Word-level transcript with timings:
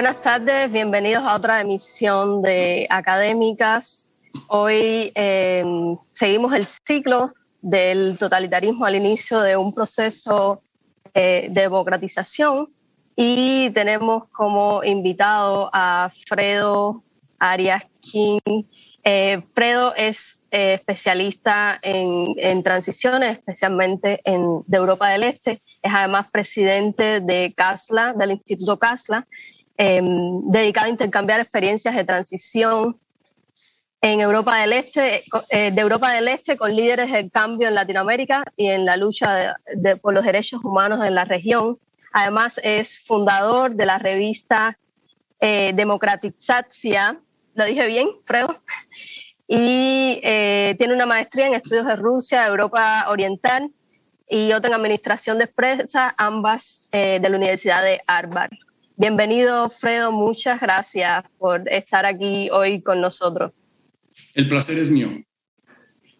Buenas 0.00 0.20
tardes, 0.22 0.72
bienvenidos 1.00 1.32
a 1.32 1.34
otra 1.34 1.62
emisión 1.62 2.42
de 2.42 2.86
Académicas. 2.90 4.10
Hoy 4.48 5.10
eh, 5.14 5.64
seguimos 6.12 6.52
el 6.52 6.66
ciclo 6.66 7.32
del 7.62 8.18
totalitarismo 8.18 8.84
al 8.84 8.96
inicio 8.96 9.40
de 9.40 9.56
un 9.56 9.74
proceso 9.74 10.60
eh, 11.14 11.46
de 11.50 11.62
democratización 11.62 12.68
y 13.16 13.70
tenemos 13.70 14.28
como 14.28 14.84
invitado 14.84 15.70
a 15.72 16.10
Fredo 16.28 17.02
Arias 17.38 17.82
King. 18.02 18.64
Eh, 19.02 19.40
Fredo 19.54 19.94
es 19.96 20.42
especialista 20.50 21.78
en, 21.80 22.34
en, 22.36 22.62
transiciones, 22.62 23.38
especialmente 23.38 24.20
en, 24.26 24.42
de 24.66 24.76
Europa 24.76 25.08
del 25.08 25.22
Este. 25.22 25.62
Es 25.82 25.94
además 25.94 26.26
presidente 26.30 27.20
de 27.20 27.54
CASLA, 27.56 28.12
del 28.12 28.32
Instituto 28.32 28.78
CASLA, 28.78 29.26
Em, 29.82 30.42
dedicado 30.52 30.88
a 30.88 30.90
intercambiar 30.90 31.40
experiencias 31.40 31.96
de 31.96 32.04
transición 32.04 32.98
en 34.02 34.20
Europa 34.20 34.60
del 34.60 34.74
Este, 34.74 35.24
eh, 35.48 35.70
de 35.70 35.80
Europa 35.80 36.12
del 36.12 36.28
Este 36.28 36.58
con 36.58 36.76
líderes 36.76 37.10
del 37.10 37.30
cambio 37.30 37.66
en 37.66 37.74
Latinoamérica 37.74 38.44
y 38.58 38.66
en 38.66 38.84
la 38.84 38.98
lucha 38.98 39.56
por 40.02 40.12
los 40.12 40.26
derechos 40.26 40.62
humanos 40.62 41.02
en 41.02 41.14
la 41.14 41.24
región. 41.24 41.78
Además 42.12 42.60
es 42.62 43.00
fundador 43.00 43.74
de 43.74 43.86
la 43.86 43.96
revista 43.96 44.76
eh, 45.40 45.72
Democratizatia, 45.74 47.18
lo 47.54 47.64
dije 47.64 47.86
bien, 47.86 48.08
Fredo, 48.26 48.60
y 49.48 50.20
eh, 50.22 50.74
tiene 50.76 50.92
una 50.92 51.06
maestría 51.06 51.46
en 51.46 51.54
estudios 51.54 51.86
de 51.86 51.96
Rusia, 51.96 52.46
Europa 52.46 53.06
Oriental 53.08 53.70
y 54.28 54.52
otra 54.52 54.68
en 54.68 54.74
administración 54.74 55.38
de 55.38 55.44
empresas, 55.44 56.12
ambas 56.18 56.84
de 56.92 57.18
la 57.18 57.36
Universidad 57.38 57.82
de 57.82 58.02
Harvard. 58.06 58.50
Bienvenido, 59.00 59.70
Fredo. 59.70 60.12
Muchas 60.12 60.60
gracias 60.60 61.24
por 61.38 61.66
estar 61.72 62.04
aquí 62.04 62.50
hoy 62.50 62.82
con 62.82 63.00
nosotros. 63.00 63.50
El 64.34 64.46
placer 64.46 64.76
es 64.76 64.90
mío. 64.90 65.08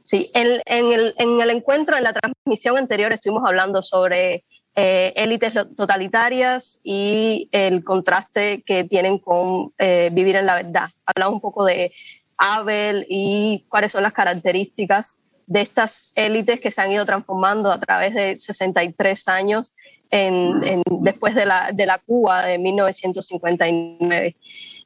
Sí, 0.02 0.30
en, 0.32 0.46
el, 0.90 1.14
en 1.18 1.42
el, 1.42 1.50
encuentro, 1.50 1.98
en 1.98 2.04
la 2.04 2.14
transmisión 2.14 2.78
anterior, 2.78 3.12
estuvimos 3.12 3.46
hablando 3.46 3.82
sobre 3.82 4.44
eh, 4.74 5.12
élites 5.14 5.52
totalitarias 5.76 6.80
y 6.82 7.50
el 7.52 7.84
contraste 7.84 8.62
que 8.62 8.84
tienen 8.84 9.18
con 9.18 9.74
eh, 9.76 10.08
vivir 10.10 10.36
en 10.36 10.46
la 10.46 10.54
verdad. 10.54 10.88
Hablamos 11.04 11.34
un 11.34 11.40
poco 11.42 11.66
de 11.66 11.92
Abel 12.38 13.04
y 13.10 13.62
cuáles 13.68 13.92
son 13.92 14.04
las 14.04 14.14
características 14.14 15.18
de 15.46 15.60
estas 15.60 16.12
élites 16.14 16.60
que 16.60 16.70
se 16.70 16.80
han 16.80 16.92
ido 16.92 17.04
transformando 17.04 17.70
a 17.70 17.78
través 17.78 18.14
de 18.14 18.38
63 18.38 19.28
años 19.28 19.74
en, 20.10 20.82
después 21.02 21.34
de 21.34 21.46
la, 21.46 21.70
de 21.72 21.86
la 21.86 21.98
Cuba 21.98 22.44
de 22.46 22.58
1959. 22.58 24.36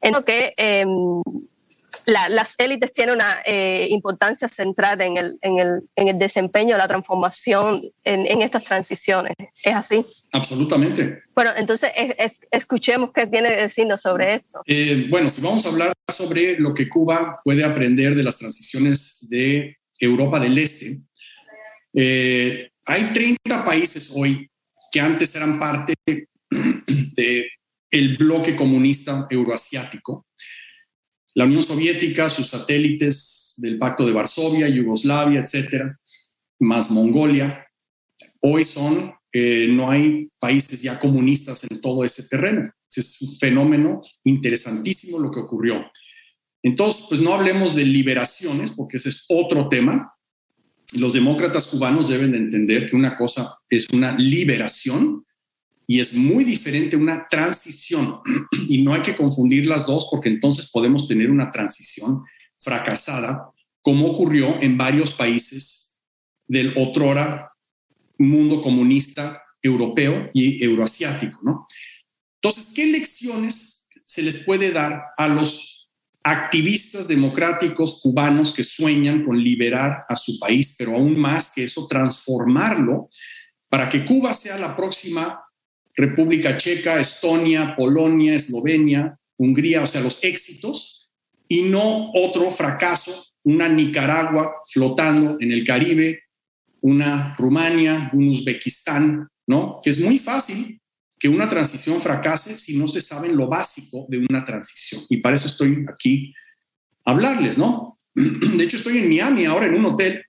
En 0.02 0.12
lo 0.12 0.24
que 0.24 0.52
em, 0.56 1.22
las 2.06 2.54
élites 2.58 2.92
tienen 2.92 3.14
una 3.14 3.42
eh, 3.46 3.86
importancia 3.90 4.48
central 4.48 5.00
en 5.00 5.16
el, 5.16 5.38
en, 5.40 5.58
el, 5.58 5.82
en 5.96 6.08
el, 6.08 6.18
desempeño, 6.18 6.76
la 6.76 6.88
transformación 6.88 7.82
en, 8.04 8.42
estas 8.42 8.64
transiciones. 8.64 9.34
¿Es 9.38 9.74
así? 9.74 10.04
Absolutamente. 10.32 11.22
Bueno, 11.34 11.50
entonces 11.56 11.90
escuchemos 12.50 13.10
qué 13.14 13.26
tiene 13.26 13.48
que 13.48 13.62
decirnos 13.62 14.02
sobre 14.02 14.34
esto. 14.34 14.60
Eh, 14.66 15.06
bueno, 15.08 15.30
si 15.30 15.40
vamos 15.40 15.64
a 15.64 15.68
hablar 15.68 15.92
sobre 16.12 16.58
lo 16.58 16.74
que 16.74 16.88
Cuba 16.88 17.40
puede 17.44 17.64
aprender 17.64 18.14
de 18.14 18.22
las 18.22 18.38
transiciones 18.38 19.26
de 19.30 19.76
Europa 19.98 20.38
del 20.40 20.58
Este, 20.58 20.98
eh, 21.94 22.70
hay 22.86 23.04
30 23.12 23.64
países 23.64 24.12
hoy 24.16 24.50
que 24.94 25.00
antes 25.00 25.34
eran 25.34 25.58
parte 25.58 25.94
del 26.06 27.46
el 27.90 28.16
bloque 28.16 28.54
comunista 28.54 29.26
euroasiático. 29.28 30.24
La 31.34 31.46
Unión 31.46 31.64
Soviética, 31.64 32.28
sus 32.28 32.46
satélites 32.46 33.54
del 33.56 33.76
Pacto 33.76 34.06
de 34.06 34.12
Varsovia, 34.12 34.68
Yugoslavia, 34.68 35.40
etcétera, 35.40 35.98
más 36.60 36.92
Mongolia. 36.92 37.66
Hoy 38.40 38.62
son, 38.62 39.12
eh, 39.32 39.66
no 39.68 39.90
hay 39.90 40.28
países 40.38 40.80
ya 40.80 41.00
comunistas 41.00 41.64
en 41.68 41.80
todo 41.80 42.04
ese 42.04 42.28
terreno. 42.28 42.70
Es 42.94 43.20
un 43.20 43.36
fenómeno 43.38 44.00
interesantísimo 44.22 45.18
lo 45.18 45.32
que 45.32 45.40
ocurrió. 45.40 45.90
Entonces, 46.62 47.06
pues 47.08 47.20
no 47.20 47.34
hablemos 47.34 47.74
de 47.74 47.84
liberaciones, 47.84 48.70
porque 48.70 48.98
ese 48.98 49.08
es 49.08 49.24
otro 49.28 49.68
tema, 49.68 50.13
los 50.96 51.12
demócratas 51.12 51.66
cubanos 51.66 52.08
deben 52.08 52.32
de 52.32 52.38
entender 52.38 52.90
que 52.90 52.96
una 52.96 53.16
cosa 53.16 53.58
es 53.68 53.88
una 53.90 54.16
liberación 54.16 55.24
y 55.86 56.00
es 56.00 56.14
muy 56.14 56.44
diferente 56.44 56.96
una 56.96 57.26
transición. 57.28 58.20
Y 58.68 58.82
no 58.82 58.94
hay 58.94 59.02
que 59.02 59.16
confundir 59.16 59.66
las 59.66 59.86
dos 59.86 60.08
porque 60.10 60.28
entonces 60.28 60.70
podemos 60.70 61.06
tener 61.06 61.30
una 61.30 61.50
transición 61.50 62.22
fracasada, 62.58 63.50
como 63.82 64.06
ocurrió 64.06 64.60
en 64.62 64.78
varios 64.78 65.10
países 65.12 66.02
del 66.46 66.72
otrora 66.76 67.50
mundo 68.18 68.62
comunista 68.62 69.42
europeo 69.62 70.30
y 70.32 70.62
euroasiático, 70.64 71.40
¿no? 71.42 71.66
Entonces, 72.40 72.72
¿qué 72.74 72.86
lecciones 72.86 73.88
se 74.04 74.22
les 74.22 74.44
puede 74.44 74.70
dar 74.70 75.02
a 75.16 75.28
los 75.28 75.73
activistas 76.24 77.06
democráticos 77.06 78.00
cubanos 78.02 78.52
que 78.52 78.64
sueñan 78.64 79.22
con 79.22 79.38
liberar 79.38 80.04
a 80.08 80.16
su 80.16 80.38
país, 80.38 80.74
pero 80.78 80.94
aún 80.94 81.18
más 81.18 81.52
que 81.54 81.64
eso, 81.64 81.86
transformarlo 81.86 83.10
para 83.68 83.88
que 83.90 84.04
Cuba 84.04 84.32
sea 84.32 84.58
la 84.58 84.74
próxima 84.74 85.42
República 85.94 86.56
Checa, 86.56 86.98
Estonia, 86.98 87.74
Polonia, 87.76 88.34
Eslovenia, 88.34 89.18
Hungría, 89.36 89.82
o 89.82 89.86
sea, 89.86 90.00
los 90.00 90.24
éxitos, 90.24 91.10
y 91.46 91.62
no 91.62 92.10
otro 92.14 92.50
fracaso, 92.50 93.26
una 93.42 93.68
Nicaragua 93.68 94.54
flotando 94.68 95.36
en 95.40 95.52
el 95.52 95.64
Caribe, 95.64 96.22
una 96.80 97.34
Rumania, 97.36 98.10
un 98.14 98.28
Uzbekistán, 98.28 99.28
¿no? 99.46 99.80
Que 99.82 99.90
es 99.90 100.00
muy 100.00 100.18
fácil 100.18 100.80
que 101.24 101.30
una 101.30 101.48
transición 101.48 102.02
fracase 102.02 102.58
si 102.58 102.76
no 102.76 102.86
se 102.86 103.00
sabe 103.00 103.32
lo 103.32 103.48
básico 103.48 104.04
de 104.10 104.26
una 104.28 104.44
transición. 104.44 105.00
Y 105.08 105.22
para 105.22 105.36
eso 105.36 105.48
estoy 105.48 105.86
aquí 105.90 106.34
a 107.02 107.12
hablarles, 107.12 107.56
¿no? 107.56 107.98
De 108.14 108.62
hecho, 108.62 108.76
estoy 108.76 108.98
en 108.98 109.08
Miami 109.08 109.46
ahora 109.46 109.64
en 109.64 109.74
un 109.74 109.86
hotel. 109.86 110.22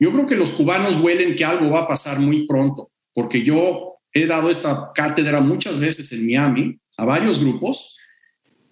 Yo 0.00 0.10
creo 0.10 0.26
que 0.26 0.36
los 0.36 0.52
cubanos 0.52 0.96
huelen 0.96 1.36
que 1.36 1.44
algo 1.44 1.68
va 1.68 1.80
a 1.80 1.86
pasar 1.86 2.18
muy 2.18 2.46
pronto, 2.46 2.90
porque 3.12 3.42
yo 3.42 3.98
he 4.10 4.24
dado 4.24 4.50
esta 4.50 4.90
cátedra 4.94 5.42
muchas 5.42 5.78
veces 5.78 6.10
en 6.12 6.24
Miami 6.24 6.80
a 6.96 7.04
varios 7.04 7.44
grupos, 7.44 7.98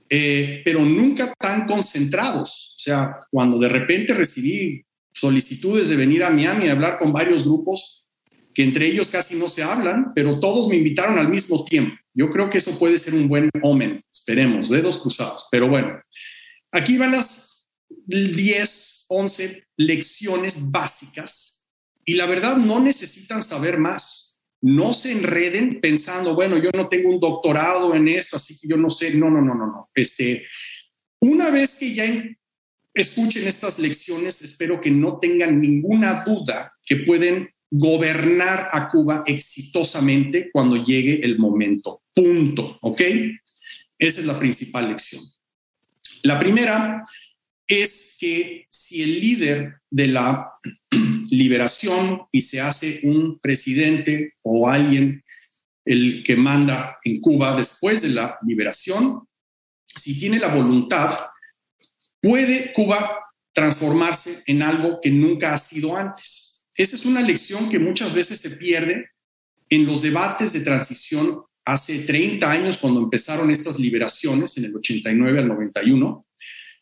eh, 0.09 0.62
pero 0.65 0.81
nunca 0.81 1.31
tan 1.38 1.66
concentrados. 1.66 2.75
O 2.78 2.81
sea, 2.81 3.21
cuando 3.31 3.59
de 3.59 3.69
repente 3.69 4.15
recibí 4.15 4.82
solicitudes 5.12 5.91
de 5.91 5.97
venir 5.97 6.25
a 6.25 6.31
Miami 6.31 6.69
a 6.69 6.72
hablar 6.72 6.98
con 6.98 7.12
varios 7.12 7.44
grupos, 7.44 8.09
que 8.54 8.64
entre 8.64 8.86
ellos 8.86 9.08
casi 9.08 9.36
no 9.36 9.48
se 9.48 9.62
hablan, 9.62 10.12
pero 10.14 10.40
todos 10.40 10.68
me 10.68 10.76
invitaron 10.76 11.18
al 11.18 11.28
mismo 11.28 11.64
tiempo. 11.64 11.96
Yo 12.12 12.30
creo 12.30 12.50
que 12.50 12.58
eso 12.58 12.78
puede 12.78 12.98
ser 12.98 13.14
un 13.14 13.28
buen 13.28 13.50
omen, 13.62 14.02
esperemos, 14.12 14.68
dedos 14.68 14.98
cruzados. 14.98 15.47
Pero 15.50 15.68
bueno, 15.68 16.00
aquí 16.72 16.98
van 16.98 17.12
las 17.12 17.68
10, 18.06 19.06
11 19.08 19.64
lecciones 19.76 20.70
básicas 20.70 21.66
y 22.04 22.14
la 22.14 22.26
verdad 22.26 22.56
no 22.56 22.80
necesitan 22.80 23.42
saber 23.42 23.78
más. 23.78 24.42
No 24.62 24.92
se 24.92 25.12
enreden 25.12 25.80
pensando, 25.80 26.34
bueno, 26.34 26.58
yo 26.58 26.70
no 26.74 26.88
tengo 26.88 27.08
un 27.08 27.20
doctorado 27.20 27.94
en 27.94 28.08
esto, 28.08 28.36
así 28.36 28.58
que 28.58 28.68
yo 28.68 28.76
no 28.76 28.91
sé. 28.91 29.14
No, 29.14 29.30
no, 29.30 29.41
no, 29.41 29.54
no, 29.54 29.66
no. 29.66 29.91
Este, 29.94 30.46
una 31.20 31.50
vez 31.50 31.76
que 31.76 31.94
ya 31.94 32.04
escuchen 32.92 33.46
estas 33.46 33.78
lecciones, 33.78 34.42
espero 34.42 34.80
que 34.80 34.91
no 34.91 35.18
tengan 35.18 35.60
ninguna 35.60 36.24
duda 36.24 36.72
que 36.82 36.96
pueden 36.96 37.48
gobernar 37.70 38.68
a 38.72 38.88
Cuba 38.90 39.22
exitosamente 39.26 40.50
cuando 40.52 40.76
llegue 40.76 41.24
el 41.24 41.38
momento. 41.38 42.02
Punto. 42.14 42.78
¿Ok? 42.82 43.02
Esa 43.98 44.20
es 44.20 44.26
la 44.26 44.38
principal 44.38 44.88
lección. 44.88 45.22
La 46.22 46.38
primera 46.38 47.06
es 47.66 48.16
que 48.18 48.66
si 48.68 49.02
el 49.02 49.20
líder 49.20 49.80
de 49.90 50.08
la 50.08 50.52
liberación 51.30 52.22
y 52.32 52.42
se 52.42 52.60
hace 52.60 53.00
un 53.04 53.38
presidente 53.38 54.34
o 54.42 54.68
alguien 54.68 55.24
el 55.84 56.22
que 56.24 56.36
manda 56.36 56.98
en 57.04 57.20
Cuba 57.20 57.56
después 57.56 58.02
de 58.02 58.10
la 58.10 58.38
liberación, 58.42 59.26
si 59.86 60.18
tiene 60.18 60.38
la 60.38 60.48
voluntad 60.48 61.16
puede 62.20 62.72
Cuba 62.72 63.18
transformarse 63.52 64.42
en 64.46 64.62
algo 64.62 65.00
que 65.00 65.10
nunca 65.10 65.54
ha 65.54 65.58
sido 65.58 65.96
antes. 65.96 66.49
Esa 66.80 66.97
es 66.97 67.04
una 67.04 67.21
lección 67.21 67.68
que 67.68 67.78
muchas 67.78 68.15
veces 68.15 68.41
se 68.41 68.56
pierde 68.56 69.10
en 69.68 69.84
los 69.84 70.00
debates 70.00 70.54
de 70.54 70.60
transición 70.60 71.42
hace 71.66 72.06
30 72.06 72.50
años, 72.50 72.78
cuando 72.78 73.03
empezaron 73.03 73.50
estas 73.50 73.78
liberaciones, 73.78 74.56
en 74.56 74.65
el 74.65 74.77
89 74.77 75.41
al 75.41 75.48
91. 75.48 76.27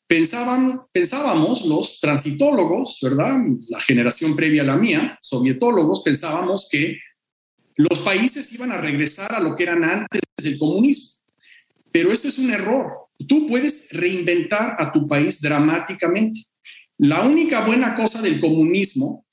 Pensaban, 0.06 0.82
pensábamos 0.92 1.66
los 1.66 1.98
transitólogos, 1.98 3.00
¿verdad? 3.02 3.38
La 3.66 3.80
generación 3.80 4.36
previa 4.36 4.62
a 4.62 4.66
la 4.66 4.76
mía, 4.76 5.18
sovietólogos, 5.20 6.02
pensábamos 6.04 6.68
que 6.70 7.00
los 7.74 7.98
países 7.98 8.52
iban 8.52 8.70
a 8.70 8.80
regresar 8.80 9.34
a 9.34 9.40
lo 9.40 9.56
que 9.56 9.64
eran 9.64 9.82
antes 9.82 10.20
del 10.40 10.60
comunismo. 10.60 11.24
Pero 11.90 12.12
esto 12.12 12.28
es 12.28 12.38
un 12.38 12.50
error. 12.50 12.92
Tú 13.26 13.48
puedes 13.48 13.88
reinventar 13.94 14.76
a 14.78 14.92
tu 14.92 15.08
país 15.08 15.40
dramáticamente. 15.40 16.44
La 16.98 17.22
única 17.22 17.66
buena 17.66 17.96
cosa 17.96 18.22
del 18.22 18.38
comunismo 18.38 19.24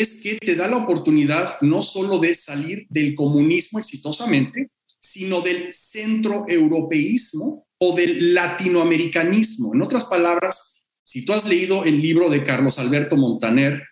es 0.00 0.22
que 0.22 0.38
te 0.38 0.56
da 0.56 0.68
la 0.68 0.78
oportunidad 0.78 1.60
no 1.60 1.82
solo 1.82 2.18
de 2.18 2.34
salir 2.34 2.86
del 2.88 3.14
comunismo 3.14 3.78
exitosamente, 3.78 4.70
sino 4.98 5.40
del 5.40 5.72
centroeuropeísmo 5.72 7.66
o 7.78 7.94
del 7.94 8.32
latinoamericanismo. 8.32 9.74
En 9.74 9.82
otras 9.82 10.06
palabras, 10.06 10.84
si 11.04 11.24
tú 11.24 11.32
has 11.32 11.46
leído 11.46 11.84
el 11.84 12.00
libro 12.00 12.30
de 12.30 12.44
Carlos 12.44 12.78
Alberto 12.78 13.16
Montaner, 13.16 13.82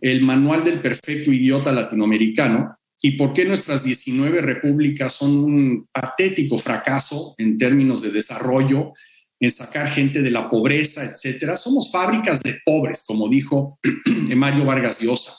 El 0.00 0.22
Manual 0.22 0.62
del 0.62 0.80
Perfecto 0.80 1.32
Idiota 1.32 1.72
Latinoamericano, 1.72 2.76
y 3.02 3.12
por 3.12 3.32
qué 3.32 3.46
nuestras 3.46 3.82
19 3.82 4.42
repúblicas 4.42 5.14
son 5.14 5.38
un 5.38 5.88
patético 5.90 6.58
fracaso 6.58 7.34
en 7.38 7.56
términos 7.56 8.02
de 8.02 8.10
desarrollo, 8.10 8.92
en 9.40 9.50
sacar 9.50 9.90
gente 9.90 10.22
de 10.22 10.30
la 10.30 10.50
pobreza, 10.50 11.02
etcétera. 11.02 11.56
Somos 11.56 11.90
fábricas 11.90 12.42
de 12.42 12.60
pobres, 12.64 13.04
como 13.06 13.28
dijo 13.28 13.80
Mario 14.36 14.66
Vargas 14.66 15.00
Llosa. 15.00 15.32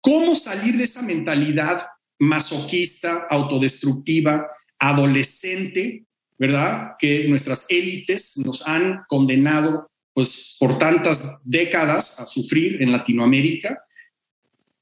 ¿Cómo 0.00 0.36
salir 0.36 0.76
de 0.76 0.84
esa 0.84 1.02
mentalidad 1.02 1.86
masoquista, 2.20 3.26
autodestructiva, 3.28 4.46
adolescente, 4.78 6.04
¿verdad? 6.38 6.94
Que 6.98 7.26
nuestras 7.28 7.66
élites 7.68 8.36
nos 8.38 8.66
han 8.66 9.02
condenado 9.08 9.90
pues 10.14 10.56
por 10.58 10.78
tantas 10.78 11.42
décadas 11.44 12.20
a 12.20 12.26
sufrir 12.26 12.80
en 12.80 12.92
Latinoamérica. 12.92 13.82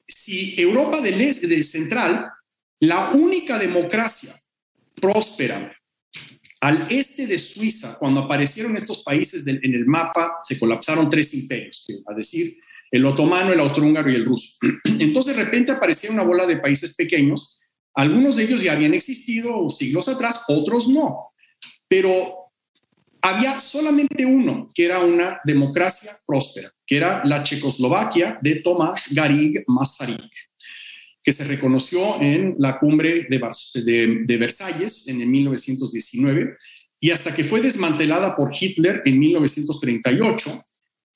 Si 0.06 0.55
Europa 0.61 1.00
del 1.00 1.20
Este, 1.20 1.49
del 1.49 1.64
Central, 1.64 2.31
la 2.79 3.11
única 3.11 3.58
democracia 3.58 4.32
próspera 4.94 5.75
al 6.60 6.86
este 6.90 7.26
de 7.26 7.38
Suiza, 7.38 7.98
cuando 7.98 8.20
aparecieron 8.20 8.76
estos 8.76 9.02
países 9.02 9.46
en 9.46 9.74
el 9.74 9.86
mapa, 9.86 10.40
se 10.44 10.58
colapsaron 10.58 11.10
tres 11.10 11.34
imperios, 11.34 11.86
a 12.06 12.14
decir, 12.14 12.56
el 12.90 13.04
otomano, 13.06 13.52
el 13.52 13.60
austrohúngaro 13.60 14.10
y 14.10 14.14
el 14.14 14.24
ruso. 14.24 14.56
Entonces, 15.00 15.36
de 15.36 15.44
repente 15.44 15.72
aparecía 15.72 16.10
una 16.10 16.22
bola 16.22 16.46
de 16.46 16.58
países 16.58 16.94
pequeños. 16.94 17.60
Algunos 17.94 18.36
de 18.36 18.44
ellos 18.44 18.62
ya 18.62 18.72
habían 18.72 18.94
existido 18.94 19.68
siglos 19.68 20.08
atrás, 20.08 20.44
otros 20.48 20.88
no. 20.88 21.32
Pero 21.88 22.44
había 23.20 23.58
solamente 23.58 24.24
uno 24.24 24.70
que 24.74 24.84
era 24.84 25.00
una 25.00 25.40
democracia 25.44 26.12
próspera, 26.26 26.72
que 26.86 26.98
era 26.98 27.24
la 27.24 27.42
Checoslovaquia 27.42 28.38
de 28.42 28.56
Tomás 28.56 29.08
Garig 29.12 29.58
Masaryk, 29.66 30.30
que 31.24 31.32
se 31.32 31.44
reconoció 31.44 32.20
en 32.20 32.54
la 32.58 32.78
cumbre 32.78 33.26
de, 33.30 33.40
de, 33.82 34.24
de 34.24 34.36
Versalles 34.36 35.08
en 35.08 35.22
el 35.22 35.28
1919 35.28 36.56
y 37.00 37.10
hasta 37.10 37.34
que 37.34 37.42
fue 37.42 37.62
desmantelada 37.62 38.36
por 38.36 38.52
Hitler 38.58 39.02
en 39.06 39.18
1938 39.18 40.52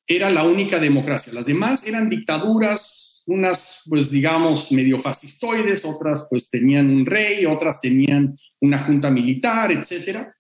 era 0.07 0.31
la 0.31 0.45
única 0.45 0.81
democracia. 0.81 1.35
Las 1.35 1.45
demás 1.45 1.87
eran 1.87 2.09
dictaduras, 2.09 3.23
unas 3.27 3.83
pues 3.87 4.11
digamos 4.11 4.73
medio 4.73 4.99
fascistoides, 4.99 5.85
otras 5.85 6.27
pues 6.31 6.49
tenían 6.49 6.89
un 6.89 7.05
rey, 7.05 7.45
otras 7.45 7.83
tenían 7.83 8.35
una 8.61 8.79
junta 8.79 9.11
militar, 9.11 9.71
etcétera. 9.71 10.35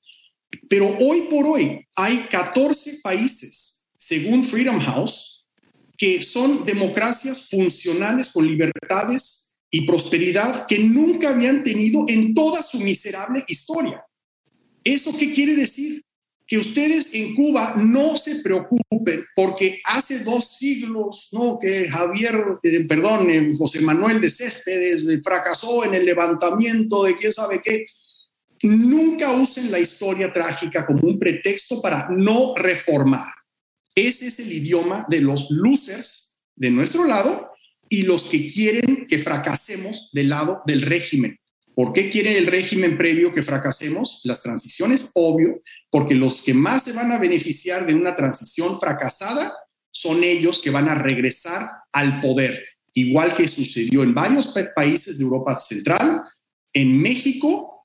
Pero 0.70 0.86
hoy 1.00 1.22
por 1.30 1.46
hoy 1.46 1.86
hay 1.94 2.16
14 2.30 3.00
países, 3.02 3.84
según 3.98 4.42
Freedom 4.42 4.80
House, 4.80 5.46
que 5.98 6.22
son 6.22 6.64
democracias 6.64 7.48
funcionales 7.50 8.30
con 8.30 8.46
libertades 8.46 9.47
y 9.70 9.86
prosperidad 9.86 10.66
que 10.66 10.78
nunca 10.78 11.30
habían 11.30 11.62
tenido 11.62 12.04
en 12.08 12.34
toda 12.34 12.62
su 12.62 12.80
miserable 12.80 13.44
historia. 13.48 14.02
¿Eso 14.84 15.16
qué 15.18 15.32
quiere 15.32 15.54
decir? 15.54 16.02
que 16.48 16.56
ustedes 16.56 17.12
en 17.12 17.34
Cuba 17.34 17.74
no 17.76 18.16
se 18.16 18.36
preocupen 18.36 19.22
porque 19.36 19.82
hace 19.84 20.20
dos 20.20 20.56
siglos, 20.56 21.28
¿no? 21.32 21.58
Que 21.60 21.86
Javier, 21.88 22.34
eh, 22.62 22.84
perdón, 22.84 23.28
eh, 23.28 23.54
José 23.56 23.82
Manuel 23.82 24.18
de 24.18 24.30
Céspedes 24.30 25.06
eh, 25.06 25.20
fracasó 25.22 25.84
en 25.84 25.94
el 25.94 26.06
levantamiento 26.06 27.04
de 27.04 27.16
quién 27.18 27.34
sabe 27.34 27.60
qué. 27.62 27.86
Nunca 28.62 29.30
usen 29.32 29.70
la 29.70 29.78
historia 29.78 30.32
trágica 30.32 30.86
como 30.86 31.06
un 31.06 31.18
pretexto 31.18 31.82
para 31.82 32.08
no 32.08 32.54
reformar. 32.56 33.30
Ese 33.94 34.28
es 34.28 34.38
el 34.38 34.50
idioma 34.50 35.04
de 35.08 35.20
los 35.20 35.50
losers 35.50 36.40
de 36.56 36.70
nuestro 36.70 37.04
lado 37.04 37.47
y 37.88 38.02
los 38.02 38.24
que 38.24 38.46
quieren 38.46 39.06
que 39.06 39.18
fracasemos 39.18 40.10
del 40.12 40.30
lado 40.30 40.62
del 40.66 40.82
régimen. 40.82 41.38
¿Por 41.74 41.92
qué 41.92 42.10
quiere 42.10 42.36
el 42.38 42.46
régimen 42.46 42.98
previo 42.98 43.32
que 43.32 43.42
fracasemos? 43.42 44.22
Las 44.24 44.42
transiciones, 44.42 45.12
obvio, 45.14 45.62
porque 45.90 46.14
los 46.14 46.42
que 46.42 46.52
más 46.52 46.82
se 46.82 46.92
van 46.92 47.12
a 47.12 47.18
beneficiar 47.18 47.86
de 47.86 47.94
una 47.94 48.16
transición 48.16 48.80
fracasada 48.80 49.52
son 49.90 50.24
ellos 50.24 50.60
que 50.60 50.70
van 50.70 50.88
a 50.88 50.96
regresar 50.96 51.68
al 51.92 52.20
poder, 52.20 52.64
igual 52.94 53.34
que 53.36 53.46
sucedió 53.46 54.02
en 54.02 54.12
varios 54.12 54.52
países 54.74 55.18
de 55.18 55.24
Europa 55.24 55.56
Central, 55.56 56.22
en 56.72 57.00
México, 57.00 57.77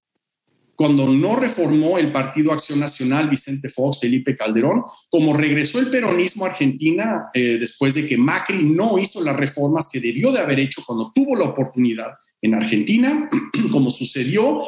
cuando 0.76 1.08
no 1.08 1.36
reformó 1.36 1.98
el 1.98 2.12
Partido 2.12 2.52
Acción 2.52 2.80
Nacional 2.80 3.30
Vicente 3.30 3.70
Fox, 3.70 4.00
Felipe 4.00 4.36
Calderón, 4.36 4.84
como 5.10 5.36
regresó 5.36 5.80
el 5.80 5.90
peronismo 5.90 6.46
a 6.46 6.50
Argentina 6.50 7.30
eh, 7.34 7.58
después 7.60 7.94
de 7.94 8.08
que 8.08 8.18
Macri 8.18 8.64
no 8.64 8.98
hizo 8.98 9.24
las 9.24 9.36
reformas 9.36 9.88
que 9.92 10.00
debió 10.00 10.32
de 10.32 10.40
haber 10.40 10.60
hecho 10.60 10.82
cuando 10.86 11.12
tuvo 11.14 11.36
la 11.36 11.46
oportunidad 11.46 12.14
en 12.42 12.56
Argentina, 12.56 13.30
como 13.72 13.92
sucedió 13.92 14.64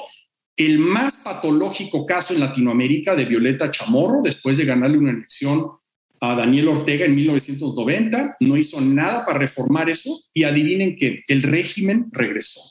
el 0.58 0.80
más 0.80 1.22
patológico 1.24 2.06
caso 2.06 2.34
en 2.34 2.40
Latinoamérica 2.40 3.16
de 3.16 3.26
Violeta 3.26 3.72
Chamorro, 3.72 4.22
después 4.22 4.58
de 4.58 4.66
ganarle 4.66 4.98
una 4.98 5.12
elección 5.12 5.68
a 6.22 6.36
Daniel 6.36 6.70
Ortega 6.70 7.06
en 7.06 7.16
1990, 7.16 8.38
no 8.40 8.56
hizo 8.56 8.80
nada 8.80 9.26
para 9.26 9.40
reformar 9.40 9.90
eso 9.90 10.18
y 10.34 10.44
adivinen 10.44 10.96
que 10.96 11.24
el 11.28 11.44
régimen 11.44 12.08
regresó. 12.12 12.62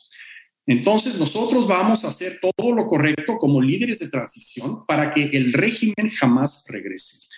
Entonces 0.66 1.18
nosotros 1.18 1.66
vamos 1.66 2.04
a 2.04 2.08
hacer 2.08 2.38
todo 2.40 2.74
lo 2.74 2.86
correcto 2.86 3.36
como 3.38 3.60
líderes 3.60 3.98
de 3.98 4.08
transición 4.08 4.86
para 4.86 5.12
que 5.12 5.24
el 5.24 5.52
régimen 5.52 6.08
jamás 6.10 6.64
regrese. 6.68 7.28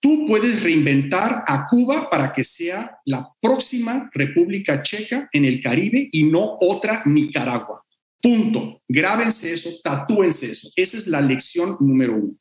Tú 0.00 0.26
puedes 0.26 0.62
reinventar 0.62 1.44
a 1.46 1.66
Cuba 1.68 2.08
para 2.10 2.32
que 2.32 2.44
sea 2.44 2.98
la 3.04 3.28
próxima 3.40 4.08
República 4.12 4.82
Checa 4.82 5.28
en 5.32 5.44
el 5.44 5.60
Caribe 5.60 6.08
y 6.12 6.24
no 6.24 6.56
otra 6.60 7.02
Nicaragua. 7.04 7.84
Punto. 8.20 8.82
Grábense 8.88 9.52
eso, 9.52 9.70
tatúense 9.82 10.50
eso. 10.50 10.70
Esa 10.76 10.96
es 10.96 11.06
la 11.08 11.20
lección 11.20 11.76
número 11.80 12.14
uno. 12.14 12.36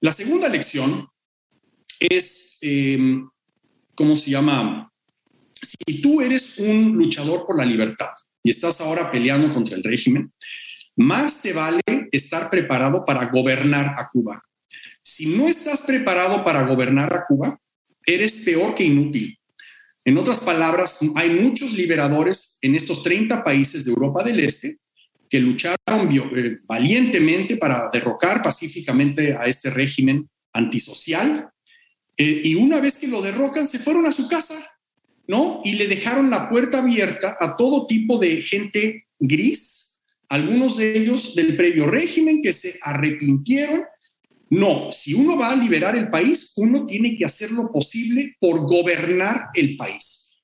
La 0.00 0.12
segunda 0.12 0.48
lección 0.48 1.08
es, 1.98 2.58
em, 2.60 3.28
¿cómo 3.94 4.14
se 4.14 4.30
llama? 4.30 4.92
Si 5.60 6.02
tú 6.02 6.20
eres 6.20 6.58
un 6.58 6.92
luchador 6.92 7.46
por 7.46 7.56
la 7.56 7.64
libertad 7.64 8.10
y 8.46 8.50
estás 8.50 8.80
ahora 8.80 9.10
peleando 9.10 9.52
contra 9.52 9.76
el 9.76 9.82
régimen, 9.82 10.32
más 10.94 11.42
te 11.42 11.52
vale 11.52 11.82
estar 12.12 12.48
preparado 12.48 13.04
para 13.04 13.26
gobernar 13.26 13.96
a 13.98 14.08
Cuba. 14.08 14.40
Si 15.02 15.36
no 15.36 15.48
estás 15.48 15.80
preparado 15.82 16.44
para 16.44 16.62
gobernar 16.62 17.12
a 17.12 17.24
Cuba, 17.26 17.58
eres 18.04 18.32
peor 18.44 18.76
que 18.76 18.84
inútil. 18.84 19.36
En 20.04 20.16
otras 20.16 20.38
palabras, 20.38 20.98
hay 21.16 21.30
muchos 21.30 21.72
liberadores 21.72 22.58
en 22.62 22.76
estos 22.76 23.02
30 23.02 23.42
países 23.42 23.84
de 23.84 23.90
Europa 23.90 24.22
del 24.22 24.38
Este 24.38 24.76
que 25.28 25.40
lucharon 25.40 25.76
eh, 26.36 26.58
valientemente 26.68 27.56
para 27.56 27.90
derrocar 27.92 28.44
pacíficamente 28.44 29.34
a 29.36 29.46
este 29.46 29.70
régimen 29.70 30.30
antisocial. 30.52 31.50
Eh, 32.16 32.42
y 32.44 32.54
una 32.54 32.80
vez 32.80 32.98
que 32.98 33.08
lo 33.08 33.20
derrocan, 33.22 33.66
se 33.66 33.80
fueron 33.80 34.06
a 34.06 34.12
su 34.12 34.28
casa, 34.28 34.54
¿no? 35.26 35.60
Y 35.64 35.74
le 35.74 35.88
dejaron 35.88 36.30
la 36.30 36.48
puerta 36.48 36.78
abierta 36.78 37.36
a 37.40 37.56
todo 37.56 37.86
tipo 37.86 38.18
de 38.18 38.42
gente 38.42 39.06
gris, 39.18 40.02
algunos 40.28 40.76
de 40.76 40.98
ellos 40.98 41.34
del 41.34 41.56
previo 41.56 41.86
régimen 41.86 42.42
que 42.42 42.52
se 42.52 42.78
arrepintieron 42.82 43.82
no, 44.48 44.92
si 44.92 45.14
uno 45.14 45.36
va 45.36 45.50
a 45.50 45.56
liberar 45.56 45.96
el 45.96 46.08
país, 46.08 46.52
uno 46.56 46.86
tiene 46.86 47.16
que 47.16 47.24
hacer 47.24 47.50
lo 47.50 47.72
posible 47.72 48.36
por 48.38 48.60
gobernar 48.60 49.48
el 49.54 49.76
país. 49.76 50.40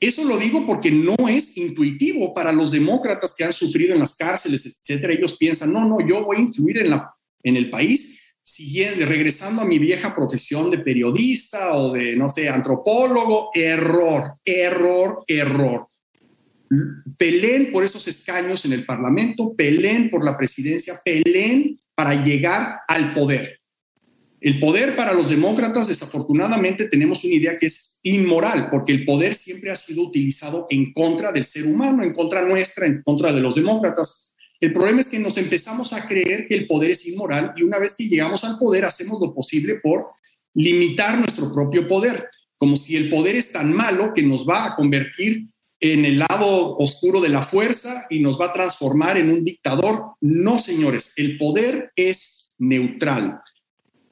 Eso 0.00 0.24
lo 0.24 0.38
digo 0.38 0.66
porque 0.66 0.90
no 0.90 1.14
es 1.28 1.56
intuitivo 1.56 2.32
para 2.32 2.52
los 2.52 2.70
demócratas 2.70 3.34
que 3.36 3.44
han 3.44 3.52
sufrido 3.52 3.94
en 3.94 4.00
las 4.00 4.16
cárceles, 4.16 4.66
etcétera. 4.66 5.12
Ellos 5.12 5.36
piensan, 5.36 5.72
no, 5.72 5.86
no, 5.86 6.06
yo 6.06 6.24
voy 6.24 6.38
a 6.38 6.40
influir 6.40 6.78
en, 6.78 6.90
la, 6.90 7.14
en 7.42 7.56
el 7.56 7.70
país 7.70 8.23
siguiendo, 8.44 9.06
regresando 9.06 9.62
a 9.62 9.64
mi 9.64 9.78
vieja 9.78 10.14
profesión 10.14 10.70
de 10.70 10.78
periodista 10.78 11.76
o 11.76 11.92
de, 11.92 12.14
no 12.14 12.28
sé, 12.28 12.48
antropólogo, 12.48 13.50
error, 13.54 14.34
error, 14.44 15.24
error. 15.26 15.88
Peleen 17.16 17.72
por 17.72 17.84
esos 17.84 18.06
escaños 18.06 18.64
en 18.66 18.74
el 18.74 18.84
Parlamento, 18.84 19.54
peleen 19.56 20.10
por 20.10 20.24
la 20.24 20.36
presidencia, 20.36 20.94
peleen 21.02 21.80
para 21.94 22.22
llegar 22.22 22.80
al 22.86 23.14
poder. 23.14 23.60
El 24.40 24.60
poder 24.60 24.94
para 24.94 25.14
los 25.14 25.30
demócratas, 25.30 25.88
desafortunadamente, 25.88 26.88
tenemos 26.88 27.24
una 27.24 27.32
idea 27.32 27.56
que 27.56 27.64
es 27.64 28.00
inmoral, 28.02 28.68
porque 28.70 28.92
el 28.92 29.06
poder 29.06 29.32
siempre 29.32 29.70
ha 29.70 29.76
sido 29.76 30.02
utilizado 30.02 30.66
en 30.68 30.92
contra 30.92 31.32
del 31.32 31.46
ser 31.46 31.64
humano, 31.64 32.04
en 32.04 32.12
contra 32.12 32.42
nuestra, 32.42 32.86
en 32.86 33.02
contra 33.02 33.32
de 33.32 33.40
los 33.40 33.54
demócratas. 33.54 34.33
El 34.64 34.72
problema 34.72 35.00
es 35.00 35.08
que 35.08 35.18
nos 35.18 35.36
empezamos 35.36 35.92
a 35.92 36.06
creer 36.06 36.48
que 36.48 36.54
el 36.54 36.66
poder 36.66 36.92
es 36.92 37.06
inmoral 37.06 37.52
y 37.56 37.62
una 37.62 37.78
vez 37.78 37.94
que 37.96 38.08
llegamos 38.08 38.44
al 38.44 38.58
poder 38.58 38.84
hacemos 38.84 39.20
lo 39.20 39.34
posible 39.34 39.76
por 39.76 40.06
limitar 40.54 41.18
nuestro 41.18 41.52
propio 41.52 41.86
poder, 41.86 42.24
como 42.56 42.76
si 42.76 42.96
el 42.96 43.10
poder 43.10 43.36
es 43.36 43.52
tan 43.52 43.72
malo 43.72 44.12
que 44.14 44.22
nos 44.22 44.48
va 44.48 44.64
a 44.64 44.76
convertir 44.76 45.46
en 45.80 46.06
el 46.06 46.20
lado 46.20 46.76
oscuro 46.78 47.20
de 47.20 47.28
la 47.28 47.42
fuerza 47.42 48.06
y 48.08 48.20
nos 48.20 48.40
va 48.40 48.46
a 48.46 48.52
transformar 48.52 49.18
en 49.18 49.30
un 49.30 49.44
dictador. 49.44 50.12
No, 50.20 50.56
señores, 50.58 51.12
el 51.16 51.36
poder 51.36 51.92
es 51.94 52.52
neutral 52.58 53.42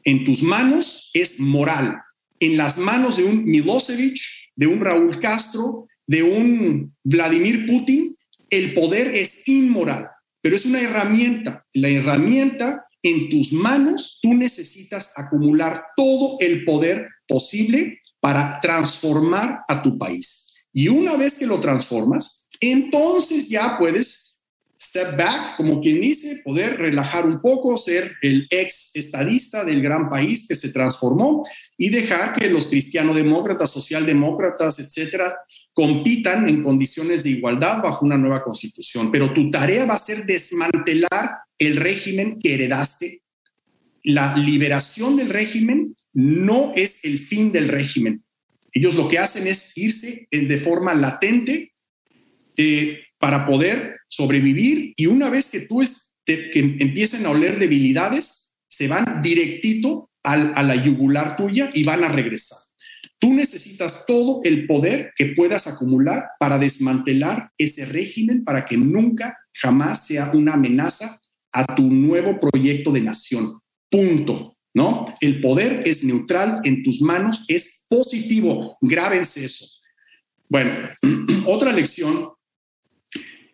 en 0.05 0.25
tus 0.25 0.43
manos 0.43 1.11
es 1.15 1.39
moral. 1.41 1.99
En 2.41 2.57
las 2.57 2.79
manos 2.79 3.17
de 3.17 3.25
un 3.25 3.45
Milosevic, 3.45 4.19
de 4.57 4.67
un 4.67 4.81
Raúl 4.81 5.19
Castro, 5.21 5.87
de 6.07 6.23
un 6.23 6.95
Vladimir 7.05 7.67
Putin, 7.67 8.15
el 8.51 8.75
poder 8.75 9.07
es 9.09 9.49
inmoral, 9.49 10.11
pero 10.43 10.57
es 10.57 10.67
una 10.67 10.81
herramienta. 10.81 11.65
La 11.73 11.89
herramienta 11.89 12.85
en 13.03 13.31
tus 13.31 13.53
manos, 13.53 14.19
tú 14.21 14.35
necesitas 14.35 15.13
acumular 15.17 15.85
todo 15.97 16.37
el 16.41 16.65
poder 16.65 17.09
posible 17.27 18.01
para 18.21 18.61
transformar 18.61 19.61
a 19.69 19.83
tu 19.83 19.97
país. 19.97 20.55
Y 20.73 20.89
una 20.89 21.17
vez 21.17 21.35
que 21.35 21.47
lo 21.47 21.61
transformas, 21.61 22.49
entonces 22.61 23.49
ya 23.49 23.77
puedes 23.79 24.33
step 24.83 25.17
back, 25.17 25.57
como 25.57 25.81
quien 25.81 26.01
dice, 26.01 26.41
poder 26.45 26.77
relajar 26.77 27.25
un 27.25 27.41
poco, 27.41 27.77
ser 27.77 28.17
el 28.21 28.49
ex 28.51 28.91
estadista 28.95 29.65
del 29.65 29.81
gran 29.81 30.11
país 30.11 30.47
que 30.49 30.57
se 30.57 30.73
transformó 30.73 31.45
y 31.79 31.91
dejar 31.91 32.35
que 32.35 32.51
los 32.51 32.67
cristiano-demócratas, 32.67 33.71
socialdemócratas, 33.71 34.81
etcétera, 34.81 35.33
compitan 35.73 36.49
en 36.49 36.63
condiciones 36.63 37.23
de 37.25 37.31
igualdad 37.31 37.83
bajo 37.83 38.05
una 38.05 38.19
nueva 38.19 38.43
constitución. 38.43 39.11
Pero 39.11 39.33
tu 39.33 39.51
tarea 39.51 39.87
va 39.87 39.95
a 39.95 39.99
ser 39.99 40.27
desmantelar 40.27 41.39
el 41.59 41.77
régimen 41.77 42.39
que 42.39 42.55
heredaste. 42.55 43.21
La 44.05 44.37
liberación 44.37 45.17
del 45.17 45.31
régimen 45.31 45.97
no 46.13 46.73
es 46.77 47.05
el 47.05 47.19
fin 47.19 47.53
del 47.53 47.69
régimen. 47.69 48.23
Ellos 48.73 48.95
lo 48.95 49.09
que 49.09 49.19
hacen 49.19 49.47
es 49.47 49.77
irse 49.77 50.27
de 50.31 50.59
forma 50.59 50.95
latente 50.95 51.73
eh, 52.57 53.05
para 53.19 53.47
poder 53.47 53.99
sobrevivir 54.09 54.95
y 54.97 55.07
una 55.07 55.31
vez 55.31 55.51
que 55.51 55.61
tú 55.61 55.83
que 56.25 56.77
empiecen 56.81 57.27
a 57.27 57.31
oler 57.31 57.59
debilidades, 57.59 58.57
se 58.69 58.89
van 58.89 59.23
directito 59.23 60.11
a 60.23 60.63
la 60.63 60.77
yugular 60.77 61.37
tuya 61.37 61.71
y 61.75 61.83
van 61.83 62.05
a 62.05 62.09
regresar. 62.09 62.59
Tú 63.23 63.33
necesitas 63.33 64.05
todo 64.05 64.41
el 64.43 64.67
poder 64.67 65.13
que 65.15 65.27
puedas 65.27 65.69
acumular 65.69 66.31
para 66.41 66.59
desmantelar 66.59 67.53
ese 67.57 67.85
régimen 67.85 68.43
para 68.43 68.67
que 68.67 68.77
nunca, 68.77 69.39
jamás 69.55 70.09
sea 70.09 70.33
una 70.35 70.55
amenaza 70.55 71.21
a 71.53 71.65
tu 71.77 71.85
nuevo 71.85 72.41
proyecto 72.41 72.91
de 72.91 73.03
nación. 73.03 73.61
Punto. 73.89 74.57
¿No? 74.75 75.15
El 75.21 75.41
poder 75.41 75.83
es 75.87 76.03
neutral 76.03 76.63
en 76.65 76.83
tus 76.83 77.01
manos, 77.01 77.45
es 77.47 77.85
positivo. 77.89 78.77
Grábense 78.81 79.45
eso. 79.45 79.67
Bueno, 80.49 80.73
otra 81.47 81.73
lección 81.73 82.31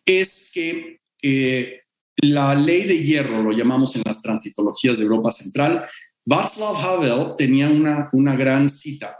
es 0.06 0.50
que 0.54 1.00
eh, 1.22 1.82
la 2.16 2.54
ley 2.54 2.84
de 2.84 3.02
hierro, 3.02 3.42
lo 3.42 3.52
llamamos 3.52 3.96
en 3.96 4.02
las 4.06 4.22
transitologías 4.22 4.96
de 4.96 5.04
Europa 5.04 5.30
Central, 5.30 5.86
Václav 6.24 6.76
Havel 6.76 7.34
tenía 7.36 7.68
una, 7.68 8.08
una 8.12 8.34
gran 8.34 8.70
cita 8.70 9.18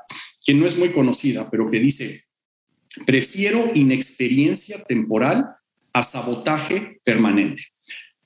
que 0.49 0.55
no 0.55 0.67
es 0.67 0.78
muy 0.78 0.93
conocida, 0.93 1.50
pero 1.50 1.71
que 1.71 1.78
dice, 1.78 2.23
prefiero 3.05 3.71
inexperiencia 3.75 4.83
temporal 4.85 5.45
a 5.93 6.02
sabotaje 6.02 7.02
permanente. 7.05 7.64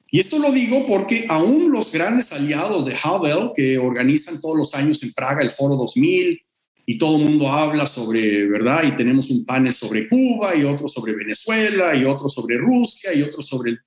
Y 0.09 0.21
esto 0.21 0.39
lo 0.39 0.53
digo 0.53 0.87
porque 0.87 1.27
aún 1.29 1.73
los 1.73 1.91
grandes 1.91 2.31
aliados 2.31 2.87
de 2.87 2.97
Havel, 3.03 3.51
que 3.57 3.77
organizan 3.77 4.41
todos 4.41 4.57
los 4.57 4.73
años 4.77 5.03
en 5.03 5.13
Praga 5.13 5.43
el 5.43 5.51
Foro 5.51 5.75
2000, 5.75 6.41
y 6.87 6.97
todo 6.97 7.17
el 7.17 7.25
mundo 7.25 7.51
habla 7.51 7.87
sobre, 7.87 8.47
¿verdad? 8.47 8.85
Y 8.85 8.93
tenemos 8.93 9.29
un 9.29 9.45
panel 9.45 9.75
sobre 9.75 10.07
Cuba 10.09 10.55
y 10.55 10.63
otro 10.63 10.87
sobre 10.87 11.17
Venezuela 11.17 11.97
y 11.97 12.05
otro 12.05 12.29
sobre 12.29 12.57
Rusia 12.57 13.13
y 13.13 13.23
otro 13.23 13.43
sobre 13.43 13.73
el 13.73 13.81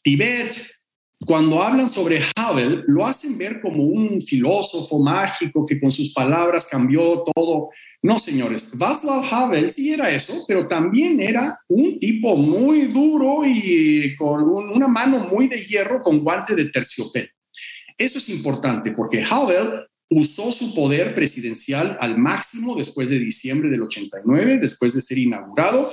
Tibet. 0.00 0.79
Cuando 1.26 1.62
hablan 1.62 1.88
sobre 1.88 2.22
Havel, 2.36 2.82
lo 2.86 3.04
hacen 3.04 3.36
ver 3.36 3.60
como 3.60 3.82
un 3.82 4.22
filósofo 4.22 4.98
mágico 5.02 5.66
que 5.66 5.78
con 5.78 5.90
sus 5.90 6.14
palabras 6.14 6.66
cambió 6.70 7.24
todo. 7.34 7.68
No, 8.02 8.18
señores, 8.18 8.78
Václav 8.78 9.22
Havel 9.30 9.70
sí 9.70 9.92
era 9.92 10.10
eso, 10.10 10.44
pero 10.48 10.66
también 10.66 11.20
era 11.20 11.58
un 11.68 12.00
tipo 12.00 12.36
muy 12.36 12.86
duro 12.86 13.42
y 13.44 14.16
con 14.16 14.42
una 14.74 14.88
mano 14.88 15.18
muy 15.30 15.48
de 15.48 15.62
hierro 15.62 16.02
con 16.02 16.20
guante 16.20 16.54
de 16.54 16.66
terciopelo. 16.66 17.28
Eso 17.98 18.16
es 18.16 18.30
importante 18.30 18.92
porque 18.92 19.22
Havel 19.22 19.86
usó 20.08 20.50
su 20.50 20.74
poder 20.74 21.14
presidencial 21.14 21.98
al 22.00 22.16
máximo 22.16 22.76
después 22.76 23.10
de 23.10 23.18
diciembre 23.18 23.68
del 23.68 23.82
89, 23.82 24.58
después 24.58 24.94
de 24.94 25.02
ser 25.02 25.18
inaugurado. 25.18 25.92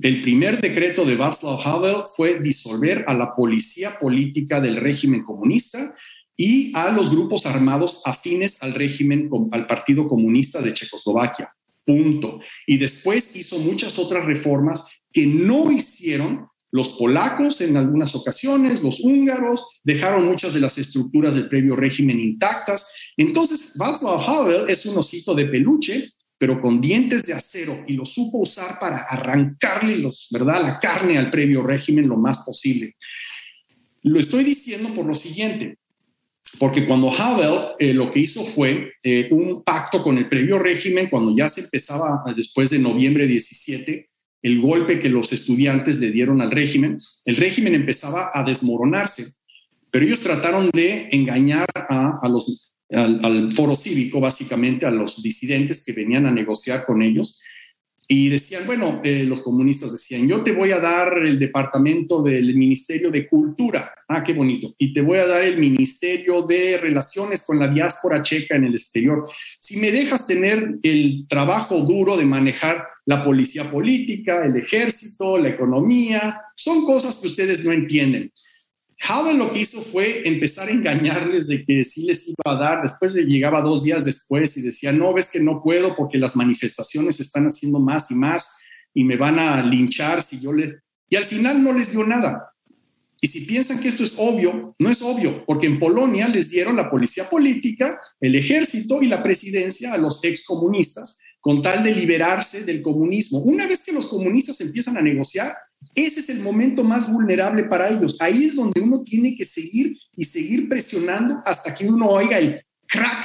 El 0.00 0.22
primer 0.22 0.60
decreto 0.60 1.04
de 1.04 1.16
Václav 1.16 1.60
Havel 1.66 1.96
fue 2.16 2.40
disolver 2.40 3.04
a 3.06 3.14
la 3.14 3.34
policía 3.34 3.98
política 4.00 4.60
del 4.60 4.76
régimen 4.76 5.22
comunista 5.22 5.94
y 6.36 6.72
a 6.74 6.92
los 6.92 7.10
grupos 7.10 7.44
armados 7.44 8.02
afines 8.06 8.62
al 8.62 8.72
régimen, 8.72 9.28
al 9.50 9.66
Partido 9.66 10.08
Comunista 10.08 10.62
de 10.62 10.72
Checoslovaquia. 10.72 11.54
Punto. 11.84 12.40
Y 12.66 12.78
después 12.78 13.36
hizo 13.36 13.58
muchas 13.58 13.98
otras 13.98 14.24
reformas 14.24 15.02
que 15.12 15.26
no 15.26 15.70
hicieron 15.70 16.48
los 16.70 16.94
polacos 16.94 17.60
en 17.60 17.76
algunas 17.76 18.14
ocasiones, 18.14 18.82
los 18.82 19.00
húngaros, 19.00 19.66
dejaron 19.84 20.24
muchas 20.24 20.54
de 20.54 20.60
las 20.60 20.78
estructuras 20.78 21.34
del 21.34 21.50
previo 21.50 21.76
régimen 21.76 22.18
intactas. 22.18 23.12
Entonces, 23.18 23.74
Václav 23.76 24.20
Havel 24.20 24.70
es 24.70 24.86
un 24.86 24.96
osito 24.96 25.34
de 25.34 25.44
peluche, 25.46 26.08
pero 26.42 26.60
con 26.60 26.80
dientes 26.80 27.22
de 27.22 27.34
acero 27.34 27.84
y 27.86 27.92
lo 27.92 28.04
supo 28.04 28.38
usar 28.38 28.80
para 28.80 28.96
arrancarle 28.96 29.96
los, 29.98 30.26
¿verdad? 30.32 30.60
la 30.60 30.80
carne 30.80 31.16
al 31.16 31.30
previo 31.30 31.62
régimen 31.62 32.08
lo 32.08 32.16
más 32.16 32.38
posible. 32.38 32.96
Lo 34.02 34.18
estoy 34.18 34.42
diciendo 34.42 34.92
por 34.92 35.06
lo 35.06 35.14
siguiente, 35.14 35.78
porque 36.58 36.84
cuando 36.84 37.12
Havel 37.12 37.76
eh, 37.78 37.94
lo 37.94 38.10
que 38.10 38.18
hizo 38.18 38.42
fue 38.42 38.92
eh, 39.04 39.28
un 39.30 39.62
pacto 39.62 40.02
con 40.02 40.18
el 40.18 40.28
previo 40.28 40.58
régimen, 40.58 41.06
cuando 41.08 41.32
ya 41.32 41.48
se 41.48 41.60
empezaba 41.60 42.24
después 42.34 42.70
de 42.70 42.80
noviembre 42.80 43.28
17, 43.28 44.10
el 44.42 44.60
golpe 44.60 44.98
que 44.98 45.10
los 45.10 45.32
estudiantes 45.32 45.98
le 45.98 46.10
dieron 46.10 46.42
al 46.42 46.50
régimen, 46.50 46.98
el 47.24 47.36
régimen 47.36 47.76
empezaba 47.76 48.32
a 48.34 48.42
desmoronarse, 48.42 49.32
pero 49.92 50.04
ellos 50.04 50.18
trataron 50.18 50.70
de 50.72 51.06
engañar 51.12 51.66
a, 51.76 52.28
los, 52.28 52.71
al, 52.92 53.52
foro 53.52 53.76
cívico, 53.76 54.20
básicamente 54.20 54.86
a 54.86 54.90
los 54.90 55.22
disidentes 55.22 55.84
que 55.84 55.92
venían 55.92 56.26
a 56.26 56.30
negociar 56.30 56.84
con 56.84 57.02
ellos. 57.02 57.42
Y 58.08 58.28
decían, 58.28 58.66
bueno, 58.66 59.00
eh, 59.04 59.24
los 59.24 59.42
comunistas 59.42 59.92
decían, 59.92 60.28
yo 60.28 60.42
te 60.42 60.52
voy 60.52 60.72
a 60.72 60.80
dar 60.80 61.16
el 61.18 61.38
departamento 61.38 62.22
del 62.22 62.54
Ministerio 62.54 63.10
de 63.10 63.28
Cultura, 63.28 63.94
ah, 64.08 64.22
qué 64.22 64.34
bonito, 64.34 64.74
y 64.76 64.92
te 64.92 65.00
voy 65.00 65.18
a 65.18 65.26
dar 65.26 65.42
el 65.42 65.56
Ministerio 65.56 66.42
de 66.42 66.78
Relaciones 66.78 67.42
con 67.42 67.58
la 67.58 67.68
diáspora 67.68 68.20
checa 68.20 68.56
en 68.56 68.64
el 68.64 68.74
exterior. 68.74 69.24
Si 69.58 69.78
me 69.78 69.90
dejas 69.92 70.26
tener 70.26 70.78
el 70.82 71.26
trabajo 71.28 71.80
duro 71.80 72.16
de 72.16 72.26
manejar 72.26 72.86
la 73.04 73.24
policía 73.24 73.64
política, 73.70 74.44
el 74.44 74.56
ejército, 74.56 75.38
la 75.38 75.48
economía, 75.48 76.40
son 76.56 76.84
cosas 76.84 77.18
que 77.18 77.28
ustedes 77.28 77.64
no 77.64 77.72
entienden. 77.72 78.32
Havel 79.08 79.38
lo 79.38 79.52
que 79.52 79.60
hizo 79.60 79.80
fue 79.80 80.26
empezar 80.28 80.68
a 80.68 80.72
engañarles 80.72 81.48
de 81.48 81.64
que 81.64 81.82
sí 81.84 82.04
les 82.04 82.28
iba 82.28 82.52
a 82.52 82.54
dar, 82.54 82.82
después 82.82 83.14
de, 83.14 83.24
llegaba 83.24 83.60
dos 83.60 83.82
días 83.82 84.04
después 84.04 84.56
y 84.56 84.62
decía, 84.62 84.92
no, 84.92 85.12
ves 85.12 85.28
que 85.32 85.40
no 85.40 85.60
puedo 85.62 85.96
porque 85.96 86.18
las 86.18 86.36
manifestaciones 86.36 87.18
están 87.18 87.46
haciendo 87.46 87.80
más 87.80 88.10
y 88.10 88.14
más 88.14 88.54
y 88.94 89.04
me 89.04 89.16
van 89.16 89.38
a 89.38 89.62
linchar 89.64 90.22
si 90.22 90.40
yo 90.40 90.52
les... 90.52 90.76
Y 91.08 91.16
al 91.16 91.24
final 91.24 91.62
no 91.62 91.72
les 91.72 91.92
dio 91.92 92.06
nada. 92.06 92.52
Y 93.20 93.28
si 93.28 93.42
piensan 93.42 93.80
que 93.80 93.88
esto 93.88 94.04
es 94.04 94.14
obvio, 94.18 94.74
no 94.78 94.90
es 94.90 95.02
obvio, 95.02 95.44
porque 95.46 95.66
en 95.66 95.78
Polonia 95.78 96.28
les 96.28 96.50
dieron 96.50 96.76
la 96.76 96.90
policía 96.90 97.24
política, 97.28 98.00
el 98.20 98.34
ejército 98.34 99.02
y 99.02 99.06
la 99.06 99.22
presidencia 99.22 99.92
a 99.92 99.98
los 99.98 100.22
excomunistas 100.24 101.18
con 101.42 101.60
tal 101.60 101.82
de 101.82 101.94
liberarse 101.94 102.64
del 102.64 102.80
comunismo. 102.80 103.40
Una 103.40 103.66
vez 103.66 103.82
que 103.84 103.92
los 103.92 104.06
comunistas 104.06 104.60
empiezan 104.60 104.96
a 104.96 105.02
negociar, 105.02 105.52
Ese 105.96 106.20
es 106.20 106.28
el 106.28 106.40
momento 106.40 106.84
más 106.84 107.12
vulnerable 107.12 107.64
para 107.64 107.90
ellos. 107.90 108.16
Ahí 108.20 108.44
es 108.44 108.54
donde 108.54 108.80
uno 108.80 109.02
tiene 109.02 109.34
que 109.34 109.44
seguir 109.44 109.98
y 110.16 110.24
seguir 110.24 110.68
presionando 110.68 111.42
hasta 111.44 111.74
que 111.74 111.84
uno 111.84 112.06
oiga 112.06 112.38
el 112.38 112.64
crack 112.86 113.24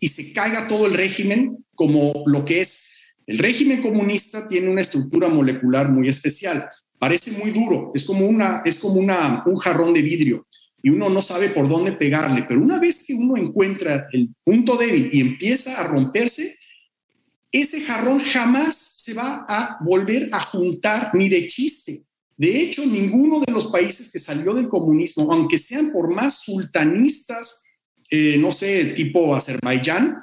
y 0.00 0.08
se 0.08 0.32
caiga 0.32 0.66
todo 0.66 0.86
el 0.86 0.94
régimen 0.94 1.64
como 1.74 2.24
lo 2.26 2.46
que 2.46 2.62
es. 2.62 3.02
El 3.26 3.36
régimen 3.36 3.82
comunista 3.82 4.48
tiene 4.48 4.70
una 4.70 4.80
estructura 4.80 5.28
molecular 5.28 5.90
muy 5.90 6.08
especial. 6.08 6.64
Parece 6.98 7.30
muy 7.32 7.50
duro, 7.50 7.92
es 7.94 8.04
como, 8.04 8.26
una, 8.26 8.62
es 8.64 8.76
como 8.76 8.94
una, 8.94 9.42
un 9.44 9.56
jarrón 9.56 9.92
de 9.92 10.02
vidrio 10.02 10.46
y 10.82 10.90
uno 10.90 11.10
no 11.10 11.20
sabe 11.20 11.50
por 11.50 11.68
dónde 11.68 11.92
pegarle, 11.92 12.44
pero 12.48 12.60
una 12.60 12.78
vez 12.78 13.04
que 13.06 13.14
uno 13.14 13.36
encuentra 13.36 14.08
el 14.12 14.30
punto 14.44 14.76
débil 14.76 15.10
y 15.12 15.20
empieza 15.20 15.80
a 15.80 15.88
romperse, 15.88 16.57
ese 17.52 17.80
jarrón 17.80 18.20
jamás 18.20 18.76
se 18.76 19.14
va 19.14 19.46
a 19.48 19.78
volver 19.80 20.28
a 20.32 20.40
juntar 20.40 21.10
ni 21.14 21.28
de 21.28 21.46
chiste. 21.46 22.04
De 22.36 22.60
hecho, 22.60 22.84
ninguno 22.86 23.40
de 23.40 23.52
los 23.52 23.66
países 23.66 24.12
que 24.12 24.20
salió 24.20 24.54
del 24.54 24.68
comunismo, 24.68 25.32
aunque 25.32 25.58
sean 25.58 25.90
por 25.92 26.14
más 26.14 26.38
sultanistas, 26.38 27.64
eh, 28.10 28.36
no 28.38 28.52
sé, 28.52 28.86
tipo 28.96 29.34
Azerbaiyán, 29.34 30.16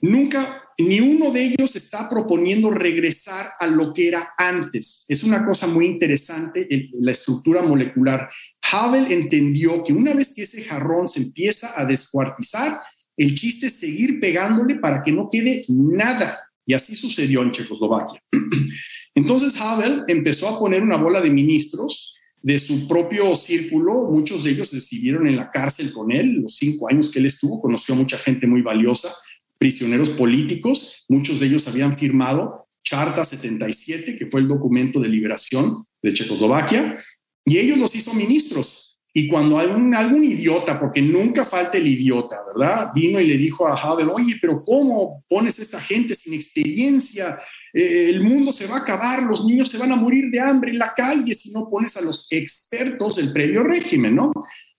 nunca, 0.00 0.62
ni 0.78 1.00
uno 1.00 1.32
de 1.32 1.44
ellos 1.44 1.74
está 1.74 2.08
proponiendo 2.08 2.70
regresar 2.70 3.50
a 3.58 3.66
lo 3.66 3.92
que 3.92 4.08
era 4.08 4.34
antes. 4.38 5.06
Es 5.08 5.24
una 5.24 5.44
cosa 5.44 5.66
muy 5.66 5.86
interesante 5.86 6.68
la 7.00 7.10
estructura 7.10 7.62
molecular. 7.62 8.28
Havel 8.72 9.10
entendió 9.10 9.82
que 9.82 9.92
una 9.92 10.14
vez 10.14 10.34
que 10.34 10.42
ese 10.42 10.62
jarrón 10.62 11.08
se 11.08 11.20
empieza 11.20 11.80
a 11.80 11.84
descuartizar, 11.84 12.80
el 13.16 13.34
chiste 13.34 13.66
es 13.66 13.80
seguir 13.80 14.20
pegándole 14.20 14.76
para 14.76 15.02
que 15.02 15.10
no 15.10 15.30
quede 15.30 15.64
nada. 15.68 16.38
Y 16.66 16.74
así 16.74 16.94
sucedió 16.94 17.42
en 17.42 17.52
Checoslovaquia. 17.52 18.20
Entonces 19.14 19.58
Havel 19.60 20.02
empezó 20.08 20.48
a 20.48 20.58
poner 20.58 20.82
una 20.82 20.96
bola 20.96 21.20
de 21.20 21.30
ministros 21.30 22.16
de 22.42 22.58
su 22.58 22.86
propio 22.86 23.34
círculo. 23.34 24.10
Muchos 24.10 24.44
de 24.44 24.50
ellos 24.50 24.70
decidieron 24.70 25.26
en 25.26 25.36
la 25.36 25.50
cárcel 25.50 25.92
con 25.92 26.12
él. 26.12 26.42
Los 26.42 26.56
cinco 26.56 26.90
años 26.90 27.10
que 27.10 27.20
él 27.20 27.26
estuvo, 27.26 27.60
conoció 27.60 27.94
a 27.94 27.98
mucha 27.98 28.18
gente 28.18 28.46
muy 28.46 28.62
valiosa, 28.62 29.14
prisioneros 29.58 30.10
políticos. 30.10 31.04
Muchos 31.08 31.40
de 31.40 31.46
ellos 31.46 31.66
habían 31.66 31.96
firmado 31.96 32.66
Charta 32.84 33.24
77, 33.24 34.16
que 34.16 34.26
fue 34.26 34.40
el 34.40 34.48
documento 34.48 35.00
de 35.00 35.08
liberación 35.08 35.84
de 36.00 36.12
Checoslovaquia, 36.12 36.96
y 37.44 37.58
ellos 37.58 37.78
los 37.78 37.94
hizo 37.96 38.14
ministros. 38.14 38.85
Y 39.18 39.28
cuando 39.28 39.58
algún, 39.58 40.22
idiota, 40.22 40.78
porque 40.78 41.00
nunca 41.00 41.42
falta 41.42 41.78
el 41.78 41.86
idiota, 41.86 42.36
¿verdad? 42.54 42.90
Vino 42.94 43.18
y 43.18 43.26
le 43.26 43.38
dijo 43.38 43.66
a 43.66 43.72
Havel, 43.74 44.10
oye, 44.10 44.34
pero 44.42 44.62
¿cómo 44.62 45.24
pones 45.26 45.58
a 45.58 45.62
esta 45.62 45.80
gente 45.80 46.14
sin 46.14 46.34
experiencia? 46.34 47.40
Eh, 47.72 48.10
el 48.10 48.20
mundo 48.20 48.52
se 48.52 48.66
va 48.66 48.76
a 48.76 48.80
acabar, 48.80 49.22
los 49.22 49.46
niños 49.46 49.68
se 49.70 49.78
van 49.78 49.90
a 49.90 49.96
morir 49.96 50.30
de 50.30 50.40
hambre 50.40 50.70
en 50.70 50.78
la 50.78 50.92
calle 50.92 51.32
si 51.32 51.50
no 51.50 51.70
pones 51.70 51.96
a 51.96 52.02
los 52.02 52.26
expertos 52.28 53.16
del 53.16 53.32
previo 53.32 53.62
régimen, 53.62 54.16
¿no? 54.16 54.34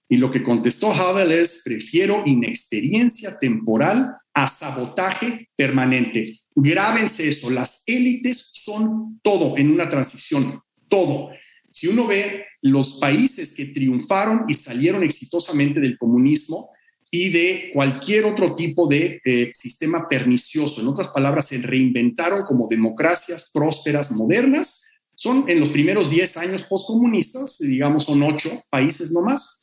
Y 0.08 0.17
lo 0.17 0.29
que 0.29 0.44
contestó 0.44 0.94
Havel 0.94 1.32
es, 1.32 1.63
prefiero 1.65 2.22
inexperiencia 2.24 3.39
temporal 3.39 4.17
a 4.36 4.48
sabotaje 4.48 5.50
permanente. 5.56 6.39
Grábense 6.53 7.27
eso, 7.27 7.50
las 7.50 7.82
élites 7.88 8.51
son 8.53 9.20
todo 9.24 9.58
en 9.58 9.72
una 9.72 9.89
transición, 9.89 10.62
todo. 10.89 11.32
Si 11.72 11.88
uno 11.88 12.06
ve 12.06 12.46
los 12.71 13.00
países 13.00 13.53
que 13.53 13.65
triunfaron 13.65 14.45
y 14.47 14.53
salieron 14.53 15.03
exitosamente 15.03 15.79
del 15.79 15.97
comunismo, 15.97 16.69
y 17.12 17.29
de 17.29 17.71
cualquier 17.74 18.25
otro 18.25 18.55
tipo 18.55 18.88
de 18.88 19.19
eh, 19.24 19.51
sistema 19.53 20.07
pernicioso. 20.09 20.81
En 20.81 20.88
otras 20.88 21.09
palabras, 21.09 21.47
se 21.47 21.62
reinventaron 21.62 22.43
como 22.43 22.67
democracias 22.67 23.51
prósperas, 23.53 24.12
modernas. 24.12 24.86
Son 25.15 25.45
en 25.47 25.59
los 25.59 25.69
primeros 25.69 26.09
10 26.09 26.38
años 26.38 26.63
postcomunistas, 26.63 27.57
digamos, 27.59 28.03
son 28.03 28.24
ocho 28.24 28.50
países 28.69 29.12
nomás. 29.12 29.62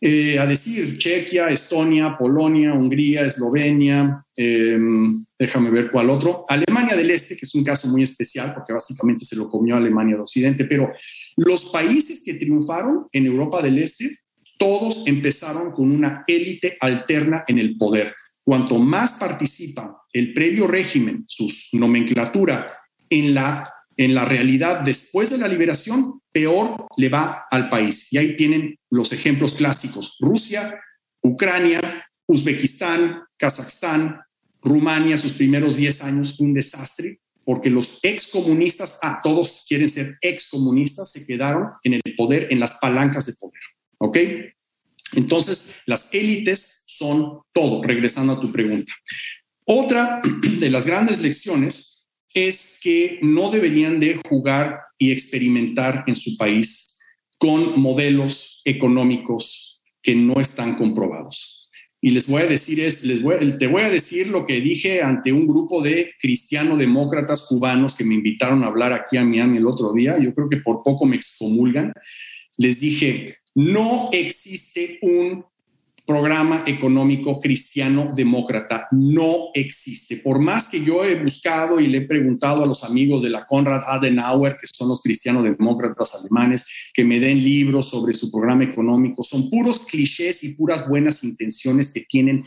Eh, 0.00 0.38
a 0.38 0.46
decir, 0.46 0.98
Chequia, 0.98 1.48
Estonia, 1.48 2.16
Polonia, 2.18 2.74
Hungría, 2.74 3.24
Eslovenia, 3.24 4.22
em, 4.36 5.24
déjame 5.38 5.70
ver 5.70 5.90
cuál 5.90 6.10
otro, 6.10 6.44
Alemania 6.48 6.94
del 6.94 7.10
Este, 7.10 7.36
que 7.36 7.46
es 7.46 7.54
un 7.54 7.64
caso 7.64 7.88
muy 7.88 8.02
especial 8.02 8.52
porque 8.52 8.74
básicamente 8.74 9.24
se 9.24 9.36
lo 9.36 9.48
comió 9.48 9.76
Alemania 9.76 10.16
del 10.16 10.22
Occidente, 10.22 10.66
pero 10.66 10.92
los 11.36 11.66
países 11.66 12.22
que 12.24 12.34
triunfaron 12.34 13.06
en 13.12 13.26
Europa 13.26 13.62
del 13.62 13.78
Este 13.78 14.18
todos 14.58 15.06
empezaron 15.06 15.72
con 15.72 15.90
una 15.90 16.24
élite 16.26 16.76
alterna 16.80 17.44
en 17.48 17.58
el 17.58 17.76
poder. 17.76 18.14
Cuanto 18.44 18.78
más 18.78 19.14
participa 19.14 20.02
el 20.12 20.32
previo 20.32 20.66
régimen, 20.66 21.24
su 21.26 21.48
nomenclatura, 21.72 22.78
en 23.10 23.34
la, 23.34 23.70
en 23.96 24.14
la 24.14 24.24
realidad 24.24 24.80
después 24.80 25.30
de 25.30 25.38
la 25.38 25.48
liberación, 25.48 26.20
peor 26.32 26.86
le 26.96 27.08
va 27.08 27.46
al 27.50 27.68
país. 27.68 28.12
Y 28.12 28.18
ahí 28.18 28.36
tienen 28.36 28.78
los 28.90 29.12
ejemplos 29.12 29.54
clásicos. 29.54 30.16
Rusia, 30.20 30.80
Ucrania, 31.22 32.06
Uzbekistán, 32.26 33.22
Kazajstán, 33.36 34.20
Rumania, 34.62 35.18
sus 35.18 35.32
primeros 35.32 35.76
10 35.76 36.02
años, 36.02 36.40
un 36.40 36.54
desastre, 36.54 37.20
porque 37.44 37.70
los 37.70 37.98
excomunistas, 38.02 38.98
ah, 39.02 39.20
todos 39.22 39.64
quieren 39.68 39.88
ser 39.88 40.16
excomunistas, 40.20 41.12
se 41.12 41.26
quedaron 41.26 41.70
en 41.82 41.94
el 41.94 42.14
poder, 42.16 42.48
en 42.50 42.60
las 42.60 42.78
palancas 42.78 43.26
de 43.26 43.34
poder. 43.34 43.60
¿Ok? 43.98 44.18
Entonces, 45.16 45.82
las 45.86 46.12
élites 46.14 46.84
son 46.86 47.40
todo, 47.52 47.82
regresando 47.82 48.32
a 48.32 48.40
tu 48.40 48.52
pregunta. 48.52 48.92
Otra 49.64 50.20
de 50.58 50.70
las 50.70 50.86
grandes 50.86 51.20
lecciones 51.20 52.06
es 52.34 52.78
que 52.82 53.18
no 53.22 53.50
deberían 53.50 54.00
de 54.00 54.20
jugar 54.28 54.80
y 54.98 55.12
experimentar 55.12 56.04
en 56.06 56.16
su 56.16 56.36
país 56.36 56.86
con 57.38 57.80
modelos 57.80 58.62
económicos 58.64 59.82
que 60.02 60.14
no 60.14 60.40
están 60.40 60.76
comprobados. 60.76 61.53
Y 62.04 62.10
les 62.10 62.26
voy 62.26 62.42
a 62.42 62.46
decir, 62.46 62.80
es, 62.80 63.02
les 63.04 63.22
te 63.56 63.66
voy 63.66 63.80
a 63.80 63.88
decir 63.88 64.28
lo 64.28 64.44
que 64.44 64.60
dije 64.60 65.00
ante 65.00 65.32
un 65.32 65.46
grupo 65.46 65.80
de 65.80 66.12
cristiano-demócratas 66.20 67.46
cubanos 67.48 67.94
que 67.94 68.04
me 68.04 68.12
invitaron 68.12 68.62
a 68.62 68.66
hablar 68.66 68.92
aquí 68.92 69.16
a 69.16 69.24
Miami 69.24 69.56
el 69.56 69.66
otro 69.66 69.90
día. 69.94 70.18
Yo 70.18 70.34
creo 70.34 70.50
que 70.50 70.58
por 70.58 70.82
poco 70.82 71.06
me 71.06 71.16
excomulgan. 71.16 71.94
Les 72.58 72.78
dije, 72.78 73.38
no 73.54 74.10
existe 74.12 74.98
un 75.00 75.46
programa 76.06 76.62
económico 76.66 77.40
cristiano 77.40 78.12
demócrata. 78.14 78.88
No 78.90 79.50
existe. 79.54 80.18
Por 80.18 80.38
más 80.38 80.68
que 80.68 80.84
yo 80.84 81.04
he 81.04 81.22
buscado 81.22 81.80
y 81.80 81.86
le 81.86 81.98
he 81.98 82.02
preguntado 82.02 82.62
a 82.62 82.66
los 82.66 82.84
amigos 82.84 83.22
de 83.22 83.30
la 83.30 83.46
Konrad 83.46 83.82
Adenauer, 83.86 84.58
que 84.60 84.66
son 84.66 84.88
los 84.88 85.00
cristianos 85.00 85.44
demócratas 85.44 86.14
alemanes, 86.14 86.66
que 86.92 87.04
me 87.04 87.20
den 87.20 87.42
libros 87.42 87.88
sobre 87.88 88.12
su 88.12 88.30
programa 88.30 88.64
económico, 88.64 89.24
son 89.24 89.48
puros 89.48 89.80
clichés 89.80 90.44
y 90.44 90.54
puras 90.54 90.88
buenas 90.88 91.24
intenciones 91.24 91.90
que 91.90 92.02
tienen 92.02 92.44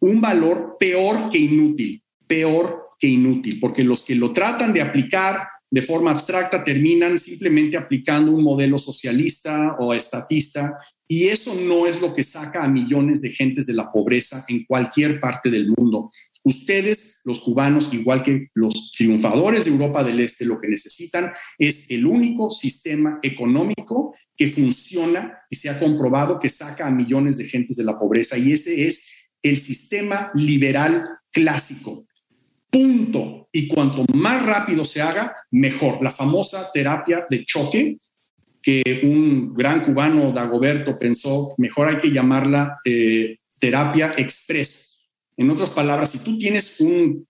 un 0.00 0.20
valor 0.20 0.76
peor 0.78 1.30
que 1.30 1.38
inútil, 1.38 2.02
peor 2.26 2.90
que 2.98 3.08
inútil, 3.08 3.58
porque 3.58 3.84
los 3.84 4.02
que 4.02 4.14
lo 4.14 4.32
tratan 4.32 4.72
de 4.72 4.82
aplicar 4.82 5.48
de 5.70 5.82
forma 5.82 6.10
abstracta 6.10 6.62
terminan 6.62 7.18
simplemente 7.18 7.76
aplicando 7.76 8.30
un 8.30 8.42
modelo 8.42 8.78
socialista 8.78 9.76
o 9.78 9.94
estatista 9.94 10.78
y 11.08 11.28
eso 11.28 11.54
no 11.66 11.86
es 11.86 12.00
lo 12.00 12.14
que 12.14 12.24
saca 12.24 12.64
a 12.64 12.68
millones 12.68 13.22
de 13.22 13.30
gentes 13.30 13.66
de 13.66 13.74
la 13.74 13.92
pobreza 13.92 14.44
en 14.48 14.64
cualquier 14.64 15.20
parte 15.20 15.50
del 15.50 15.68
mundo. 15.68 16.10
Ustedes, 16.42 17.20
los 17.24 17.40
cubanos, 17.40 17.92
igual 17.92 18.22
que 18.22 18.48
los 18.54 18.92
triunfadores 18.92 19.64
de 19.64 19.72
Europa 19.72 20.04
del 20.04 20.20
Este, 20.20 20.44
lo 20.44 20.60
que 20.60 20.68
necesitan 20.68 21.32
es 21.58 21.90
el 21.90 22.06
único 22.06 22.50
sistema 22.50 23.18
económico 23.22 24.14
que 24.36 24.46
funciona 24.48 25.38
y 25.50 25.56
se 25.56 25.70
ha 25.70 25.78
comprobado 25.78 26.38
que 26.38 26.48
saca 26.48 26.86
a 26.86 26.90
millones 26.90 27.36
de 27.36 27.48
gentes 27.48 27.76
de 27.76 27.84
la 27.84 27.98
pobreza. 27.98 28.36
Y 28.38 28.52
ese 28.52 28.86
es 28.86 29.28
el 29.42 29.58
sistema 29.58 30.30
liberal 30.34 31.04
clásico, 31.30 32.06
punto. 32.70 33.48
Y 33.52 33.68
cuanto 33.68 34.04
más 34.14 34.44
rápido 34.44 34.84
se 34.84 35.00
haga, 35.00 35.34
mejor. 35.50 36.02
La 36.02 36.12
famosa 36.12 36.70
terapia 36.72 37.26
de 37.30 37.44
choque, 37.44 37.98
que 38.66 38.82
un 39.04 39.54
gran 39.54 39.84
cubano, 39.84 40.32
Dagoberto, 40.32 40.98
pensó, 40.98 41.54
mejor 41.56 41.86
hay 41.86 41.98
que 41.98 42.10
llamarla 42.10 42.80
eh, 42.84 43.38
terapia 43.60 44.12
express. 44.16 45.08
En 45.36 45.50
otras 45.50 45.70
palabras, 45.70 46.10
si 46.10 46.18
tú 46.18 46.36
tienes 46.36 46.80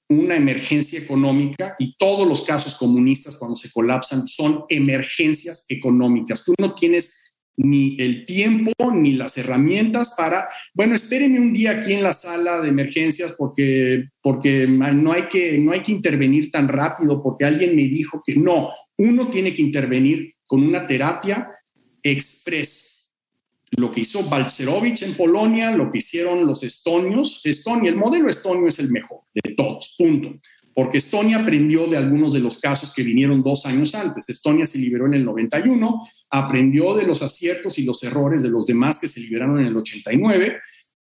una 0.09 0.35
emergencia 0.35 0.99
económica 0.99 1.77
y 1.79 1.95
todos 1.99 2.27
los 2.27 2.45
casos 2.45 2.77
comunistas 2.77 3.37
cuando 3.37 3.55
se 3.55 3.71
colapsan 3.71 4.27
son 4.27 4.65
emergencias 4.71 5.67
económicas, 5.69 6.43
tú 6.43 6.55
no 6.59 6.75
tienes 6.75 7.35
ni 7.59 8.01
el 8.01 8.25
tiempo 8.25 8.73
ni 8.95 9.13
las 9.13 9.37
herramientas 9.37 10.15
para, 10.17 10.49
bueno, 10.73 10.95
espérenme 10.95 11.41
un 11.41 11.53
día 11.53 11.73
aquí 11.73 11.93
en 11.93 12.03
la 12.03 12.15
sala 12.15 12.63
de 12.63 12.71
emergencias 12.71 13.35
porque, 13.37 14.05
porque 14.23 14.67
no, 14.67 15.13
hay 15.13 15.25
que, 15.25 15.59
no 15.59 15.73
hay 15.73 15.81
que 15.81 15.93
intervenir 15.93 16.51
tan 16.51 16.69
rápido 16.69 17.23
porque 17.23 17.45
alguien 17.45 17.77
me 17.77 17.83
dijo 17.83 18.23
que 18.25 18.37
no, 18.37 18.71
uno 18.99 19.29
tiene 19.29 19.55
que 19.55 19.63
intervenir 19.63 20.35
con 20.47 20.63
una 20.63 20.87
terapia 20.87 21.51
express. 22.03 23.15
Lo 23.73 23.91
que 23.91 24.01
hizo 24.01 24.23
Balcerovich 24.29 25.03
en 25.03 25.15
Polonia, 25.15 25.71
lo 25.73 25.91
que 25.91 25.99
hicieron 25.99 26.47
los 26.47 26.63
estonios, 26.63 27.45
Estonia, 27.45 27.91
el 27.91 27.97
modelo 27.97 28.31
estonio 28.31 28.69
es 28.69 28.79
el 28.79 28.91
mejor 28.91 29.23
de 29.35 29.55
todos, 29.55 29.95
punto. 29.99 30.39
porque 30.73 30.99
Estonia 30.99 31.39
aprendió 31.39 31.87
de 31.87 31.97
algunos 31.97 32.35
de 32.35 32.41
los 32.41 32.59
casos 32.59 32.93
que 32.93 33.03
vinieron 33.03 33.43
dos 33.43 33.65
años 33.65 33.95
antes. 33.95 34.29
Estonia 34.29 34.67
se 34.67 34.79
liberó 34.79 35.07
en 35.07 35.15
el 35.15 35.25
91, 35.25 36.07
aprendió 36.31 36.95
de 36.95 37.07
los 37.07 37.23
aciertos 37.23 37.79
y 37.79 37.85
los 37.85 38.03
errores 38.03 38.43
de 38.43 38.51
los 38.51 38.67
demás 38.67 38.99
que 38.99 39.09
se 39.09 39.21
liberaron 39.21 39.59
en 39.59 39.69
el 39.69 39.77
89 39.77 40.61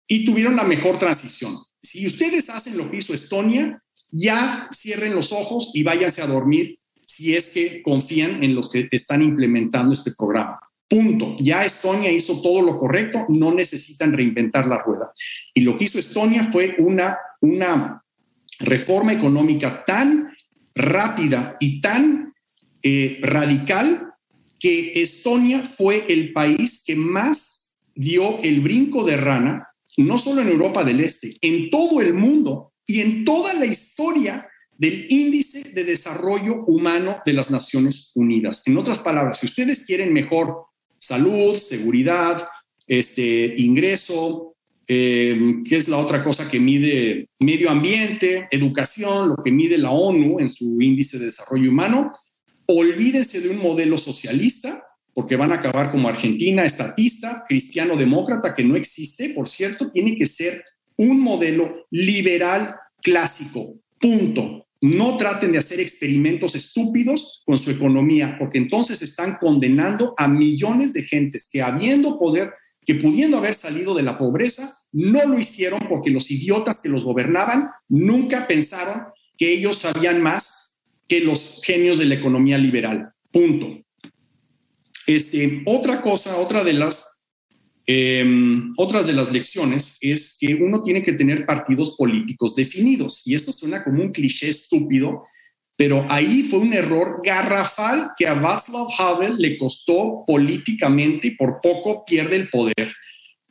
y 0.08 0.26
tuvieron 0.26 0.56
la 0.56 0.64
mejor 0.64 0.98
transición. 0.98 1.54
Si 1.82 2.08
ustedes 2.08 2.50
hacen 2.50 2.78
lo 2.78 2.90
que 2.90 2.98
hizo 2.98 3.14
Estonia, 3.14 3.84
ya 4.10 4.70
cierren 4.74 5.14
los 5.14 5.34
ojos 5.34 5.72
y 5.74 5.84
váyanse 5.84 6.22
a 6.22 6.28
dormir 6.28 6.80
si 7.08 7.36
es 7.36 7.50
que 7.50 7.82
confían 7.82 8.44
en 8.44 8.54
los 8.54 8.70
que 8.70 8.90
están 8.92 9.22
implementando 9.22 9.94
este 9.94 10.12
programa. 10.12 10.60
Punto. 10.90 11.38
Ya 11.40 11.64
Estonia 11.64 12.12
hizo 12.12 12.42
todo 12.42 12.62
lo 12.62 12.78
correcto, 12.78 13.26
no 13.30 13.54
necesitan 13.54 14.12
reinventar 14.12 14.68
la 14.68 14.78
rueda. 14.78 15.12
Y 15.54 15.62
lo 15.62 15.78
que 15.78 15.86
hizo 15.86 16.00
Estonia 16.00 16.44
fue 16.44 16.76
una, 16.80 17.18
una 17.42 18.04
reforma 18.60 19.14
económica 19.14 19.86
tan 19.86 20.36
rápida 20.76 21.56
y 21.62 21.80
tan 21.80 22.34
eh, 22.84 23.20
radical 23.22 24.14
que 24.60 25.02
Estonia 25.02 25.64
fue 25.64 26.04
el 26.10 26.34
país 26.34 26.84
que 26.86 26.96
más 26.96 27.76
dio 27.96 28.38
el 28.42 28.60
brinco 28.60 29.06
de 29.06 29.16
rana, 29.16 29.68
no 29.96 30.18
solo 30.18 30.42
en 30.42 30.50
Europa 30.50 30.84
del 30.84 31.00
Este, 31.00 31.38
en 31.42 31.70
todo 31.70 32.02
el 32.02 32.14
mundo 32.14 32.74
y 32.86 33.00
en 33.02 33.24
toda 33.24 33.54
la 33.54 33.66
historia 33.66 34.48
del 34.78 35.06
índice 35.10 35.64
de 35.74 35.84
desarrollo 35.84 36.64
humano 36.66 37.18
de 37.26 37.34
las 37.34 37.52
Naciones 37.52 38.12
Unidas. 38.16 38.64
En 38.66 38.78
otras 38.78 39.00
palabras, 39.00 39.40
si 39.40 39.48
ustedes 39.48 39.86
quieren 39.86 40.14
mejor 40.14 40.66
salud, 40.98 41.56
seguridad, 41.56 42.48
este, 42.88 43.56
ingreso, 43.58 44.56
eh, 44.88 45.38
¿qué 45.68 45.76
es 45.78 45.90
la 45.90 45.98
otra 45.98 46.24
cosa 46.24 46.50
que 46.50 46.60
mide 46.60 47.30
medio 47.40 47.70
ambiente, 47.70 48.48
educación, 48.52 49.30
lo 49.30 49.36
que 49.36 49.52
mide 49.52 49.78
la 49.78 49.92
ONU 49.92 50.40
en 50.40 50.50
su 50.50 50.82
índice 50.82 51.20
de 51.20 51.26
desarrollo 51.26 51.70
humano. 51.70 52.14
Olvídense 52.68 53.42
de 53.42 53.50
un 53.50 53.58
modelo 53.58 53.98
socialista, 53.98 54.86
porque 55.14 55.36
van 55.36 55.52
a 55.52 55.56
acabar 55.56 55.92
como 55.92 56.08
Argentina, 56.08 56.64
estatista, 56.64 57.44
cristiano-demócrata, 57.48 58.54
que 58.54 58.64
no 58.64 58.76
existe, 58.76 59.32
por 59.32 59.50
cierto, 59.50 59.90
tiene 59.92 60.16
que 60.16 60.26
ser 60.26 60.64
un 60.96 61.20
modelo 61.20 61.86
liberal 61.92 62.76
clásico, 63.02 63.80
punto. 64.00 64.67
No 64.82 65.18
traten 65.18 65.52
de 65.52 65.58
hacer 65.58 65.80
experimentos 65.80 66.56
estúpidos 66.56 67.42
con 67.46 67.58
su 67.58 67.72
economía, 67.72 68.36
porque 68.38 68.58
entonces 68.58 69.02
están 69.02 69.38
condenando 69.40 70.14
a 70.18 70.28
millones 70.28 70.94
de 70.94 71.04
gentes 71.04 71.50
que 71.52 71.62
habiendo 71.62 72.20
poder 72.20 72.54
que 72.88 72.96
pudiendo 72.96 73.38
haber 73.38 73.54
salido 73.54 73.94
de 73.94 74.02
la 74.02 74.18
pobreza, 74.18 74.74
no 74.94 75.26
lo 75.26 75.38
hicieron 75.38 75.82
porque 75.90 76.10
los 76.10 76.32
idiotas 76.32 76.80
que 76.80 76.88
los 76.88 77.04
gobernaban 77.04 77.68
nunca 77.90 78.48
pensaron 78.48 79.08
que 79.38 79.52
ellos 79.52 79.80
sabían 79.80 80.22
más 80.22 80.80
que 81.06 81.20
los 81.20 81.60
genios 81.64 82.00
de 82.00 82.06
la 82.06 82.16
economía 82.16 82.58
liberal. 82.58 83.14
Punto. 83.30 83.84
Este, 85.06 85.64
otra 85.66 86.02
cosa, 86.02 86.38
otra 86.38 86.64
de 86.64 86.74
las 86.74 87.17
em, 87.88 88.74
otras 88.78 89.08
de 89.08 89.14
las 89.14 89.32
lecciones 89.32 89.98
es 90.02 90.38
que 90.40 90.56
uno 90.56 90.84
tiene 90.84 91.02
que 91.02 91.14
tener 91.14 91.46
partidos 91.46 91.96
políticos 91.96 92.56
definidos. 92.56 93.22
Y 93.26 93.34
esto 93.34 93.52
suena 93.52 93.84
como 93.84 94.04
un 94.04 94.12
cliché 94.12 94.50
estúpido, 94.50 95.24
pero 95.78 96.06
ahí 96.10 96.44
fue 96.44 96.60
un 96.60 96.74
error 96.74 97.22
garrafal 97.24 98.12
que 98.18 98.28
a 98.28 98.34
Václav 98.34 98.88
Havel 98.98 99.38
le 99.38 99.58
costó 99.58 100.24
políticamente 100.28 101.30
y 101.30 101.32
por 101.32 101.62
poco 101.62 102.04
pierde 102.06 102.36
el 102.36 102.50
poder. 102.50 102.94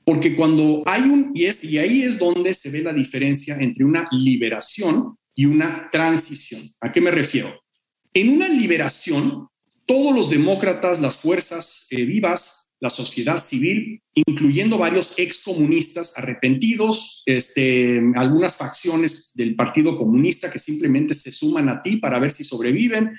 Porque 0.04 0.36
cuando 0.36 0.82
hay 0.86 1.02
un, 1.02 1.32
y 1.34 1.78
ahí 1.78 2.02
es 2.02 2.18
donde 2.18 2.54
se 2.54 2.70
ve 2.70 2.82
la 2.82 2.92
diferencia 2.92 3.56
entre 3.58 3.84
una 3.84 4.06
liberación 4.12 5.16
y 5.34 5.46
una 5.46 5.88
transición. 5.90 6.62
¿A 6.80 6.92
qué 6.92 7.00
me 7.00 7.10
refiero? 7.10 7.62
En 8.14 8.30
una 8.30 8.48
liberación, 8.48 9.48
todos 9.84 10.14
los 10.14 10.30
demócratas, 10.30 11.00
las 11.00 11.16
fuerzas 11.16 11.86
eh, 11.90 12.04
vivas, 12.04 12.65
la 12.80 12.90
sociedad 12.90 13.42
civil, 13.42 14.02
incluyendo 14.14 14.78
varios 14.78 15.14
excomunistas 15.16 16.18
arrepentidos, 16.18 17.22
este, 17.26 18.02
algunas 18.16 18.56
facciones 18.56 19.32
del 19.34 19.54
Partido 19.56 19.96
Comunista 19.96 20.50
que 20.50 20.58
simplemente 20.58 21.14
se 21.14 21.32
suman 21.32 21.68
a 21.68 21.82
ti 21.82 21.96
para 21.96 22.18
ver 22.18 22.30
si 22.30 22.44
sobreviven. 22.44 23.16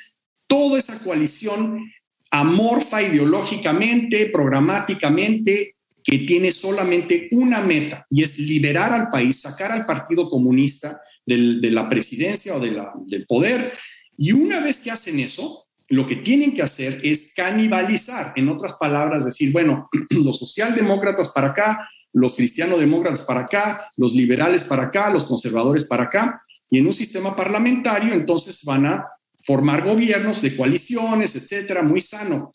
Toda 0.47 0.77
esa 0.77 1.03
coalición 1.03 1.91
amorfa 2.29 3.01
ideológicamente, 3.01 4.27
programáticamente, 4.27 5.75
que 6.03 6.19
tiene 6.19 6.51
solamente 6.51 7.27
una 7.31 7.61
meta 7.61 8.05
y 8.09 8.23
es 8.23 8.39
liberar 8.39 8.93
al 8.93 9.09
país, 9.09 9.41
sacar 9.41 9.71
al 9.71 9.85
Partido 9.85 10.29
Comunista 10.29 11.01
de 11.25 11.71
la 11.71 11.89
presidencia 11.89 12.55
o 12.55 12.59
del 12.59 13.25
poder. 13.27 13.73
Y 14.17 14.31
una 14.31 14.61
vez 14.61 14.77
que 14.77 14.91
hacen 14.91 15.19
eso, 15.19 15.66
lo 15.89 16.05
que 16.05 16.17
tienen 16.17 16.53
que 16.53 16.61
hacer 16.61 16.99
es 17.03 17.33
canibalizar, 17.33 18.33
en 18.35 18.49
otras 18.49 18.73
palabras, 18.73 19.25
decir, 19.25 19.51
bueno, 19.51 19.89
los 20.09 20.39
socialdemócratas 20.39 21.29
para 21.29 21.47
acá, 21.47 21.89
los 22.13 22.35
cristianodemócratas 22.35 23.21
para 23.21 23.41
acá, 23.41 23.89
los 23.95 24.13
liberales 24.13 24.65
para 24.65 24.83
acá, 24.83 25.09
los 25.09 25.25
conservadores 25.25 25.85
para 25.85 26.03
acá, 26.03 26.41
y 26.69 26.79
en 26.79 26.87
un 26.87 26.93
sistema 26.93 27.35
parlamentario 27.35 28.13
entonces 28.13 28.63
van 28.63 28.85
a 28.85 29.07
formar 29.45 29.83
gobiernos 29.83 30.41
de 30.41 30.57
coaliciones, 30.57 31.35
etcétera, 31.35 31.81
muy 31.81 32.01
sano. 32.01 32.51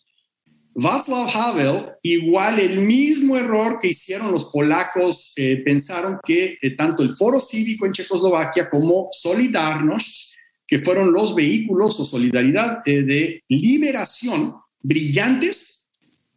Václav 0.74 1.28
Havel, 1.34 1.86
igual 2.02 2.58
el 2.58 2.80
mismo 2.80 3.36
error 3.36 3.78
que 3.80 3.88
hicieron 3.88 4.32
los 4.32 4.46
polacos, 4.50 5.32
eh, 5.36 5.62
pensaron 5.64 6.18
que 6.24 6.58
eh, 6.60 6.70
tanto 6.76 7.02
el 7.02 7.10
foro 7.10 7.40
cívico 7.40 7.86
en 7.86 7.92
Checoslovaquia 7.92 8.68
como 8.68 9.08
Solidarność 9.12 10.31
que 10.72 10.78
fueron 10.78 11.12
los 11.12 11.34
vehículos 11.34 12.00
o 12.00 12.06
solidaridad 12.06 12.80
eh, 12.86 13.02
de 13.02 13.44
liberación 13.46 14.54
brillantes, 14.80 15.90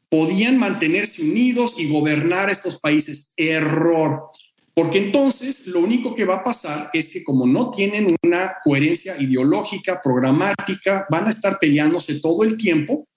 podían 0.09 0.57
mantenerse 0.57 1.23
unidos 1.23 1.75
y 1.77 1.89
gobernar 1.89 2.49
estos 2.49 2.77
países. 2.81 3.31
Error. 3.37 4.23
Porque 4.73 4.97
entonces 4.97 5.67
lo 5.67 5.79
único 5.79 6.13
que 6.13 6.25
va 6.25 6.39
a 6.39 6.43
pasar 6.43 6.89
es 6.91 7.13
que 7.13 7.23
como 7.23 7.47
no 7.47 7.71
tienen 7.71 8.13
una 8.23 8.55
coherencia 8.61 9.15
ideológica, 9.21 10.01
programática, 10.03 11.07
van 11.09 11.27
a 11.27 11.29
estar 11.29 11.57
peleándose 11.57 12.19
todo 12.19 12.43
el 12.43 12.57
tiempo 12.57 13.07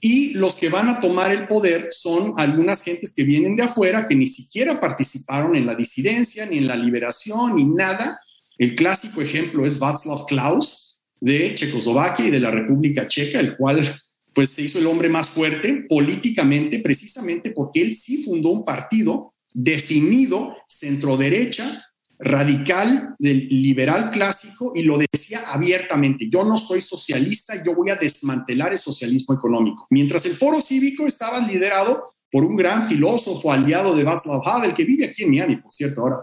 y 0.00 0.34
los 0.34 0.54
que 0.54 0.70
van 0.70 0.88
a 0.88 1.00
tomar 1.00 1.30
el 1.30 1.46
poder 1.46 1.86
son 1.92 2.34
algunas 2.36 2.82
gentes 2.82 3.14
que 3.14 3.22
vienen 3.22 3.54
de 3.54 3.62
afuera, 3.62 4.08
que 4.08 4.16
ni 4.16 4.26
siquiera 4.26 4.80
participaron 4.80 5.54
en 5.54 5.66
la 5.66 5.76
disidencia, 5.76 6.46
ni 6.46 6.58
en 6.58 6.66
la 6.66 6.74
liberación, 6.74 7.54
ni 7.54 7.64
nada, 7.64 8.18
el 8.58 8.74
clásico 8.74 9.20
ejemplo 9.20 9.66
es 9.66 9.78
Václav 9.78 10.26
Klaus 10.26 11.00
de 11.20 11.54
Checoslovaquia 11.54 12.26
y 12.26 12.30
de 12.30 12.40
la 12.40 12.50
República 12.50 13.08
Checa, 13.08 13.40
el 13.40 13.56
cual 13.56 13.80
pues 14.34 14.50
se 14.50 14.62
hizo 14.62 14.78
el 14.78 14.86
hombre 14.86 15.08
más 15.08 15.28
fuerte 15.28 15.86
políticamente 15.88 16.80
precisamente 16.80 17.52
porque 17.52 17.82
él 17.82 17.94
sí 17.94 18.22
fundó 18.22 18.50
un 18.50 18.64
partido 18.64 19.32
definido 19.52 20.56
centro 20.66 21.16
derecha, 21.16 21.84
radical, 22.18 23.14
del 23.18 23.48
liberal 23.48 24.10
clásico 24.10 24.72
y 24.74 24.82
lo 24.82 24.98
decía 24.98 25.42
abiertamente, 25.46 26.28
yo 26.28 26.44
no 26.44 26.58
soy 26.58 26.80
socialista, 26.80 27.62
yo 27.64 27.74
voy 27.74 27.90
a 27.90 27.96
desmantelar 27.96 28.72
el 28.72 28.78
socialismo 28.78 29.34
económico. 29.34 29.86
Mientras 29.90 30.26
el 30.26 30.32
foro 30.32 30.60
cívico 30.60 31.06
estaba 31.06 31.40
liderado 31.40 32.14
por 32.30 32.44
un 32.44 32.56
gran 32.56 32.86
filósofo 32.88 33.52
aliado 33.52 33.94
de 33.94 34.02
Václav 34.02 34.42
Havel, 34.44 34.74
que 34.74 34.84
vive 34.84 35.04
aquí 35.04 35.22
en 35.22 35.30
Miami, 35.30 35.56
por 35.56 35.72
cierto, 35.72 36.00
ahora, 36.00 36.16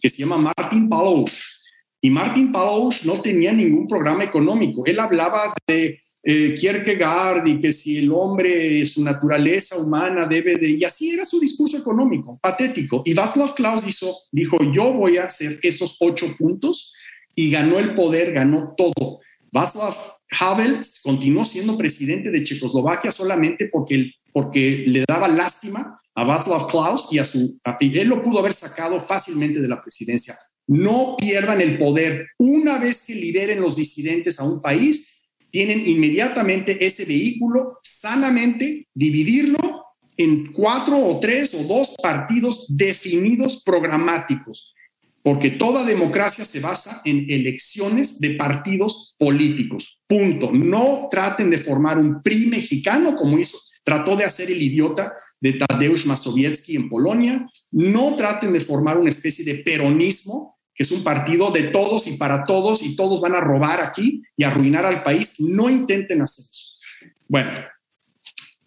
que 0.00 0.08
se 0.08 0.18
llama 0.18 0.52
Martin 0.56 0.88
Palouche. 0.88 1.57
Y 2.00 2.10
Martin 2.10 2.52
Palouche 2.52 3.06
no 3.06 3.20
tenía 3.20 3.52
ningún 3.52 3.88
programa 3.88 4.24
económico. 4.24 4.84
Él 4.86 5.00
hablaba 5.00 5.52
de 5.66 6.00
eh, 6.22 6.54
Kierkegaard 6.54 7.46
y 7.46 7.60
que 7.60 7.72
si 7.72 7.98
el 7.98 8.12
hombre, 8.12 8.84
su 8.86 9.02
naturaleza 9.02 9.76
humana 9.76 10.26
debe 10.26 10.56
de... 10.56 10.70
Y 10.70 10.84
así 10.84 11.10
era 11.10 11.24
su 11.24 11.40
discurso 11.40 11.78
económico, 11.78 12.38
patético. 12.40 13.02
Y 13.04 13.14
Václav 13.14 13.54
Klaus 13.54 13.86
hizo, 13.86 14.14
dijo, 14.30 14.58
yo 14.72 14.92
voy 14.92 15.16
a 15.16 15.24
hacer 15.24 15.58
esos 15.62 15.96
ocho 16.00 16.26
puntos 16.38 16.92
y 17.34 17.50
ganó 17.50 17.78
el 17.78 17.94
poder, 17.94 18.32
ganó 18.32 18.74
todo. 18.76 19.20
Václav 19.52 19.94
Havel 20.38 20.78
continuó 21.02 21.44
siendo 21.44 21.78
presidente 21.78 22.30
de 22.30 22.44
Checoslovaquia 22.44 23.10
solamente 23.10 23.68
porque, 23.72 24.12
porque 24.32 24.84
le 24.86 25.04
daba 25.08 25.28
lástima 25.28 26.00
a 26.14 26.24
Václav 26.24 26.68
Klaus 26.68 27.08
y 27.10 27.18
a 27.18 27.24
su... 27.24 27.58
y 27.80 27.98
él 27.98 28.08
lo 28.08 28.22
pudo 28.22 28.40
haber 28.40 28.52
sacado 28.52 29.00
fácilmente 29.00 29.60
de 29.60 29.68
la 29.68 29.80
presidencia 29.80 30.36
no 30.68 31.16
pierdan 31.18 31.60
el 31.60 31.78
poder. 31.78 32.28
Una 32.38 32.78
vez 32.78 33.02
que 33.02 33.14
liberen 33.14 33.60
los 33.60 33.76
disidentes 33.76 34.38
a 34.38 34.44
un 34.44 34.60
país, 34.60 35.22
tienen 35.50 35.86
inmediatamente 35.86 36.86
ese 36.86 37.06
vehículo 37.06 37.78
sanamente, 37.82 38.86
dividirlo 38.94 39.84
en 40.18 40.52
cuatro 40.52 40.98
o 40.98 41.18
tres 41.20 41.54
o 41.54 41.64
dos 41.64 41.94
partidos 42.02 42.66
definidos 42.68 43.62
programáticos, 43.64 44.74
porque 45.22 45.50
toda 45.50 45.86
democracia 45.86 46.44
se 46.44 46.60
basa 46.60 47.00
en 47.04 47.30
elecciones 47.30 48.20
de 48.20 48.34
partidos 48.34 49.14
políticos. 49.16 50.00
Punto. 50.06 50.52
No 50.52 51.08
traten 51.10 51.50
de 51.50 51.58
formar 51.58 51.98
un 51.98 52.22
PRI 52.22 52.46
mexicano 52.46 53.16
como 53.16 53.38
hizo, 53.38 53.58
trató 53.84 54.16
de 54.16 54.24
hacer 54.24 54.50
el 54.50 54.60
idiota 54.60 55.12
de 55.40 55.54
Tadeusz 55.54 56.04
Mazowiecki 56.04 56.76
en 56.76 56.90
Polonia. 56.90 57.48
No 57.70 58.16
traten 58.16 58.52
de 58.52 58.60
formar 58.60 58.98
una 58.98 59.10
especie 59.10 59.44
de 59.44 59.62
peronismo 59.62 60.57
que 60.78 60.84
es 60.84 60.92
un 60.92 61.02
partido 61.02 61.50
de 61.50 61.64
todos 61.64 62.06
y 62.06 62.16
para 62.18 62.44
todos 62.44 62.84
y 62.84 62.94
todos 62.94 63.20
van 63.20 63.34
a 63.34 63.40
robar 63.40 63.80
aquí 63.80 64.22
y 64.36 64.44
arruinar 64.44 64.86
al 64.86 65.02
país. 65.02 65.34
No 65.40 65.68
intenten 65.68 66.22
hacer 66.22 66.44
eso. 66.44 66.78
Bueno, 67.26 67.50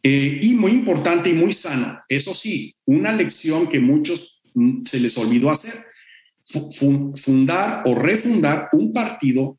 eh, 0.04 0.40
y 0.42 0.54
muy 0.56 0.74
importante 0.74 1.30
y 1.30 1.34
muy 1.34 1.54
sano, 1.54 2.02
eso 2.10 2.36
sí, 2.36 2.76
una 2.86 3.14
lección 3.14 3.70
que 3.70 3.80
muchos 3.80 4.42
mm, 4.54 4.84
se 4.86 5.00
les 5.00 5.18
olvidó 5.18 5.52
hacer, 5.52 5.74
fundar 7.16 7.84
o 7.86 7.96
refundar 7.96 8.68
un 8.74 8.92
partido 8.92 9.58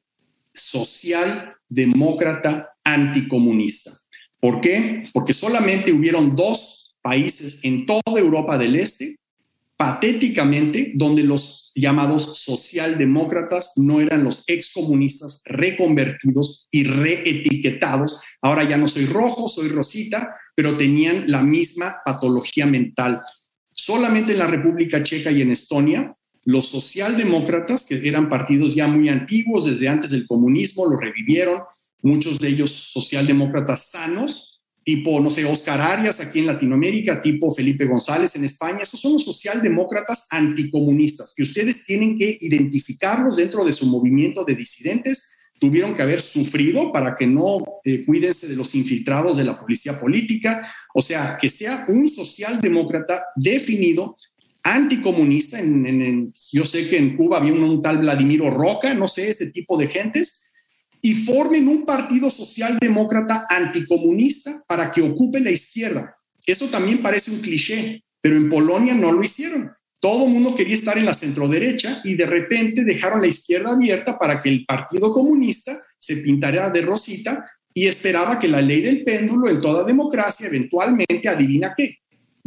social 0.53 1.57
demócrata 1.71 2.69
anticomunista. 2.85 3.93
¿Por 4.41 4.61
qué? 4.61 5.05
Porque 5.15 5.33
solamente 5.33 5.91
hubieron 5.91 6.37
dos 6.37 6.99
países 7.01 7.65
en 7.65 7.87
toda 7.87 8.03
Europa 8.21 8.59
del 8.59 8.77
Este, 8.77 9.17
patéticamente, 9.83 10.93
donde 10.95 11.25
los 11.25 11.73
llamados 11.75 12.39
socialdemócratas 12.45 13.73
no 13.79 14.01
eran 14.01 14.23
los 14.23 14.45
excomunistas 14.47 15.43
reconvertidos 15.45 16.69
y 16.71 16.85
reetiquetados. 16.85 18.21
Ahora 18.43 18.63
ya 18.63 18.77
no 18.77 18.87
soy 18.87 19.07
rojo, 19.07 19.49
soy 19.49 19.71
rosita, 19.71 20.37
pero 20.55 20.77
tenían 20.77 21.25
la 21.27 21.43
misma 21.43 21.97
patología 22.05 22.65
mental. 22.65 23.23
Solamente 23.73 24.35
en 24.35 24.39
la 24.39 24.47
República 24.47 25.03
Checa 25.03 25.33
y 25.33 25.43
en 25.43 25.51
Estonia 25.51 26.17
los 26.45 26.69
socialdemócratas, 26.69 27.85
que 27.85 28.07
eran 28.07 28.29
partidos 28.29 28.77
ya 28.77 28.87
muy 28.87 29.09
antiguos, 29.09 29.67
desde 29.67 29.89
antes 29.89 30.11
del 30.11 30.29
comunismo, 30.29 30.89
lo 30.89 30.97
revivieron, 30.97 31.59
muchos 32.03 32.39
de 32.39 32.51
ellos 32.51 32.71
socialdemócratas 32.71 33.91
sanos, 33.91 34.52
tipo, 34.85 35.21
no 35.21 35.31
sé, 35.31 35.45
Oscar 35.45 35.81
Arias 35.81 36.21
aquí 36.21 36.41
en 36.41 36.47
Latinoamérica, 36.47 37.21
tipo 37.21 37.55
Felipe 37.55 37.85
González 37.87 38.35
en 38.37 38.45
España. 38.45 38.81
Esos 38.83 39.01
son 39.01 39.15
los 39.15 39.25
socialdemócratas 39.25 40.27
anticomunistas, 40.31 41.35
que 41.37 41.43
ustedes 41.43 41.85
tienen 41.85 42.19
que 42.19 42.37
identificarlos 42.41 43.37
dentro 43.37 43.65
de 43.65 43.73
su 43.73 43.87
movimiento 43.87 44.45
de 44.45 44.55
disidentes. 44.55 45.37
Tuvieron 45.59 45.95
que 45.95 46.03
haber 46.03 46.21
sufrido 46.21 46.93
para 46.93 47.15
que 47.15 47.27
no 47.27 47.59
eh, 47.85 48.05
cuídense 48.05 48.49
de 48.49 48.57
los 48.57 48.75
infiltrados 48.75 49.39
de 49.39 49.45
la 49.45 49.59
policía 49.59 49.99
política. 49.99 50.69
O 50.95 51.01
sea, 51.01 51.39
que 51.41 51.49
sea 51.49 51.85
un 51.89 52.09
socialdemócrata 52.09 53.23
definido 53.37 54.17
anticomunista. 54.63 55.61
En, 55.61 56.33
yo 56.53 56.65
sé 56.65 56.89
que 56.89 56.99
en 56.99 57.17
Cuba 57.17 57.39
había 57.39 57.53
un, 57.53 57.83
tal 57.83 57.99
Vladimiro 57.99 58.51
Roca, 58.51 58.95
no 58.95 59.09
sé, 59.09 59.29
ese 59.29 59.51
tipo 59.51 59.77
de 59.77 59.89
gentes, 59.89 60.42
y 61.03 61.15
formen 61.15 61.67
un 61.67 61.85
partido 61.85 62.31
socialdemócrata 62.31 63.47
anticomunista 63.51 64.63
para 64.69 64.93
que 64.93 65.03
ocupe 65.03 65.41
la 65.41 65.51
izquierda. 65.51 66.17
Eso 66.47 66.69
también 66.69 67.03
parece 67.03 67.33
un 67.33 67.41
cliché, 67.41 68.05
pero 68.21 68.37
en 68.37 68.49
Polonia 68.49 68.95
no 68.95 69.11
lo 69.11 69.23
hicieron. 69.23 69.73
Todo 69.99 70.27
el 70.27 70.33
mundo 70.33 70.55
quería 70.55 70.75
estar 70.75 70.97
en 70.97 71.05
la 71.05 71.15
centroderecha 71.15 72.01
y 72.05 72.15
de 72.15 72.27
repente 72.27 72.85
dejaron 72.85 73.21
la 73.21 73.27
izquierda 73.27 73.73
abierta 73.73 74.19
para 74.19 74.41
que 74.43 74.49
el 74.49 74.65
Partido 74.65 75.13
Comunista 75.13 75.77
se 75.99 76.17
pintara 76.19 76.71
de 76.71 76.83
rosita 76.83 77.45
y 77.75 77.87
esperaba 77.87 78.39
que 78.39 78.49
la 78.49 78.63
ley 78.63 78.81
del 78.81 79.05
péndulo 79.05 79.49
en 79.49 79.61
toda 79.61 79.85
democracia 79.85 80.47
eventualmente, 80.47 81.29
adivina 81.29 81.75
qué, 81.77 81.99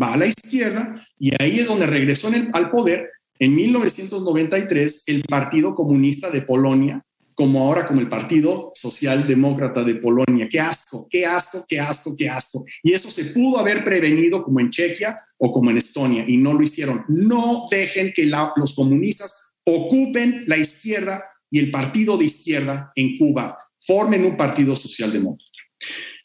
va 0.02 0.14
a 0.14 0.18
la 0.18 0.28
izquierda 0.28 1.06
y 1.18 1.32
ahí 1.42 1.60
es 1.60 1.68
donde 1.68 1.88
regresó 1.88 2.30
al 2.54 2.70
poder 2.70 3.10
en 3.40 3.56
1993 3.56 5.04
el 5.08 5.24
Partido 5.24 5.76
Comunista 5.76 6.32
de 6.32 6.42
Polonia, 6.42 7.05
como 7.36 7.60
ahora 7.60 7.86
como 7.86 8.00
el 8.00 8.10
Partido 8.10 8.72
Socialdemócrata 8.74 9.84
de 9.84 9.96
Polonia. 9.96 10.48
Qué 10.50 10.60
asco, 10.60 11.08
qué 11.10 11.26
asco, 11.26 11.66
qué 11.68 11.80
asco, 11.80 12.16
qué 12.18 12.30
asco. 12.30 12.66
Y 12.82 12.94
eso 12.94 13.12
se 13.12 13.26
pudo 13.26 13.60
haber 13.60 13.84
prevenido 13.84 14.44
como 14.44 14.62
en 14.62 14.70
Chequia 14.70 15.20
o 15.38 15.52
como 15.52 15.70
en 15.70 15.78
Estonia 15.78 16.24
y 16.28 16.38
no 16.38 16.54
lo 16.54 16.64
hicieron. 16.64 17.04
No 17.10 17.68
dejen 17.70 18.14
que 18.16 18.26
los 18.56 18.74
comunistas 18.74 19.58
ocupen 19.66 20.46
la 20.48 20.58
izquierda 20.58 21.24
y 21.52 21.60
el 21.60 21.72
partido 21.72 22.18
de 22.18 22.26
izquierda 22.26 22.92
en 22.96 23.18
Cuba. 23.18 23.58
Formen 23.86 24.26
un 24.26 24.38
partido 24.38 24.76
socialdemócrata. 24.76 25.52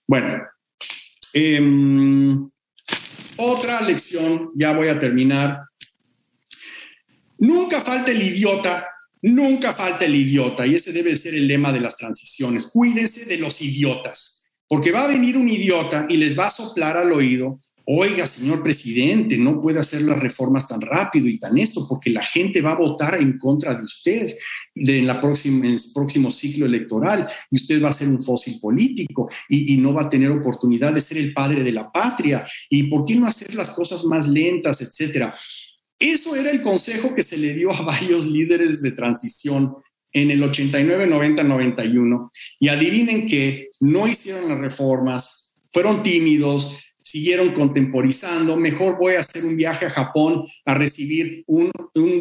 Bueno, 0.07 0.43
eh, 1.35 2.37
otra 3.37 3.81
lección, 3.83 4.51
ya 4.55 4.73
voy 4.73 4.89
a 4.89 4.99
terminar. 4.99 5.61
Nunca 7.39 7.81
falta 7.81 8.13
el 8.13 8.23
idiota, 8.23 8.87
nunca 9.23 9.73
falta 9.73 10.05
el 10.05 10.15
idiota, 10.15 10.67
y 10.67 10.75
ese 10.75 10.93
debe 10.93 11.17
ser 11.17 11.35
el 11.35 11.47
lema 11.47 11.73
de 11.73 11.81
las 11.81 11.97
transiciones. 11.97 12.67
Cuídense 12.67 13.27
de 13.27 13.39
los 13.39 13.61
idiotas, 13.61 14.47
porque 14.69 14.93
va 14.93 15.05
a 15.05 15.09
venir 15.09 15.37
un 15.37 15.49
idiota 15.49 16.07
y 16.09 16.17
les 16.17 16.39
va 16.39 16.47
a 16.47 16.51
soplar 16.51 16.97
al 16.97 17.13
oído 17.13 17.61
oiga, 17.93 18.27
señor 18.27 18.63
presidente, 18.63 19.37
no 19.37 19.61
puede 19.61 19.81
hacer 19.81 20.03
las 20.03 20.19
reformas 20.19 20.69
tan 20.69 20.81
rápido 20.81 21.27
y 21.27 21.39
tan 21.39 21.59
esto, 21.59 21.87
porque 21.89 22.11
la 22.11 22.23
gente 22.23 22.61
va 22.61 22.73
a 22.73 22.77
votar 22.77 23.21
en 23.21 23.39
contra 23.39 23.75
de 23.75 23.83
usted 23.83 24.33
en, 24.77 25.07
la 25.07 25.21
próxima, 25.21 25.67
el 25.67 25.81
próximo 25.93 26.31
ciclo 26.31 26.67
electoral 26.67 27.29
y 27.51 27.57
usted 27.57 27.83
va 27.83 27.89
a 27.89 27.93
ser 27.93 28.09
un 28.09 28.23
fósil 28.23 28.61
político 28.61 29.29
y, 29.49 29.75
y, 29.75 29.77
no 29.79 29.93
va 29.93 30.03
a 30.03 30.11
tener 30.11 30.31
oportunidad 30.31 30.93
de 30.93 31.01
ser 31.01 31.19
el 31.19 31.33
padre 31.33 31.65
de 31.65 31.73
la 31.73 31.91
patria. 31.91 32.47
¿Y 32.69 32.85
por 32.85 33.05
qué 33.05 33.17
no 33.17 33.27
hacer 33.27 33.55
las 33.57 33.71
cosas 33.71 34.05
más 34.05 34.29
lentas, 34.29 34.81
etcétera? 34.81 35.35
Eso 36.01 36.35
era 36.35 36.51
el 36.51 36.63
consejo 36.63 37.15
que 37.15 37.23
se 37.23 37.37
le 37.37 37.55
dio 37.55 37.71
a 37.71 37.83
varios 37.83 38.27
líderes 38.27 38.81
de 38.81 38.93
transición 38.93 39.77
en 40.13 40.31
el 40.31 40.43
89, 40.43 41.07
90, 41.07 41.43
91. 41.45 42.33
Y 42.59 42.69
adivinen 42.69 43.29
que 43.29 43.69
no 43.81 44.09
hicieron 44.09 44.49
las 44.49 44.59
reformas, 44.59 45.55
fueron 45.73 46.03
tímidos, 46.03 46.75
siguieron 47.03 47.51
contemporizando, 47.53 48.57
mejor 48.57 48.97
voy 48.97 49.15
a 49.15 49.21
hacer 49.21 49.45
un 49.45 49.57
viaje 49.57 49.87
a 49.87 49.91
Japón 49.91 50.47
a 50.65 50.75
recibir 50.75 51.45
un, 51.47 51.71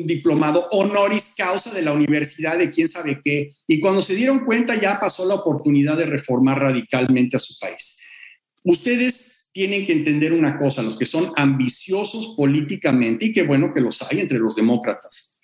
diplomado 0.05 0.67
honoris 0.71 1.35
causa 1.37 1.71
de 1.71 1.81
la 1.81 1.93
universidad 1.93 2.57
de 2.57 2.71
quién 2.71 2.89
sabe 2.89 3.21
qué. 3.23 3.51
Y 3.65 3.79
cuando 3.79 4.01
se 4.01 4.15
dieron 4.15 4.45
cuenta 4.45 4.75
ya 4.75 4.99
pasó 4.99 5.25
la 5.25 5.35
oportunidad 5.35 5.95
de 5.95 6.05
reformar 6.05 6.59
radicalmente 6.59 7.37
a 7.37 7.39
su 7.39 7.57
país. 7.59 8.01
Ustedes 8.63 9.38
tienen 9.53 9.85
que 9.85 9.93
entender 9.93 10.33
una 10.33 10.57
cosa, 10.57 10.81
los 10.81 10.97
que 10.97 11.05
son 11.05 11.31
ambiciosos 11.35 12.35
políticamente, 12.35 13.25
y 13.25 13.33
qué 13.33 13.43
bueno 13.43 13.73
que 13.73 13.81
los 13.81 14.01
hay 14.03 14.19
entre 14.19 14.39
los 14.39 14.55
demócratas, 14.55 15.39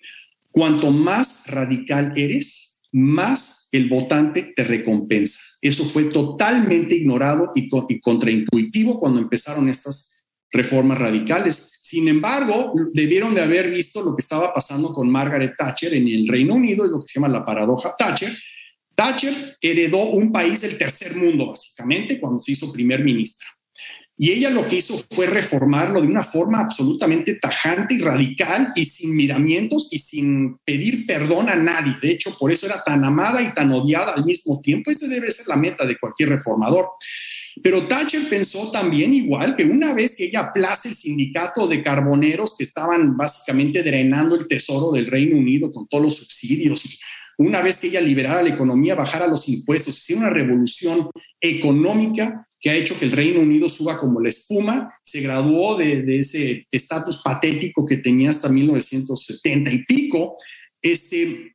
cuanto 0.50 0.90
más 0.90 1.46
radical 1.48 2.12
eres, 2.16 2.80
más 2.92 3.68
el 3.72 3.88
votante 3.88 4.54
te 4.56 4.64
recompensa. 4.64 5.40
Eso 5.60 5.84
fue 5.84 6.04
totalmente 6.04 6.94
ignorado 6.94 7.52
y, 7.54 7.68
contraintuitivo 8.00 8.98
cuando 8.98 9.20
empezaron 9.20 9.68
estas 9.68 10.26
reformas 10.50 10.98
radicales. 10.98 11.78
Sin 11.82 12.08
embargo, 12.08 12.72
debieron 12.94 13.34
de 13.34 13.42
haber 13.42 13.70
visto 13.70 14.02
lo 14.02 14.14
que 14.14 14.22
estaba 14.22 14.54
pasando 14.54 14.92
con 14.92 15.10
Margaret 15.10 15.54
Thatcher 15.56 15.92
en 15.94 16.08
el 16.08 16.28
Reino 16.28 16.54
Unido, 16.54 16.84
es 16.84 16.90
lo 16.90 17.00
que 17.00 17.08
se 17.08 17.20
llama 17.20 17.28
la 17.28 17.44
paradoja 17.44 17.94
Thatcher. 17.96 18.34
Thatcher 18.94 19.58
heredó 19.60 20.04
un 20.04 20.32
país 20.32 20.62
del 20.62 20.78
tercer 20.78 21.16
mundo, 21.16 21.48
básicamente, 21.48 22.18
cuando 22.18 22.40
se 22.40 22.52
hizo 22.52 22.72
primer 22.72 23.04
ministra. 23.04 23.46
Y 24.18 24.30
ella 24.30 24.48
lo 24.48 24.66
que 24.66 24.76
hizo 24.76 24.98
fue 25.10 25.26
reformarlo 25.26 26.00
de 26.00 26.08
una 26.08 26.24
forma 26.24 26.60
absolutamente 26.60 27.34
tajante 27.34 27.96
y 27.96 27.98
radical 27.98 28.68
y 28.74 28.86
sin 28.86 29.14
miramientos 29.14 29.88
y 29.90 29.98
sin 29.98 30.56
pedir 30.64 31.06
perdón 31.06 31.50
a 31.50 31.54
nadie. 31.54 31.92
De 32.00 32.12
hecho, 32.12 32.34
por 32.38 32.50
eso 32.50 32.64
era 32.64 32.82
tan 32.82 33.04
amada 33.04 33.42
y 33.42 33.52
tan 33.52 33.70
odiada 33.72 34.14
al 34.14 34.24
mismo 34.24 34.60
tiempo. 34.62 34.90
Esa 34.90 35.06
debe 35.06 35.30
ser 35.30 35.48
la 35.48 35.56
meta 35.56 35.84
de 35.84 35.98
cualquier 35.98 36.30
reformador. 36.30 36.88
Pero 37.62 37.86
Thatcher 37.86 38.28
pensó 38.28 38.70
también 38.70 39.14
igual 39.14 39.56
que 39.56 39.64
una 39.64 39.94
vez 39.94 40.16
que 40.16 40.26
ella 40.26 40.40
aplace 40.40 40.88
el 40.88 40.94
sindicato 40.94 41.66
de 41.66 41.82
carboneros 41.82 42.56
que 42.56 42.64
estaban 42.64 43.16
básicamente 43.16 43.82
drenando 43.82 44.34
el 44.34 44.46
tesoro 44.46 44.92
del 44.92 45.06
Reino 45.06 45.36
Unido 45.36 45.72
con 45.72 45.88
todos 45.88 46.04
los 46.04 46.16
subsidios 46.16 46.98
una 47.38 47.60
vez 47.60 47.78
que 47.78 47.88
ella 47.88 48.00
liberara 48.00 48.42
la 48.42 48.48
economía, 48.48 48.94
bajara 48.94 49.26
los 49.26 49.48
impuestos, 49.48 49.98
hiciera 49.98 50.22
una 50.22 50.30
revolución 50.30 51.10
económica, 51.40 52.48
que 52.58 52.70
ha 52.70 52.74
hecho 52.74 52.98
que 52.98 53.04
el 53.04 53.12
Reino 53.12 53.40
Unido 53.40 53.68
suba 53.68 53.98
como 53.98 54.20
la 54.20 54.30
espuma, 54.30 54.94
se 55.04 55.20
graduó 55.20 55.76
de, 55.76 56.18
ese 56.18 56.66
estatus 56.70 57.20
patético 57.22 57.84
que 57.84 57.98
tenía 57.98 58.30
hasta 58.30 58.48
1970 58.48 59.70
y 59.70 59.84
pico. 59.84 60.36
Este, 60.80 61.54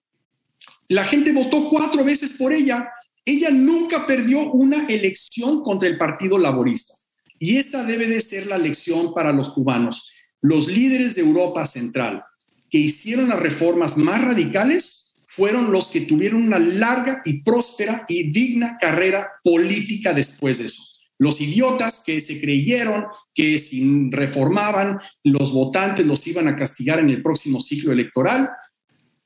la 0.87 1.03
gente 1.03 1.31
votó 1.31 1.67
cuatro 1.69 2.03
veces 2.03 2.33
por 2.33 2.53
ella. 2.53 2.87
Ella 3.25 3.51
nunca 3.51 4.05
perdió 4.07 4.51
una 4.51 4.85
elección 4.87 5.63
contra 5.63 5.87
el 5.87 5.97
Partido 5.97 6.37
Laborista. 6.37 6.93
Y 7.39 7.57
esta 7.57 7.83
debe 7.83 8.07
de 8.07 8.21
ser 8.21 8.47
la 8.47 8.57
lección 8.57 9.13
para 9.13 9.31
los 9.31 9.49
cubanos. 9.49 10.11
Los 10.41 10.67
líderes 10.67 11.15
de 11.15 11.21
Europa 11.21 11.65
Central 11.65 12.23
que 12.69 12.77
hicieron 12.77 13.29
las 13.29 13.39
reformas 13.39 13.97
más 13.97 14.23
radicales 14.23 15.13
fueron 15.27 15.71
los 15.71 15.89
que 15.89 16.01
tuvieron 16.01 16.43
una 16.43 16.59
larga 16.59 17.21
y 17.25 17.41
próspera 17.43 18.05
y 18.07 18.31
digna 18.31 18.77
carrera 18.79 19.27
política 19.43 20.13
después 20.13 20.59
de 20.59 20.65
eso 20.65 20.91
los 21.21 21.39
idiotas 21.39 22.01
que 22.03 22.19
se 22.19 22.41
creyeron 22.41 23.05
que 23.35 23.59
si 23.59 24.09
reformaban 24.09 24.99
los 25.23 25.53
votantes 25.53 26.03
los 26.03 26.25
iban 26.25 26.47
a 26.47 26.55
castigar 26.55 26.97
en 26.97 27.11
el 27.11 27.21
próximo 27.21 27.59
ciclo 27.59 27.91
electoral. 27.91 28.49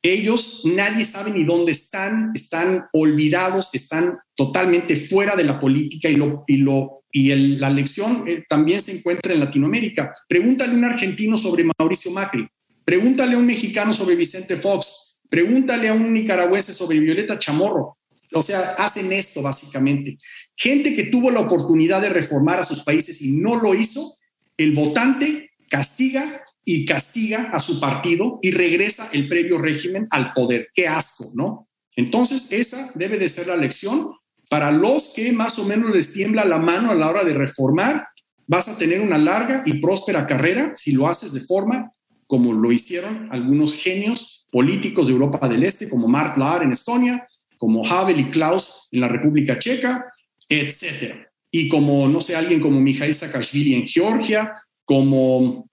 Ellos, 0.06 0.62
nadie 0.66 1.04
sabe 1.04 1.32
ni 1.32 1.44
dónde 1.44 1.72
están, 1.72 2.32
están 2.36 2.86
olvidados, 2.94 3.70
están 3.74 4.18
totalmente 4.36 4.96
fuera 4.96 5.36
de 5.36 5.46
la 5.46 5.60
política 5.60 6.10
y, 6.10 6.16
lo, 6.16 6.44
y, 6.48 6.58
lo, 6.58 7.04
y 7.12 7.34
la 7.58 7.70
lección 7.70 8.24
eh, 8.28 8.44
también 8.48 8.82
se 8.82 8.98
encuentra 8.98 9.34
en 9.34 9.40
Latinoamérica. 9.40 10.14
Pregúntale 10.28 10.74
a 10.74 10.78
un 10.78 10.84
argentino 10.84 11.38
sobre 11.38 11.66
Mauricio 11.78 12.12
Macri, 12.12 12.48
pregúntale 12.84 13.36
a 13.36 13.40
un 13.40 13.48
mexicano 13.48 13.94
sobre 13.94 14.16
Vicente 14.16 14.58
Fox, 14.58 15.06
Pregúntale 15.30 15.90
a 15.90 15.94
un 15.94 16.14
nicaragüense 16.14 16.74
sobre 16.74 17.00
Violeta 17.00 17.40
Chamorro. 17.40 17.98
O 18.34 18.42
sea, 18.42 18.76
hacen 18.78 19.12
esto 19.12 19.42
básicamente. 19.42 20.18
Gente 20.56 20.96
que 20.96 21.06
tuvo 21.06 21.32
la 21.32 21.42
oportunidad 21.42 22.02
de 22.02 22.10
reformar 22.10 22.60
a 22.60 22.64
sus 22.64 22.84
países 22.84 23.22
y 23.22 23.38
no 23.38 23.56
lo 23.56 23.74
hizo, 23.74 24.18
el 24.58 24.74
votante 24.74 25.52
castiga 25.70 26.45
y 26.66 26.86
castiga 26.86 27.52
a 27.54 27.60
su 27.60 27.80
partido 27.80 28.40
y 28.42 28.52
regresa 28.52 29.08
el 29.14 29.28
previo 29.28 29.60
régimen 29.60 30.08
al 30.10 30.34
poder. 30.34 30.70
Qué 30.74 30.88
asco, 30.88 31.32
¿no? 31.36 31.70
Entonces, 31.96 32.52
esa 32.52 32.92
debe 32.96 33.18
de 33.20 33.30
ser 33.30 33.48
la 33.48 33.56
lección 33.56 34.12
para 34.50 34.72
los 34.72 35.14
que 35.16 35.32
más 35.32 35.58
o 35.60 35.66
menos 35.66 35.96
les 35.96 36.12
tiembla 36.12 36.44
la 36.44 36.58
mano 36.58 36.92
a 36.92 36.96
la 36.96 37.10
hora 37.10 37.24
de 37.24 37.34
reformar. 37.34 38.08
Vas 38.48 38.68
a 38.68 38.78
tener 38.78 39.00
una 39.00 39.18
larga 39.18 39.64
y 39.66 39.80
próspera 39.80 40.28
carrera 40.28 40.74
si 40.76 40.92
lo 40.92 41.08
haces 41.08 41.34
de 41.34 41.42
forma 41.42 41.92
como 42.28 42.54
lo 42.54 42.72
hicieron 42.72 43.30
algunos 43.32 43.76
genios 43.76 44.48
políticos 44.52 45.08
de 45.08 45.14
Europa 45.14 45.48
del 45.48 45.64
Este, 45.64 45.90
como 45.90 46.08
Mark 46.08 46.38
Lahr 46.38 46.64
en 46.64 46.72
Estonia, 46.72 47.28
como 47.58 47.86
Havel 47.86 48.20
y 48.20 48.26
Klaus 48.26 48.88
en 48.92 49.02
la 49.02 49.08
República 49.08 49.60
Checa, 49.60 50.06
etcétera. 50.50 51.30
Y 51.52 51.70
como, 51.70 52.08
no 52.08 52.20
sé, 52.22 52.36
alguien 52.36 52.60
como 52.60 52.82
Mikhail 52.82 53.14
Saakashvili 53.14 53.76
en 53.76 53.88
Georgia, 53.88 54.56
como, 54.84 55.70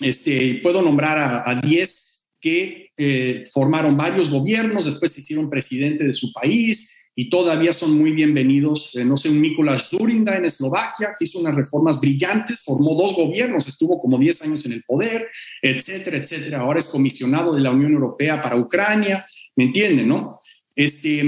este, 0.00 0.60
puedo 0.62 0.82
nombrar 0.82 1.42
a 1.44 1.60
10 1.60 2.08
que 2.40 2.92
eh, 2.96 3.48
formaron 3.52 3.96
varios 3.96 4.30
gobiernos, 4.30 4.84
después 4.84 5.12
se 5.12 5.20
hicieron 5.20 5.50
presidente 5.50 6.04
de 6.04 6.12
su 6.12 6.32
país 6.32 7.08
y 7.14 7.30
todavía 7.30 7.72
son 7.72 7.98
muy 7.98 8.12
bienvenidos. 8.12 8.94
Eh, 8.94 9.04
no 9.04 9.16
sé, 9.16 9.28
un 9.28 9.40
Mikuláš 9.40 9.88
Zurinda 9.88 10.36
en 10.36 10.44
Eslovaquia, 10.44 11.14
que 11.18 11.24
hizo 11.24 11.40
unas 11.40 11.56
reformas 11.56 12.00
brillantes, 12.00 12.60
formó 12.60 12.94
dos 12.94 13.16
gobiernos, 13.16 13.66
estuvo 13.66 14.00
como 14.00 14.18
10 14.18 14.42
años 14.42 14.66
en 14.66 14.72
el 14.72 14.84
poder, 14.84 15.28
etcétera, 15.62 16.16
etcétera. 16.18 16.60
Ahora 16.60 16.78
es 16.78 16.86
comisionado 16.86 17.54
de 17.54 17.60
la 17.60 17.72
Unión 17.72 17.92
Europea 17.92 18.40
para 18.40 18.56
Ucrania, 18.56 19.26
¿me 19.56 19.64
entienden, 19.64 20.06
no? 20.06 20.38
Este, 20.76 21.24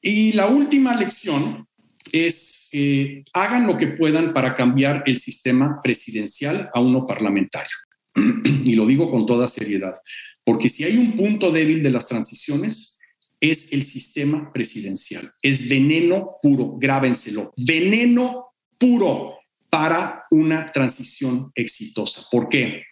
y 0.00 0.32
la 0.32 0.46
última 0.46 0.94
lección 0.94 1.66
es 2.12 2.61
eh, 2.72 3.24
hagan 3.32 3.66
lo 3.66 3.76
que 3.76 3.88
puedan 3.88 4.32
para 4.32 4.54
cambiar 4.54 5.02
el 5.06 5.18
sistema 5.18 5.80
presidencial 5.82 6.70
a 6.72 6.80
uno 6.80 7.06
parlamentario. 7.06 7.76
y 8.64 8.74
lo 8.74 8.86
digo 8.86 9.10
con 9.10 9.26
toda 9.26 9.48
seriedad, 9.48 9.96
porque 10.44 10.68
si 10.68 10.84
hay 10.84 10.96
un 10.96 11.16
punto 11.16 11.50
débil 11.50 11.82
de 11.82 11.90
las 11.90 12.06
transiciones, 12.06 12.98
es 13.40 13.72
el 13.72 13.84
sistema 13.84 14.52
presidencial. 14.52 15.32
Es 15.42 15.68
veneno 15.68 16.36
puro, 16.42 16.76
grábenselo, 16.78 17.52
veneno 17.56 18.52
puro 18.78 19.38
para 19.68 20.24
una 20.30 20.70
transición 20.70 21.50
exitosa. 21.54 22.22
¿Por 22.30 22.48
qué? 22.48 22.84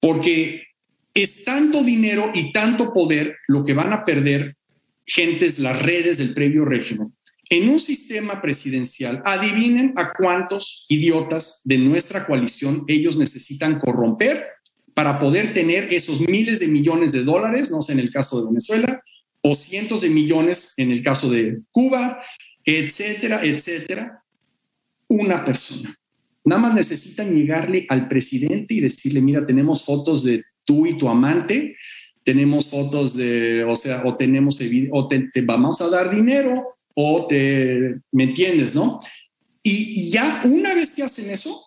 Porque 0.00 0.68
es 1.12 1.44
tanto 1.44 1.82
dinero 1.82 2.30
y 2.34 2.52
tanto 2.52 2.92
poder 2.92 3.36
lo 3.46 3.62
que 3.62 3.74
van 3.74 3.92
a 3.92 4.04
perder 4.04 4.56
gentes, 5.04 5.58
las 5.58 5.82
redes 5.82 6.18
del 6.18 6.32
previo 6.34 6.64
régimen. 6.64 7.12
En 7.50 7.68
un 7.70 7.80
sistema 7.80 8.42
presidencial, 8.42 9.22
adivinen 9.24 9.92
a 9.96 10.12
cuántos 10.12 10.84
idiotas 10.88 11.62
de 11.64 11.78
nuestra 11.78 12.26
coalición 12.26 12.84
ellos 12.88 13.16
necesitan 13.16 13.80
corromper 13.80 14.44
para 14.92 15.18
poder 15.18 15.54
tener 15.54 15.92
esos 15.92 16.20
miles 16.20 16.60
de 16.60 16.68
millones 16.68 17.12
de 17.12 17.24
dólares, 17.24 17.70
no 17.70 17.80
sé, 17.82 17.92
en 17.92 18.00
el 18.00 18.10
caso 18.10 18.40
de 18.40 18.48
Venezuela, 18.48 19.02
o 19.40 19.54
cientos 19.54 20.02
de 20.02 20.10
millones 20.10 20.74
en 20.76 20.90
el 20.90 21.02
caso 21.02 21.30
de 21.30 21.60
Cuba, 21.70 22.20
etcétera, 22.64 23.40
etcétera. 23.42 24.22
Una 25.08 25.44
persona. 25.44 25.96
Nada 26.44 26.60
más 26.60 26.74
necesitan 26.74 27.34
llegarle 27.34 27.86
al 27.88 28.08
presidente 28.08 28.74
y 28.74 28.80
decirle, 28.80 29.20
mira, 29.22 29.46
tenemos 29.46 29.84
fotos 29.84 30.24
de 30.24 30.44
tú 30.64 30.86
y 30.86 30.98
tu 30.98 31.08
amante, 31.08 31.76
tenemos 32.24 32.66
fotos 32.66 33.16
de, 33.16 33.64
o 33.64 33.76
sea, 33.76 34.02
o 34.04 34.16
tenemos, 34.16 34.58
o 34.90 35.08
te, 35.08 35.30
vamos 35.42 35.80
a 35.80 35.88
dar 35.88 36.14
dinero, 36.14 36.74
o 37.00 37.26
te, 37.28 38.00
¿me 38.10 38.24
entiendes, 38.24 38.74
no? 38.74 38.98
Y, 39.62 40.10
ya 40.10 40.40
una 40.42 40.74
vez 40.74 40.94
que 40.94 41.04
hacen 41.04 41.30
eso, 41.30 41.64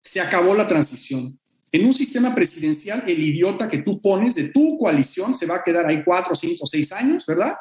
se 0.00 0.20
acabó 0.20 0.54
la 0.54 0.68
transición. 0.68 1.36
En 1.72 1.84
un 1.84 1.92
sistema 1.92 2.32
presidencial, 2.32 3.02
el 3.08 3.26
idiota 3.26 3.66
que 3.66 3.78
tú 3.78 4.00
pones 4.00 4.36
de 4.36 4.50
tu 4.50 4.78
coalición 4.78 5.34
se 5.34 5.46
va 5.46 5.56
a 5.56 5.64
quedar 5.64 5.86
ahí 5.86 6.04
cuatro, 6.04 6.36
cinco, 6.36 6.64
seis 6.64 6.92
años, 6.92 7.26
¿verdad? 7.26 7.54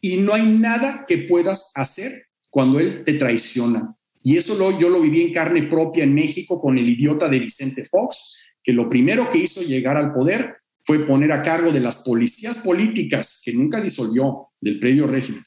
Y 0.00 0.16
no 0.16 0.32
hay 0.32 0.44
nada 0.44 1.04
que 1.06 1.18
puedas 1.18 1.72
hacer 1.74 2.28
cuando 2.48 2.80
él 2.80 3.04
te 3.04 3.14
traiciona. 3.14 3.94
Y 4.22 4.38
eso 4.38 4.54
lo, 4.54 4.80
yo 4.80 4.88
lo 4.88 5.02
viví 5.02 5.20
en 5.20 5.34
carne 5.34 5.64
propia 5.64 6.04
en 6.04 6.14
México 6.14 6.58
con 6.58 6.78
el 6.78 6.88
idiota 6.88 7.28
de 7.28 7.38
Vicente 7.38 7.84
Fox, 7.84 8.38
que 8.64 8.72
lo 8.72 8.88
primero 8.88 9.30
que 9.30 9.40
hizo 9.40 9.60
llegar 9.60 9.98
al 9.98 10.10
poder 10.10 10.56
fue 10.84 11.04
poner 11.04 11.32
a 11.32 11.42
cargo 11.42 11.70
de 11.70 11.80
las 11.80 11.98
policías 11.98 12.58
políticas, 12.58 13.42
que 13.44 13.52
nunca 13.52 13.78
disolvió 13.78 14.48
del 14.58 14.80
previo 14.80 15.06
régimen, 15.06 15.44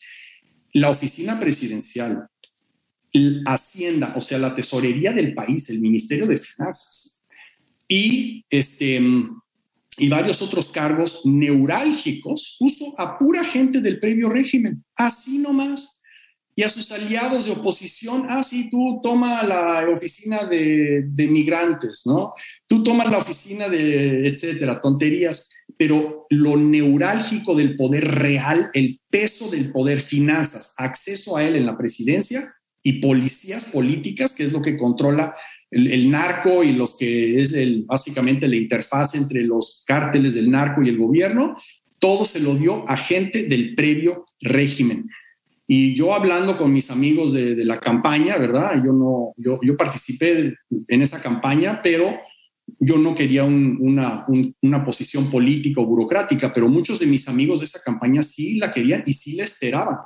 la 0.73 0.89
oficina 0.89 1.39
presidencial, 1.39 2.27
Hacienda, 3.45 4.15
o 4.17 4.21
sea, 4.21 4.39
la 4.39 4.55
tesorería 4.55 5.13
del 5.13 5.35
país, 5.35 5.69
el 5.69 5.79
Ministerio 5.81 6.25
de 6.25 6.39
Finanzas 6.39 7.21
y, 7.87 8.43
este, 8.49 8.99
y 9.97 10.09
varios 10.09 10.41
otros 10.41 10.69
cargos 10.69 11.21
neurálgicos, 11.23 12.55
puso 12.57 12.99
a 12.99 13.19
pura 13.19 13.43
gente 13.43 13.81
del 13.81 13.99
previo 13.99 14.29
régimen, 14.29 14.83
así 14.95 15.37
nomás. 15.39 15.99
Y 16.55 16.63
a 16.63 16.69
sus 16.69 16.91
aliados 16.91 17.45
de 17.45 17.51
oposición, 17.51 18.25
ah, 18.29 18.43
sí, 18.43 18.69
tú 18.69 18.99
toma 19.01 19.43
la 19.43 19.87
oficina 19.89 20.45
de, 20.45 21.03
de 21.07 21.27
migrantes, 21.27 22.03
¿no? 22.05 22.33
Tú 22.67 22.83
tomas 22.83 23.09
la 23.09 23.17
oficina 23.17 23.69
de, 23.69 24.27
etcétera, 24.27 24.79
tonterías, 24.79 25.49
pero 25.77 26.25
lo 26.29 26.57
neurálgico 26.57 27.55
del 27.55 27.75
poder 27.75 28.05
real, 28.05 28.69
el 28.73 28.99
peso 29.09 29.49
del 29.49 29.71
poder, 29.71 30.01
finanzas, 30.01 30.73
acceso 30.77 31.37
a 31.37 31.43
él 31.43 31.55
en 31.55 31.65
la 31.65 31.77
presidencia 31.77 32.41
y 32.83 32.93
policías 32.93 33.65
políticas, 33.65 34.33
que 34.33 34.43
es 34.43 34.51
lo 34.51 34.61
que 34.61 34.77
controla 34.77 35.35
el, 35.71 36.11
narco 36.11 36.63
y 36.63 36.73
los 36.73 36.97
que 36.97 37.41
es 37.41 37.53
el, 37.53 37.85
básicamente 37.85 38.47
la 38.47 38.57
interfaz 38.57 39.15
entre 39.15 39.41
los 39.43 39.83
cárteles 39.87 40.35
del 40.35 40.51
narco 40.51 40.83
y 40.83 40.89
el 40.89 40.97
gobierno, 40.97 41.57
todo 41.99 42.25
se 42.25 42.41
lo 42.41 42.55
dio 42.55 42.83
a 42.89 42.97
gente 42.97 43.43
del 43.43 43.75
previo 43.75 44.25
régimen. 44.41 45.09
Y 45.65 45.95
yo 45.95 46.13
hablando 46.13 46.57
con 46.57 46.73
mis 46.73 46.91
amigos 46.91 47.33
de, 47.33 47.55
la 47.63 47.79
campaña, 47.79 48.37
¿verdad? 48.37 48.83
Yo 48.83 48.91
no, 48.91 49.33
yo, 49.37 49.59
yo 49.63 49.77
participé 49.77 50.53
en 50.89 51.01
esa 51.01 51.21
campaña, 51.21 51.81
pero 51.81 52.19
yo 52.79 52.97
no 52.97 53.15
quería 53.15 53.43
una, 53.43 54.25
una, 54.61 54.85
posición 54.85 55.29
política 55.29 55.81
o 55.81 55.85
burocrática, 55.85 56.53
pero 56.53 56.69
muchos 56.69 56.99
de 56.99 57.07
mis 57.07 57.27
amigos 57.27 57.59
de 57.59 57.65
esa 57.65 57.81
campaña 57.83 58.21
sí 58.21 58.57
la 58.57 58.71
querían 58.71 59.03
y 59.05 59.13
sí 59.13 59.35
la 59.35 59.43
esperaban. 59.43 59.97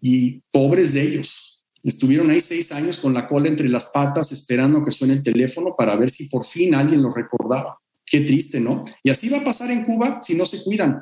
Y 0.00 0.42
pobres 0.50 0.94
de 0.94 1.02
ellos. 1.02 1.62
Estuvieron 1.82 2.30
ahí 2.30 2.40
seis 2.40 2.72
años 2.72 2.98
con 2.98 3.14
la 3.14 3.26
cola 3.26 3.48
entre 3.48 3.68
las 3.68 3.86
patas 3.86 4.32
esperando 4.32 4.84
que 4.84 4.92
suene 4.92 5.14
el 5.14 5.22
teléfono 5.22 5.74
para 5.76 5.96
ver 5.96 6.10
si 6.10 6.28
por 6.28 6.44
fin 6.44 6.74
alguien 6.74 7.02
lo 7.02 7.12
recordaba. 7.12 7.78
Qué 8.04 8.20
triste, 8.20 8.60
¿no? 8.60 8.84
Y 9.02 9.10
así 9.10 9.28
va 9.28 9.38
a 9.38 9.44
pasar 9.44 9.70
en 9.70 9.84
Cuba 9.84 10.20
si 10.22 10.34
no 10.34 10.44
se 10.44 10.62
cuidan. 10.62 11.00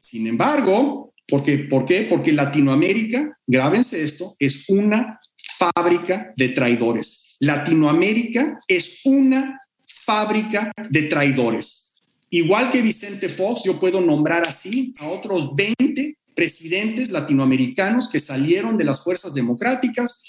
Sin 0.00 0.26
embargo, 0.26 1.12
porque, 1.26 1.58
¿por 1.58 1.84
qué? 1.84 2.06
Porque 2.08 2.32
Latinoamérica, 2.32 3.38
grábense 3.46 4.02
esto, 4.02 4.34
es 4.38 4.68
una 4.68 5.20
fábrica 5.58 6.32
de 6.36 6.48
traidores. 6.50 7.36
Latinoamérica 7.40 8.60
es 8.66 9.00
una 9.04 9.60
fábrica 10.08 10.72
de 10.88 11.02
traidores. 11.02 12.00
Igual 12.30 12.70
que 12.70 12.80
Vicente 12.80 13.28
Fox, 13.28 13.64
yo 13.66 13.78
puedo 13.78 14.00
nombrar 14.00 14.42
así 14.42 14.94
a 15.00 15.08
otros 15.08 15.54
20 15.54 16.16
presidentes 16.34 17.10
latinoamericanos 17.10 18.08
que 18.08 18.18
salieron 18.18 18.78
de 18.78 18.84
las 18.84 19.04
fuerzas 19.04 19.34
democráticas, 19.34 20.24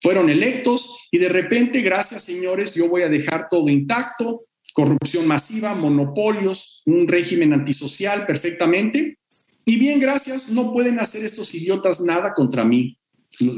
fueron 0.00 0.30
electos 0.30 1.08
y 1.10 1.18
de 1.18 1.28
repente, 1.28 1.82
gracias 1.82 2.22
señores, 2.22 2.74
yo 2.74 2.88
voy 2.88 3.02
a 3.02 3.10
dejar 3.10 3.48
todo 3.50 3.68
intacto, 3.68 4.44
corrupción 4.72 5.28
masiva, 5.28 5.74
monopolios, 5.74 6.82
un 6.86 7.06
régimen 7.06 7.52
antisocial 7.52 8.24
perfectamente. 8.24 9.18
Y 9.66 9.76
bien, 9.76 10.00
gracias, 10.00 10.52
no 10.52 10.72
pueden 10.72 11.00
hacer 11.00 11.22
estos 11.22 11.54
idiotas 11.54 12.00
nada 12.00 12.32
contra 12.32 12.64
mí. 12.64 12.96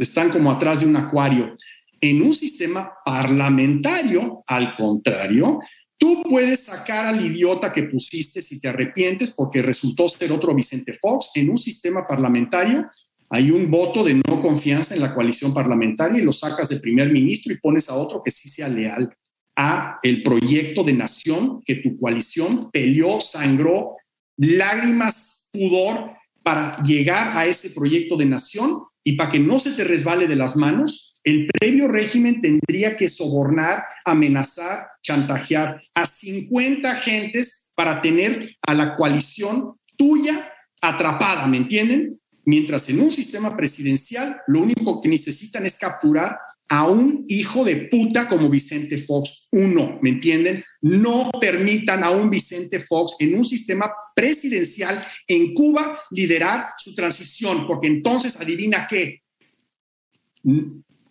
Están 0.00 0.30
como 0.30 0.50
atrás 0.50 0.80
de 0.80 0.86
un 0.86 0.96
acuario. 0.96 1.54
En 2.00 2.22
un 2.22 2.32
sistema 2.32 2.92
parlamentario, 3.04 4.42
al 4.46 4.74
contrario, 4.76 5.60
tú 5.98 6.22
puedes 6.22 6.64
sacar 6.64 7.06
al 7.06 7.24
idiota 7.24 7.72
que 7.72 7.84
pusiste 7.84 8.40
si 8.40 8.60
te 8.60 8.68
arrepientes 8.68 9.32
porque 9.32 9.60
resultó 9.60 10.08
ser 10.08 10.32
otro 10.32 10.54
Vicente 10.54 10.98
Fox. 11.00 11.30
En 11.34 11.50
un 11.50 11.58
sistema 11.58 12.06
parlamentario 12.06 12.88
hay 13.28 13.50
un 13.50 13.70
voto 13.70 14.02
de 14.02 14.14
no 14.14 14.40
confianza 14.40 14.94
en 14.94 15.02
la 15.02 15.14
coalición 15.14 15.52
parlamentaria 15.52 16.18
y 16.18 16.24
lo 16.24 16.32
sacas 16.32 16.68
de 16.68 16.80
primer 16.80 17.12
ministro 17.12 17.52
y 17.52 17.58
pones 17.58 17.88
a 17.88 17.94
otro 17.94 18.22
que 18.24 18.30
sí 18.30 18.48
sea 18.48 18.68
leal 18.68 19.14
a 19.56 19.98
el 20.02 20.22
proyecto 20.22 20.82
de 20.82 20.94
nación 20.94 21.62
que 21.64 21.76
tu 21.76 21.98
coalición 21.98 22.70
peleó, 22.70 23.20
sangró, 23.20 23.96
lágrimas, 24.38 25.50
pudor 25.52 26.12
para 26.42 26.82
llegar 26.82 27.36
a 27.36 27.46
ese 27.46 27.70
proyecto 27.70 28.16
de 28.16 28.24
nación 28.24 28.82
y 29.04 29.12
para 29.12 29.30
que 29.30 29.38
no 29.38 29.58
se 29.58 29.72
te 29.72 29.84
resbale 29.84 30.26
de 30.26 30.36
las 30.36 30.56
manos, 30.56 31.09
el 31.24 31.48
previo 31.48 31.88
régimen 31.88 32.40
tendría 32.40 32.96
que 32.96 33.08
sobornar, 33.08 33.84
amenazar, 34.04 34.88
chantajear 35.02 35.80
a 35.94 36.06
50 36.06 36.90
agentes 36.90 37.72
para 37.74 38.00
tener 38.00 38.56
a 38.66 38.74
la 38.74 38.96
coalición 38.96 39.74
tuya 39.96 40.52
atrapada, 40.80 41.46
¿me 41.46 41.58
entienden? 41.58 42.18
Mientras 42.44 42.88
en 42.88 43.00
un 43.00 43.12
sistema 43.12 43.56
presidencial 43.56 44.40
lo 44.46 44.62
único 44.62 45.00
que 45.00 45.08
necesitan 45.08 45.66
es 45.66 45.76
capturar 45.76 46.38
a 46.70 46.86
un 46.86 47.24
hijo 47.28 47.64
de 47.64 47.88
puta 47.88 48.28
como 48.28 48.48
Vicente 48.48 48.96
Fox. 48.96 49.48
Uno, 49.50 49.98
¿me 50.02 50.10
entienden? 50.10 50.64
No 50.80 51.28
permitan 51.40 52.04
a 52.04 52.10
un 52.10 52.30
Vicente 52.30 52.78
Fox 52.80 53.16
en 53.18 53.34
un 53.34 53.44
sistema 53.44 53.92
presidencial 54.14 55.04
en 55.26 55.52
Cuba 55.52 56.00
liderar 56.12 56.68
su 56.78 56.94
transición, 56.94 57.66
porque 57.66 57.88
entonces 57.88 58.40
adivina 58.40 58.86
qué. 58.88 59.20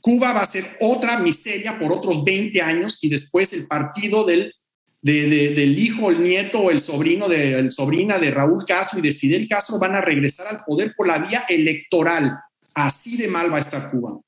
Cuba 0.01 0.33
va 0.33 0.41
a 0.41 0.45
ser 0.45 0.63
otra 0.79 1.19
miseria 1.19 1.77
por 1.77 1.91
otros 1.91 2.23
20 2.23 2.61
años 2.61 2.99
y 3.01 3.09
después 3.09 3.53
el 3.53 3.67
partido 3.67 4.23
del, 4.23 4.53
del 5.01 5.79
hijo, 5.79 6.09
el 6.09 6.19
nieto 6.19 6.59
o 6.59 6.71
el 6.71 6.79
sobrino 6.79 7.27
de 7.27 7.59
el 7.59 7.71
sobrina 7.71 8.17
de 8.17 8.31
Raúl 8.31 8.65
Castro 8.65 8.99
y 8.99 9.01
de 9.01 9.11
Fidel 9.11 9.47
Castro 9.47 9.79
van 9.79 9.95
a 9.95 10.01
regresar 10.01 10.47
al 10.47 10.63
poder 10.65 10.93
por 10.95 11.07
la 11.07 11.19
vía 11.19 11.43
electoral. 11.49 12.37
Así 12.73 13.17
de 13.17 13.27
mal 13.27 13.51
va 13.51 13.57
a 13.57 13.61
estar 13.61 13.91
Cuba. 13.91 14.19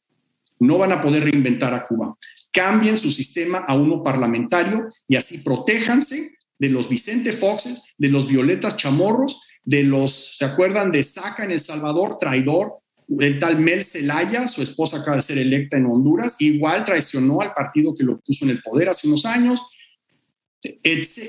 No 0.59 0.77
van 0.77 0.91
a 0.91 1.01
poder 1.01 1.23
reinventar 1.23 1.73
a 1.73 1.85
Cuba. 1.87 2.15
Cambien 2.51 2.97
su 2.97 3.11
sistema 3.11 3.59
a 3.59 3.75
uno 3.75 4.03
parlamentario 4.03 4.89
y 5.07 5.15
así 5.15 5.39
protéjanse 5.39 6.37
de 6.59 6.69
los 6.69 6.89
Vicente 6.89 7.31
Foxes, 7.31 7.93
de 7.97 8.09
los 8.09 8.27
Violetas 8.27 8.77
Chamorros, 8.77 9.41
de 9.63 9.83
los, 9.83 10.37
¿se 10.37 10.45
acuerdan 10.45 10.91
de 10.91 11.03
Saca 11.03 11.43
en 11.43 11.51
El 11.51 11.59
Salvador, 11.59 12.17
traidor? 12.19 12.80
El 13.19 13.39
tal 13.39 13.59
Mel 13.59 13.83
Zelaya, 13.83 14.47
su 14.47 14.61
esposa 14.61 14.97
acaba 14.97 15.17
de 15.17 15.23
ser 15.23 15.37
electa 15.37 15.77
en 15.77 15.85
Honduras, 15.85 16.37
igual 16.39 16.85
traicionó 16.85 17.41
al 17.41 17.53
partido 17.53 17.93
que 17.93 18.03
lo 18.03 18.19
puso 18.21 18.45
en 18.45 18.51
el 18.51 18.61
poder 18.61 18.89
hace 18.89 19.07
unos 19.07 19.25
años. 19.25 19.61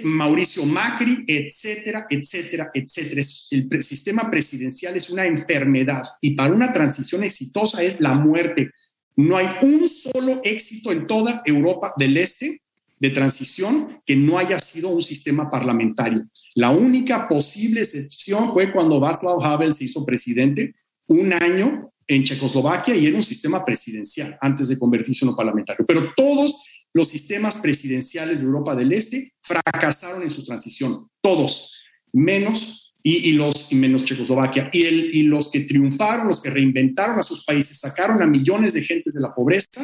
Mauricio 0.04 0.64
Macri, 0.66 1.24
etcétera, 1.26 2.06
etcétera, 2.08 2.70
etcétera. 2.72 3.22
El 3.50 3.82
sistema 3.82 4.30
presidencial 4.30 4.96
es 4.96 5.10
una 5.10 5.26
enfermedad 5.26 6.04
y 6.20 6.34
para 6.34 6.54
una 6.54 6.72
transición 6.72 7.24
exitosa 7.24 7.82
es 7.82 8.00
la 8.00 8.14
muerte. 8.14 8.70
No 9.16 9.36
hay 9.36 9.48
un 9.62 9.88
solo 9.88 10.40
éxito 10.44 10.92
en 10.92 11.06
toda 11.06 11.42
Europa 11.46 11.92
del 11.96 12.16
Este 12.16 12.62
de 12.98 13.10
transición 13.10 14.00
que 14.06 14.14
no 14.14 14.38
haya 14.38 14.58
sido 14.60 14.90
un 14.90 15.02
sistema 15.02 15.50
parlamentario. 15.50 16.22
La 16.54 16.70
única 16.70 17.26
posible 17.26 17.80
excepción 17.80 18.52
fue 18.52 18.70
cuando 18.70 19.00
Václav 19.00 19.42
Havel 19.42 19.74
se 19.74 19.84
hizo 19.84 20.06
presidente 20.06 20.74
un 21.09 21.32
año 21.32 21.92
en 22.07 22.24
Checoslovaquia 22.24 22.94
y 22.94 23.07
era 23.07 23.16
un 23.16 23.22
sistema 23.22 23.64
presidencial 23.64 24.36
antes 24.40 24.68
de 24.68 24.78
convertirse 24.78 25.24
en 25.24 25.30
un 25.30 25.36
parlamentario. 25.36 25.84
Pero 25.86 26.12
todos 26.16 26.64
los 26.92 27.09
sistemas 27.09 27.57
presidenciales 27.57 28.40
de 28.40 28.46
Europa 28.46 28.74
del 28.74 28.92
Este 28.92 29.32
fracasaron 29.42 30.22
en 30.22 30.30
su 30.30 30.44
transición, 30.44 31.09
todos, 31.20 31.84
menos 32.12 32.94
y, 33.03 33.32
los 33.32 33.72
y 33.72 33.76
menos 33.76 34.05
Checoslovaquia. 34.05 34.70
Y, 34.72 34.82
el, 34.82 35.14
y 35.14 35.22
los 35.24 35.50
que 35.50 35.61
triunfaron, 35.61 36.28
los 36.28 36.40
que 36.40 36.50
reinventaron 36.50 37.18
a 37.18 37.22
sus 37.22 37.44
países, 37.44 37.78
sacaron 37.78 38.22
a 38.22 38.26
millones 38.26 38.74
de 38.74 38.82
gentes 38.82 39.14
de 39.14 39.20
la 39.20 39.34
pobreza, 39.34 39.80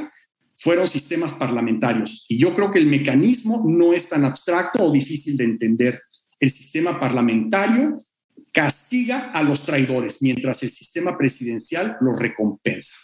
fueron 0.55 0.87
sistemas 0.87 1.35
parlamentarios. 1.35 2.27
Y 2.29 2.39
yo 2.39 2.55
creo 2.55 2.71
que 2.71 2.79
el 2.79 2.87
mecanismo 2.87 3.65
no 3.67 3.93
es 3.93 4.09
tan 4.09 4.25
abstracto 4.25 4.85
o 4.85 4.93
difícil 4.93 5.37
de 5.37 5.45
entender. 5.45 6.01
El 6.41 6.51
sistema 6.51 7.01
parlamentario 7.01 8.05
castiga 8.53 9.31
a 9.33 9.43
los 9.43 9.65
traidores, 9.65 10.23
mientras 10.23 10.63
el 10.63 10.71
sistema 10.71 11.17
presidencial 11.17 11.97
los 12.01 12.19
recompensa. 12.19 12.97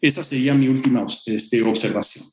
Esa 0.00 0.24
sería 0.24 0.54
mi 0.54 0.68
última 0.68 1.06
este, 1.26 1.62
observación. 1.62 2.24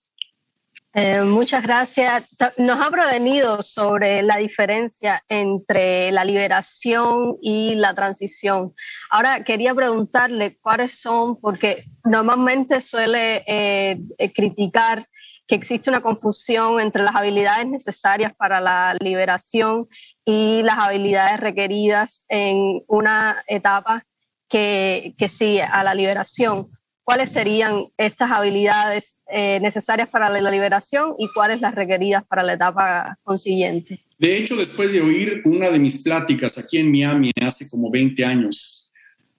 Eh, 0.93 1.21
muchas 1.21 1.61
gracias. 1.61 2.27
Nos 2.57 2.83
ha 2.83 2.89
provenido 2.89 3.61
sobre 3.61 4.23
la 4.23 4.38
diferencia 4.38 5.23
entre 5.29 6.11
la 6.11 6.25
liberación 6.25 7.38
y 7.39 7.75
la 7.75 7.93
transición. 7.93 8.73
Ahora 9.11 9.43
quería 9.43 9.75
preguntarle 9.75 10.57
cuáles 10.59 10.99
son, 10.99 11.39
porque 11.39 11.83
normalmente 12.03 12.81
suele 12.81 13.43
eh, 13.45 13.99
eh, 14.17 14.33
criticar 14.33 15.05
que 15.45 15.53
existe 15.53 15.91
una 15.91 16.01
confusión 16.01 16.79
entre 16.79 17.03
las 17.03 17.15
habilidades 17.15 17.67
necesarias 17.67 18.33
para 18.35 18.59
la 18.59 18.97
liberación 18.99 19.88
y 20.30 20.61
las 20.61 20.78
habilidades 20.78 21.39
requeridas 21.39 22.25
en 22.28 22.84
una 22.88 23.41
etapa 23.47 24.03
que, 24.49 25.13
que 25.17 25.30
sigue 25.30 25.63
a 25.63 25.86
la 25.86 25.95
liberación 25.95 26.67
cuáles 27.07 27.30
serían 27.30 27.86
estas 27.95 28.32
habilidades 28.32 29.21
eh, 29.32 29.61
necesarias 29.61 30.09
para 30.09 30.28
la 30.28 30.51
liberación 30.51 31.13
y 31.17 31.30
cuáles 31.30 31.61
las 31.61 31.73
requeridas 31.73 32.25
para 32.25 32.43
la 32.43 32.55
etapa 32.55 33.17
consiguiente. 33.23 33.97
De 34.19 34.38
hecho, 34.38 34.57
después 34.57 34.91
de 34.91 34.99
oír 34.99 35.41
una 35.45 35.69
de 35.69 35.80
mis 35.80 35.99
pláticas 35.99 36.57
aquí 36.57 36.80
en 36.80 36.91
Miami 36.91 37.32
hace 37.41 37.69
como 37.69 37.89
20 37.89 38.25
años, 38.25 38.91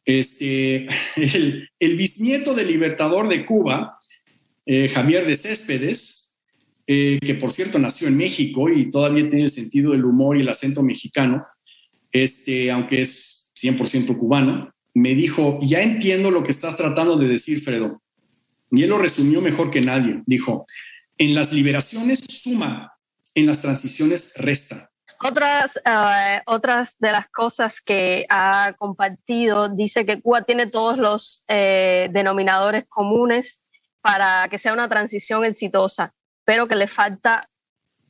este, 0.06 0.88
el, 1.16 1.96
bisnieto 1.98 2.54
del 2.54 2.68
libertador 2.68 3.28
de 3.28 3.44
Cuba, 3.44 3.98
eh, 4.64 4.88
Javier 4.88 5.26
de 5.26 5.36
Céspedes, 5.36 6.17
eh, 6.90 7.18
que 7.20 7.34
por 7.34 7.52
cierto 7.52 7.78
nació 7.78 8.08
en 8.08 8.16
México 8.16 8.70
y 8.70 8.90
todavía 8.90 9.28
tiene 9.28 9.44
el 9.44 9.50
sentido 9.50 9.92
del 9.92 10.06
humor 10.06 10.38
y 10.38 10.40
el 10.40 10.48
acento 10.48 10.82
mexicano, 10.82 11.44
este, 12.10 12.70
aunque 12.70 13.02
es 13.02 13.52
100% 13.60 14.16
cubano, 14.16 14.72
me 14.94 15.14
dijo, 15.14 15.58
ya 15.62 15.82
entiendo 15.82 16.30
lo 16.30 16.42
que 16.42 16.50
estás 16.50 16.78
tratando 16.78 17.18
de 17.18 17.28
decir, 17.28 17.62
Fredo. 17.62 18.00
Y 18.70 18.84
él 18.84 18.88
lo 18.88 18.96
resumió 18.96 19.42
mejor 19.42 19.70
que 19.70 19.82
nadie. 19.82 20.22
Dijo, 20.24 20.66
en 21.18 21.34
las 21.34 21.52
liberaciones 21.52 22.20
suma, 22.26 22.94
en 23.34 23.44
las 23.44 23.60
transiciones 23.60 24.32
resta. 24.36 24.90
Otras, 25.20 25.76
eh, 25.76 26.40
otras 26.46 26.96
de 27.00 27.12
las 27.12 27.28
cosas 27.28 27.82
que 27.82 28.24
ha 28.30 28.72
compartido, 28.78 29.68
dice 29.68 30.06
que 30.06 30.22
Cuba 30.22 30.40
tiene 30.40 30.68
todos 30.68 30.96
los 30.96 31.44
eh, 31.48 32.08
denominadores 32.12 32.86
comunes 32.88 33.64
para 34.00 34.48
que 34.48 34.56
sea 34.56 34.72
una 34.72 34.88
transición 34.88 35.44
exitosa, 35.44 36.14
pero 36.48 36.66
que 36.66 36.76
le 36.76 36.88
falta 36.88 37.46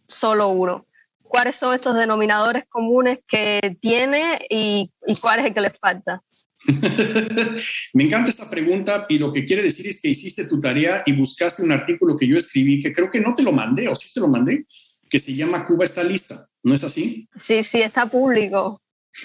solo 0.07 0.47
uno. 0.51 0.87
¿Cuáles 1.25 1.57
son 1.57 1.75
estos 1.75 1.97
denominadores 1.97 2.67
comunes 2.69 3.19
que 3.27 3.77
tiene 3.81 4.39
y, 4.49 4.93
y 5.09 5.17
cuál 5.17 5.41
es 5.41 5.47
el 5.47 5.55
que 5.55 5.61
le 5.61 5.71
falta? 5.71 6.23
Me 7.95 8.05
encanta 8.05 8.31
esta 8.31 8.49
pregunta 8.49 9.07
y 9.09 9.19
lo 9.19 9.33
que 9.33 9.45
quiere 9.45 9.65
decir 9.65 9.89
es 9.89 10.01
que 10.01 10.11
hiciste 10.11 10.47
tu 10.47 10.61
tarea 10.61 11.03
y 11.05 11.15
buscaste 11.15 11.65
un 11.65 11.73
artículo 11.73 12.17
que 12.17 12.29
yo 12.29 12.37
escribí, 12.37 12.81
que 12.81 12.93
creo 12.93 13.11
que 13.11 13.21
no 13.21 13.35
te 13.35 13.43
lo 13.43 13.51
mandé 13.51 13.89
o 13.89 13.97
sí 13.97 14.15
te 14.15 14.21
lo 14.21 14.29
mandé, 14.29 14.67
que 15.11 15.19
se 15.19 15.35
llama 15.35 15.67
Cuba 15.67 15.85
está 15.85 16.05
lista. 16.05 16.37
¿No 16.63 16.75
es 16.75 16.85
así? 16.85 17.29
Sí, 17.37 17.65
sí, 17.65 17.83
está 17.83 18.07
público. 18.07 18.81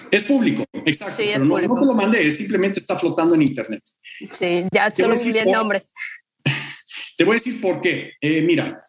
Es 0.10 0.24
público, 0.24 0.66
exacto. 0.86 1.18
pero 1.20 1.46
no, 1.46 1.58
te 1.58 1.68
lo 1.68 1.94
mandé, 1.94 2.32
simplemente 2.32 2.80
está 2.80 2.98
flotando 2.98 3.36
en 3.36 3.44
Internet. 3.44 3.84
Sí, 4.32 4.66
ya 4.72 4.90
solo 4.90 5.16
vi 5.24 5.38
el 5.38 5.52
nombre. 5.52 5.86
Te 7.16 7.24
voy 7.24 7.36
a 7.36 7.40
decir 7.40 7.62
por 7.62 7.80
qué. 7.80 8.14
Eh, 8.20 8.42
mira, 8.42 8.80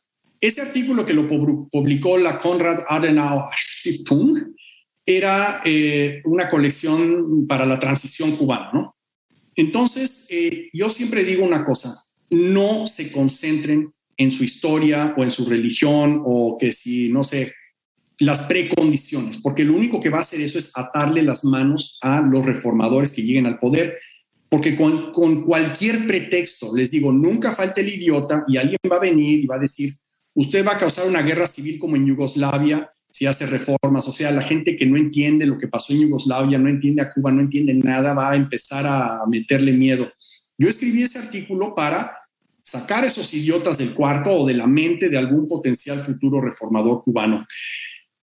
ese 0.41 0.63
artículo 0.63 1.07
que 1.07 1.15
lo 1.15 1.29
publicó 1.29 2.19
la 2.19 2.39
Konrad 2.39 2.81
Adenauer 2.89 3.55
Stiftung 3.57 4.55
era 5.07 5.61
eh, 5.65 6.23
una 6.25 6.49
colección 6.49 7.47
para 7.47 7.67
la 7.67 7.79
transición 7.79 8.37
cubana, 8.37 8.71
¿no? 8.73 8.97
Entonces, 9.57 10.27
eh, 10.31 10.69
yo 10.73 10.91
siempre 10.91 11.25
digo 11.25 11.45
una 11.45 11.65
cosa, 11.65 11.95
no 12.31 12.87
se 12.87 13.13
concentren 13.13 13.93
en 14.17 14.31
su 14.31 14.45
historia 14.45 15.15
o 15.17 15.23
en 15.23 15.31
su 15.31 15.45
religión 15.47 16.21
o 16.25 16.57
que 16.59 16.73
si, 16.73 17.11
no 17.11 17.23
sé, 17.23 17.53
las 18.19 18.41
precondiciones, 18.47 19.41
porque 19.43 19.65
lo 19.65 19.75
único 19.75 20.01
que 20.01 20.11
va 20.11 20.19
a 20.19 20.23
hacer 20.23 20.41
eso 20.41 20.59
es 20.59 20.77
atarle 20.77 21.23
las 21.23 21.45
manos 21.45 21.99
a 22.01 22.21
los 22.21 22.45
reformadores 22.45 23.13
que 23.13 23.23
lleguen 23.23 23.47
al 23.47 23.59
poder, 23.59 23.99
porque 24.49 24.77
con, 24.77 25.13
con 25.13 25.43
cualquier 25.43 26.07
pretexto, 26.07 26.75
les 26.77 26.91
digo, 26.93 27.13
nunca 27.13 27.51
falta 27.51 27.81
el 27.81 27.89
idiota 27.89 28.45
y 28.47 28.57
alguien 28.57 28.79
va 28.91 28.97
a 28.97 29.01
venir 29.01 29.41
y 29.41 29.47
va 29.47 29.57
a 29.57 29.61
decir, 29.61 29.91
usted 30.35 30.67
va 30.67 30.73
a 30.73 30.79
causar 30.79 31.07
una 31.07 31.23
guerra 31.23 31.47
civil 31.47 31.79
como 31.79 31.97
en 31.97 32.07
Yugoslavia 32.07 32.91
si 33.11 33.27
hace 33.27 33.47
reformas. 33.47 34.09
O 34.09 34.13
sea, 34.13 34.33
la 34.33 34.43
gente 34.43 34.77
que 34.77 34.87
no 34.87 34.97
entiende 34.97 35.47
lo 35.47 35.57
que 35.57 35.69
pasó 35.69 35.93
en 35.93 36.01
Yugoslavia, 36.01 36.59
no 36.59 36.69
entiende 36.69 37.03
a 37.03 37.13
Cuba, 37.13 37.31
no 37.31 37.41
entiende 37.41 37.73
nada, 37.75 38.13
va 38.13 38.33
a 38.33 38.37
empezar 38.37 38.87
a 38.87 39.21
meterle 39.29 39.73
miedo. 39.73 40.11
Yo 40.59 40.69
escribí 40.69 41.03
ese 41.03 41.21
artículo 41.21 41.75
para 41.75 42.13
sacar 42.63 43.05
esos 43.05 43.33
idiotas 43.35 43.79
del 43.79 43.95
cuarto 43.95 44.31
o 44.31 44.47
de 44.47 44.55
la 44.55 44.67
mente 44.67 45.09
de 45.09 45.19
algún 45.19 45.47
potencial 45.47 46.01
futuro 46.01 46.41
reformador 46.41 47.05
cubano. 47.05 47.47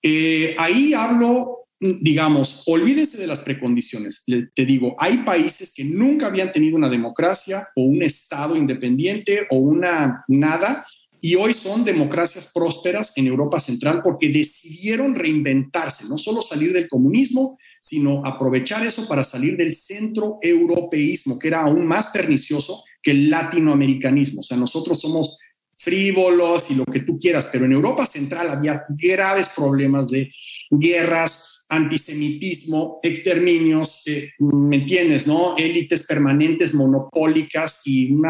Eh, 0.02 0.56
ahí 0.58 0.94
hablo, 0.94 1.68
digamos, 1.78 2.64
olvídense 2.66 3.18
de 3.18 3.26
las 3.28 3.40
precondiciones. 3.40 4.24
te 4.26 4.66
digo, 4.66 4.96
hay 4.98 5.18
países 5.18 5.72
que 5.74 5.84
nunca 5.84 6.26
habían 6.26 6.50
tenido 6.50 6.76
una 6.76 6.88
democracia 6.88 7.68
o 7.76 7.82
un 7.82 8.02
Estado 8.02 8.56
independiente 8.56 9.46
o 9.50 9.58
una 9.58 10.24
nada 10.26 10.84
y 11.24 11.36
hoy 11.36 11.54
son 11.54 11.84
democracias 11.84 12.50
prósperas 12.52 13.12
en 13.16 13.28
Europa 13.28 13.60
Central 13.60 14.00
porque 14.02 14.28
decidieron 14.28 15.14
reinventarse, 15.14 16.08
no 16.08 16.18
solo 16.18 16.42
salir 16.42 16.72
del 16.72 16.88
comunismo, 16.88 17.56
sino 17.80 18.26
aprovechar 18.26 18.84
eso 18.84 19.06
para 19.06 19.22
salir 19.22 19.56
del 19.56 19.72
centro 19.72 20.38
europeísmo, 20.42 21.38
que 21.38 21.46
era 21.46 21.62
aún 21.62 21.86
más 21.86 22.08
pernicioso 22.08 22.82
que 23.00 23.12
el 23.12 23.30
latinoamericanismo. 23.30 24.40
O 24.40 24.42
sea, 24.42 24.56
nosotros 24.56 25.00
somos 25.00 25.38
frívolos 25.76 26.72
y 26.72 26.74
lo 26.74 26.84
que 26.84 27.00
tú 27.00 27.20
quieras, 27.20 27.50
pero 27.52 27.66
en 27.66 27.72
Europa 27.72 28.04
Central 28.04 28.50
había 28.50 28.84
graves 28.88 29.50
problemas 29.54 30.10
de 30.10 30.32
guerras, 30.70 31.66
antisemitismo, 31.68 32.98
exterminios, 33.00 34.02
eh, 34.06 34.30
¿me 34.40 34.76
entiendes? 34.76 35.28
¿No? 35.28 35.56
Élites 35.56 36.04
permanentes, 36.04 36.74
monopólicas 36.74 37.82
y 37.84 38.10
un 38.10 38.24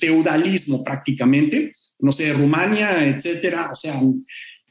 feudalismo 0.00 0.82
prácticamente, 0.82 1.74
no 2.00 2.12
sé, 2.12 2.32
Rumania, 2.32 3.06
etcétera, 3.06 3.70
o 3.72 3.76
sea, 3.76 4.00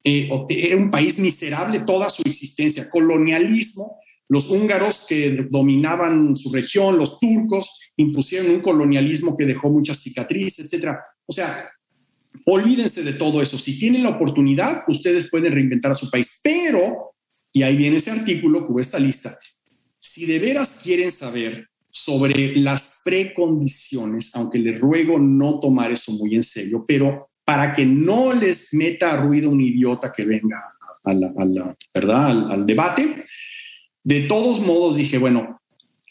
eh, 0.04 0.30
era 0.50 0.78
un 0.78 0.92
país 0.92 1.20
miserable 1.20 1.82
toda 1.82 2.10
su 2.10 2.24
existencia, 2.24 2.90
colonialismo, 2.90 4.00
los 4.30 4.50
húngaros 4.50 5.06
que 5.08 5.48
dominaban 5.50 6.36
su 6.36 6.52
región, 6.52 6.98
los 6.98 7.20
turcos, 7.20 7.80
impusieron 7.96 8.52
un 8.52 8.62
colonialismo 8.62 9.38
que 9.38 9.46
dejó 9.46 9.70
muchas 9.70 10.02
cicatrices, 10.02 10.66
etcétera. 10.66 11.02
O 11.26 11.34
sea, 11.34 11.70
olvídense 12.46 13.04
de 13.04 13.14
todo 13.14 13.42
eso. 13.42 13.58
Si 13.58 13.80
tienen 13.80 14.04
la 14.04 14.10
oportunidad, 14.10 14.84
ustedes 14.88 15.30
pueden 15.30 15.54
reinventar 15.54 15.92
a 15.92 15.96
su 15.96 16.10
país, 16.10 16.42
pero 16.44 17.14
y 17.54 17.64
ahí 17.64 17.76
viene 17.76 17.98
ese 17.98 18.12
artículo 18.12 18.68
que 18.68 18.82
esta 18.82 19.00
lista. 19.00 19.38
Si 20.00 20.26
de 20.26 20.40
veras 20.40 20.82
quieren 20.84 21.12
saber 21.12 21.68
sobre 22.04 22.56
las 22.56 23.02
precondiciones, 23.04 24.36
aunque 24.36 24.60
les 24.60 24.80
ruego 24.80 25.20
no 25.20 25.60
tomar 25.60 25.92
eso 25.92 26.12
muy 26.14 26.36
en 26.36 26.44
serio, 26.44 26.86
pero 26.88 27.30
para 27.44 27.74
que 27.74 27.86
no 27.86 28.34
les 28.34 28.74
meta 28.74 29.18
ruido 29.18 29.50
un 29.50 29.62
idiota 29.62 30.12
que 30.12 30.26
venga 30.26 30.62
a 31.04 31.14
la, 31.14 31.76
¿verdad? 31.94 32.52
al 32.52 32.66
debate, 32.66 33.26
de 34.04 34.22
todos 34.22 34.62
modos 34.62 34.98
dije, 34.98 35.18
bueno, 35.18 35.62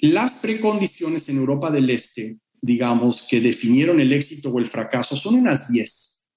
las 0.01 0.35
precondiciones 0.35 1.29
en 1.29 1.39
Europa 1.39 1.71
del 1.71 1.91
Este, 1.91 2.39
digamos, 2.61 3.23
que 3.23 3.41
definieron 3.41 4.01
el 4.01 4.13
éxito 4.13 4.51
o 4.51 4.59
el 4.59 4.67
fracaso, 4.67 5.17
son 5.17 5.37
unas 5.37 5.71
10. 5.71 6.29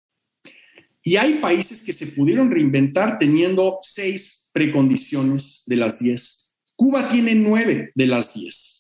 Y 1.04 1.16
hay 1.16 1.36
países 1.36 1.84
que 1.86 1.94
se 1.94 2.08
pudieron 2.08 2.52
reinventar 2.52 3.18
teniendo 3.20 3.78
seis 3.82 4.50
precondiciones 4.54 5.64
de 5.66 5.76
las 5.76 6.00
10. 6.00 6.56
Cuba 6.76 7.08
tiene 7.10 7.36
nueve 7.36 7.92
de 7.96 8.08
las 8.08 8.34
10. 8.34 8.79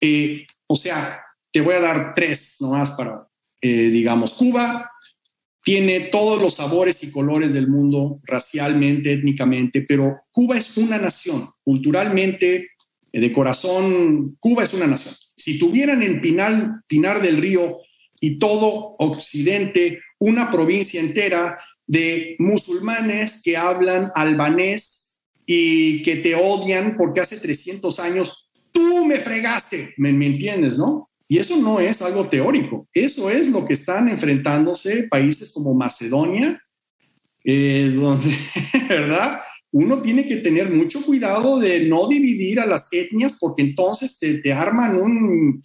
Eh, 0.00 0.46
o 0.66 0.76
sea, 0.76 1.20
te 1.52 1.60
voy 1.60 1.74
a 1.74 1.80
dar 1.80 2.14
tres 2.14 2.56
nomás 2.60 2.92
para, 2.92 3.26
eh, 3.60 3.90
digamos, 3.90 4.34
Cuba 4.34 4.90
tiene 5.62 6.00
todos 6.00 6.40
los 6.40 6.54
sabores 6.54 7.02
y 7.04 7.12
colores 7.12 7.52
del 7.52 7.68
mundo, 7.68 8.20
racialmente, 8.22 9.12
étnicamente, 9.12 9.82
pero 9.82 10.22
Cuba 10.30 10.56
es 10.56 10.76
una 10.78 10.98
nación, 10.98 11.50
culturalmente, 11.62 12.68
de 13.12 13.32
corazón, 13.32 14.36
Cuba 14.40 14.64
es 14.64 14.72
una 14.72 14.86
nación. 14.86 15.14
Si 15.36 15.58
tuvieran 15.58 16.02
en 16.02 16.20
Pinal, 16.20 16.82
Pinar 16.86 17.20
del 17.20 17.38
Río 17.38 17.78
y 18.20 18.38
todo 18.38 18.96
Occidente 18.98 20.00
una 20.18 20.50
provincia 20.50 21.00
entera 21.00 21.58
de 21.86 22.36
musulmanes 22.38 23.42
que 23.42 23.56
hablan 23.56 24.12
albanés, 24.14 25.10
y 25.52 26.04
que 26.04 26.14
te 26.14 26.36
odian 26.36 26.96
porque 26.96 27.18
hace 27.18 27.36
300 27.36 27.98
años 27.98 28.48
tú 28.72 29.04
me 29.06 29.16
fregaste, 29.16 29.94
¿me, 29.96 30.10
entiendes, 30.10 30.78
no? 30.78 31.08
Y 31.28 31.38
eso 31.38 31.56
no 31.56 31.80
es 31.80 32.02
algo 32.02 32.28
teórico, 32.28 32.88
eso 32.92 33.30
es 33.30 33.50
lo 33.50 33.64
que 33.64 33.74
están 33.74 34.08
enfrentándose 34.08 35.04
países 35.04 35.52
como 35.52 35.74
Macedonia, 35.74 36.60
eh, 37.44 37.92
donde, 37.94 38.36
¿verdad? 38.88 39.40
Uno 39.72 40.02
tiene 40.02 40.26
que 40.26 40.36
tener 40.36 40.70
mucho 40.70 41.04
cuidado 41.04 41.60
de 41.60 41.86
no 41.86 42.08
dividir 42.08 42.58
a 42.58 42.66
las 42.66 42.88
etnias 42.90 43.36
porque 43.38 43.62
entonces 43.62 44.18
te, 44.18 44.34
te 44.38 44.52
arman 44.52 44.96
un... 44.96 45.62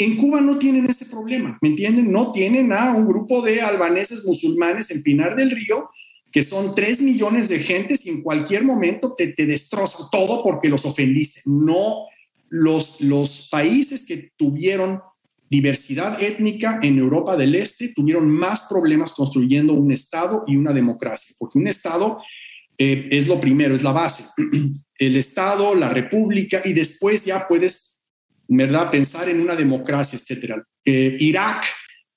En 0.00 0.16
Cuba 0.16 0.40
no 0.40 0.58
tienen 0.58 0.86
ese 0.86 1.06
problema, 1.06 1.58
¿me 1.60 1.70
entienden? 1.70 2.12
No 2.12 2.30
tienen 2.30 2.72
a 2.72 2.94
un 2.94 3.08
grupo 3.08 3.42
de 3.42 3.60
albaneses 3.60 4.24
musulmanes 4.24 4.92
en 4.92 5.02
Pinar 5.02 5.34
del 5.34 5.50
Río 5.50 5.90
que 6.30 6.42
son 6.42 6.74
tres 6.74 7.00
millones 7.00 7.48
de 7.48 7.60
gentes 7.60 8.04
y 8.06 8.10
en 8.10 8.22
cualquier 8.22 8.64
momento 8.64 9.14
te, 9.16 9.32
te 9.32 9.46
destroza 9.46 10.08
todo 10.12 10.42
porque 10.42 10.68
los 10.68 10.84
ofendiste. 10.84 11.40
No, 11.46 12.06
los, 12.50 13.48
países 13.50 14.06
que 14.06 14.30
tuvieron 14.36 15.00
diversidad 15.50 16.22
étnica 16.22 16.78
en 16.82 16.98
Europa 16.98 17.36
del 17.36 17.54
Este 17.54 17.92
tuvieron 17.94 18.28
más 18.30 18.66
problemas 18.68 19.12
construyendo 19.12 19.72
un 19.72 19.90
Estado 19.92 20.44
y 20.46 20.56
una 20.56 20.72
democracia, 20.72 21.34
porque 21.38 21.58
un 21.58 21.68
Estado 21.68 22.20
eh, 22.76 23.08
es 23.10 23.26
lo 23.26 23.40
primero, 23.40 23.74
es 23.74 23.82
la 23.82 23.92
base. 23.92 24.24
El 24.98 25.16
Estado, 25.16 25.76
la 25.76 25.90
República, 25.90 26.60
y 26.64 26.72
después 26.72 27.24
ya 27.24 27.46
puedes, 27.46 28.00
¿verdad?, 28.48 28.90
pensar 28.90 29.28
en 29.28 29.40
una 29.40 29.54
democracia, 29.54 30.18
etcétera. 30.18 30.60
Eh, 30.84 31.16
Irak 31.20 31.64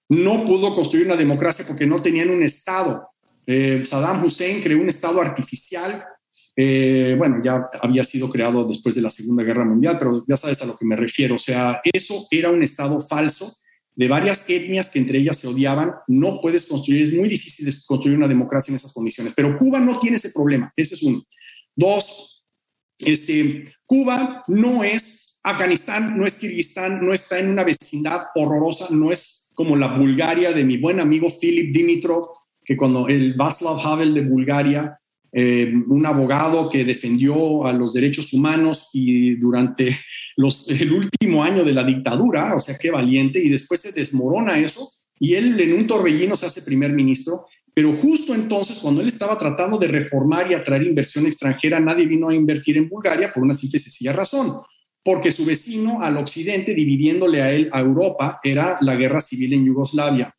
no 0.09 0.43
pudo 0.45 0.73
construir 0.73 1.05
una 1.05 1.15
democracia 1.15 1.63
porque 1.67 1.85
no 1.85 2.01
tenían 2.01 2.31
un 2.31 2.41
Estado. 2.41 3.07
Eh, 3.45 3.83
Saddam 3.85 4.23
Hussein 4.23 4.61
creó 4.61 4.81
un 4.81 4.89
Estado 4.89 5.21
artificial. 5.21 6.03
Eh, 6.57 7.15
bueno, 7.17 7.41
ya 7.43 7.69
había 7.81 8.03
sido 8.03 8.29
creado 8.29 8.65
después 8.65 8.95
de 8.95 9.01
la 9.01 9.09
Segunda 9.09 9.43
Guerra 9.43 9.65
Mundial, 9.65 9.97
pero 9.99 10.23
ya 10.27 10.37
sabes 10.37 10.61
a 10.61 10.65
lo 10.65 10.75
que 10.75 10.85
me 10.85 10.95
refiero. 10.95 11.35
O 11.35 11.39
sea, 11.39 11.79
eso 11.93 12.27
era 12.31 12.49
un 12.49 12.63
Estado 12.63 12.99
falso 13.01 13.51
de 13.95 14.07
varias 14.07 14.49
etnias 14.49 14.89
que 14.89 14.99
entre 14.99 15.19
ellas 15.19 15.37
se 15.37 15.47
odiaban. 15.47 15.93
No 16.07 16.39
puedes 16.41 16.65
construir, 16.65 17.03
es 17.03 17.13
muy 17.13 17.29
difícil 17.29 17.71
construir 17.87 18.17
una 18.17 18.27
democracia 18.27 18.71
en 18.71 18.77
esas 18.77 18.93
condiciones, 18.93 19.33
pero 19.35 19.57
Cuba 19.57 19.79
no 19.79 19.99
tiene 19.99 20.17
ese 20.17 20.31
problema. 20.31 20.71
Ese 20.75 20.95
es 20.95 21.03
uno. 21.03 21.23
Dos, 21.75 22.45
este, 22.99 23.73
Cuba 23.85 24.43
no 24.47 24.83
es 24.83 25.39
Afganistán, 25.43 26.17
no 26.17 26.25
es 26.25 26.35
Kirguistán, 26.35 27.03
no 27.05 27.13
está 27.13 27.39
en 27.39 27.49
una 27.49 27.63
vecindad 27.63 28.21
horrorosa, 28.35 28.87
no 28.91 29.11
es 29.11 29.49
como 29.55 29.75
la 29.75 29.87
Bulgaria 29.87 30.51
de 30.51 30.63
mi 30.63 30.77
buen 30.77 30.99
amigo 30.99 31.27
Philip 31.29 31.73
Dimitrov, 31.73 32.25
que 32.63 32.77
cuando 32.77 33.07
el 33.07 33.33
Václav 33.33 33.79
Havel 33.79 34.13
de 34.13 34.21
Bulgaria, 34.21 35.00
eh, 35.33 35.73
un 35.87 36.05
abogado 36.05 36.69
que 36.69 36.83
defendió 36.83 37.65
a 37.65 37.71
los 37.71 37.93
derechos 37.93 38.33
humanos 38.33 38.89
y 38.91 39.35
durante 39.35 39.97
el 40.67 40.91
último 40.91 41.43
año 41.43 41.63
de 41.63 41.73
la 41.73 41.83
dictadura, 41.83 42.55
o 42.55 42.59
sea, 42.59 42.77
qué 42.77 42.91
valiente, 42.91 43.41
y 43.41 43.49
después 43.49 43.79
se 43.79 43.93
desmorona 43.93 44.59
eso, 44.59 44.89
y 45.19 45.35
él 45.35 45.59
en 45.59 45.73
un 45.73 45.87
torbellino 45.87 46.35
se 46.35 46.47
hace 46.47 46.63
primer 46.63 46.91
ministro, 46.91 47.45
pero 47.73 47.93
justo 47.93 48.35
entonces, 48.35 48.79
cuando 48.79 48.99
él 48.99 49.07
estaba 49.07 49.37
tratando 49.37 49.77
de 49.77 49.87
reformar 49.87 50.51
y 50.51 50.53
atraer 50.53 50.83
inversión 50.83 51.25
extranjera, 51.25 51.79
nadie 51.79 52.05
vino 52.05 52.27
a 52.27 52.35
invertir 52.35 52.75
en 52.77 52.89
Bulgaria 52.89 53.31
por 53.31 53.43
una 53.43 53.53
simple 53.53 53.77
y 53.77 53.79
sencilla 53.79 54.11
razón, 54.11 54.51
porque 55.03 55.31
su 55.31 55.45
vecino 55.45 56.01
al 56.01 56.17
occidente, 56.17 56.73
dividiéndole 56.73 57.41
a 57.41 57.53
él 57.53 57.69
a 57.71 57.79
Europa, 57.79 58.39
era 58.43 58.77
la 58.81 58.95
guerra 58.95 59.21
civil 59.21 59.53
en 59.53 59.65
Yugoslavia. 59.65 60.35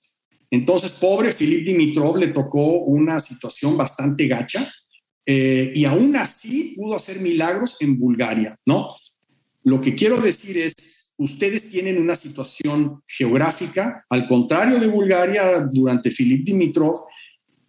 Entonces, 0.51 0.93
pobre 0.93 1.33
Filip 1.33 1.65
Dimitrov 1.65 2.19
le 2.19 2.29
tocó 2.29 2.81
una 2.81 3.19
situación 3.21 3.75
bastante 3.79 4.27
gacha 4.27 4.71
eh, 5.27 5.73
y 5.75 5.85
aún 5.85 6.17
así 6.17 6.75
pudo 6.77 6.97
hacer 6.97 7.21
milagros 7.21 7.77
en 7.81 7.99
Bulgaria, 7.99 8.57
¿no? 8.67 8.89
Lo 9.65 9.81
que 9.81 9.95
quiero 9.95 10.21
decir 10.21 10.59
es, 10.59 11.15
ustedes 11.17 11.71
tienen 11.71 11.99
una 11.99 12.17
situación 12.17 13.03
geográfica, 13.07 14.05
al 14.09 14.27
contrario 14.27 14.81
de 14.81 14.89
Bulgaria 14.89 15.61
durante 15.73 16.11
Filip 16.11 16.45
Dimitrov, 16.45 17.07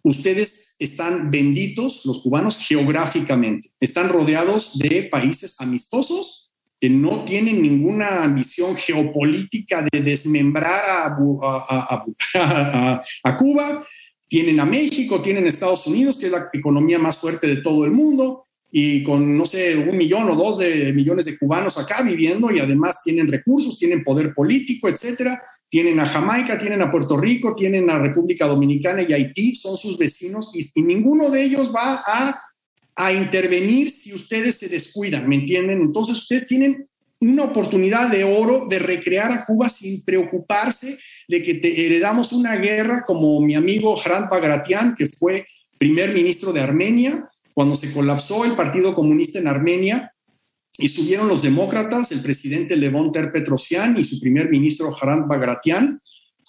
ustedes 0.02 0.76
están 0.78 1.30
benditos, 1.30 2.04
los 2.04 2.20
cubanos, 2.20 2.58
geográficamente, 2.58 3.70
están 3.80 4.08
rodeados 4.08 4.78
de 4.78 5.04
países 5.04 5.60
amistosos 5.60 6.44
que 6.80 6.90
no 6.90 7.24
tienen 7.24 7.62
ninguna 7.62 8.24
ambición 8.24 8.76
geopolítica 8.76 9.86
de 9.90 10.00
desmembrar 10.00 10.84
a, 10.84 11.16
a, 13.24 13.36
Cuba, 13.36 13.86
tienen 14.28 14.60
a 14.60 14.64
México, 14.64 15.20
tienen 15.20 15.44
a 15.44 15.48
Estados 15.48 15.86
Unidos, 15.86 16.18
que 16.18 16.26
es 16.26 16.32
la 16.32 16.48
economía 16.52 16.98
más 16.98 17.18
fuerte 17.18 17.46
de 17.46 17.56
todo 17.56 17.84
el 17.84 17.90
mundo, 17.90 18.46
y 18.70 19.04
con, 19.04 19.38
no 19.38 19.46
sé, 19.46 19.76
un 19.76 19.96
millón 19.96 20.28
o 20.30 20.34
dos 20.34 20.58
de 20.58 20.92
millones 20.92 21.26
de 21.26 21.38
cubanos 21.38 21.78
acá 21.78 22.02
viviendo, 22.02 22.50
y 22.50 22.58
además 22.58 22.98
tienen 23.04 23.28
recursos, 23.28 23.78
tienen 23.78 24.02
poder 24.02 24.32
político, 24.32 24.88
etcétera. 24.88 25.40
Tienen 25.68 25.98
a 26.00 26.06
Jamaica, 26.06 26.58
tienen 26.58 26.82
a 26.82 26.90
Puerto 26.90 27.16
Rico, 27.16 27.54
tienen 27.54 27.88
a 27.90 27.98
República 27.98 28.46
Dominicana 28.46 29.02
y 29.02 29.12
Haití, 29.12 29.54
son 29.54 29.76
sus 29.76 29.96
vecinos, 29.98 30.52
y 30.74 30.82
ninguno 30.82 31.30
de 31.30 31.44
ellos 31.44 31.72
va 31.74 32.04
a 32.96 33.12
intervenir 33.12 33.90
si 33.90 34.12
ustedes 34.12 34.56
se 34.56 34.68
descuidan, 34.68 35.28
¿me 35.28 35.36
entienden? 35.36 35.80
Entonces 35.80 36.16
ustedes 36.16 36.46
tienen 36.46 36.88
una 37.20 37.44
oportunidad 37.44 38.10
de 38.10 38.24
oro 38.24 38.66
de 38.66 38.78
recrear 38.78 39.32
a 39.32 39.44
Cuba 39.46 39.68
sin 39.68 40.04
preocuparse 40.04 40.98
de 41.28 41.42
que 41.42 41.54
te 41.54 41.86
heredamos 41.86 42.32
una 42.32 42.56
guerra 42.56 43.04
como 43.06 43.40
mi 43.40 43.54
amigo 43.54 43.96
Hrant 44.00 44.30
Bagratian, 44.30 44.94
que 44.94 45.06
fue 45.06 45.46
primer 45.78 46.12
ministro 46.12 46.52
de 46.52 46.60
Armenia, 46.60 47.28
cuando 47.52 47.74
se 47.74 47.92
colapsó 47.92 48.44
el 48.44 48.56
Partido 48.56 48.94
Comunista 48.94 49.38
en 49.38 49.48
Armenia 49.48 50.12
y 50.76 50.88
subieron 50.88 51.28
los 51.28 51.42
demócratas, 51.42 52.10
el 52.10 52.20
presidente 52.20 52.76
Levon 52.76 53.12
Ter-Petrosian 53.12 53.96
y 53.96 54.04
su 54.04 54.18
primer 54.20 54.50
ministro 54.50 54.94
Hrant 54.94 55.26
Bagratian, 55.28 56.00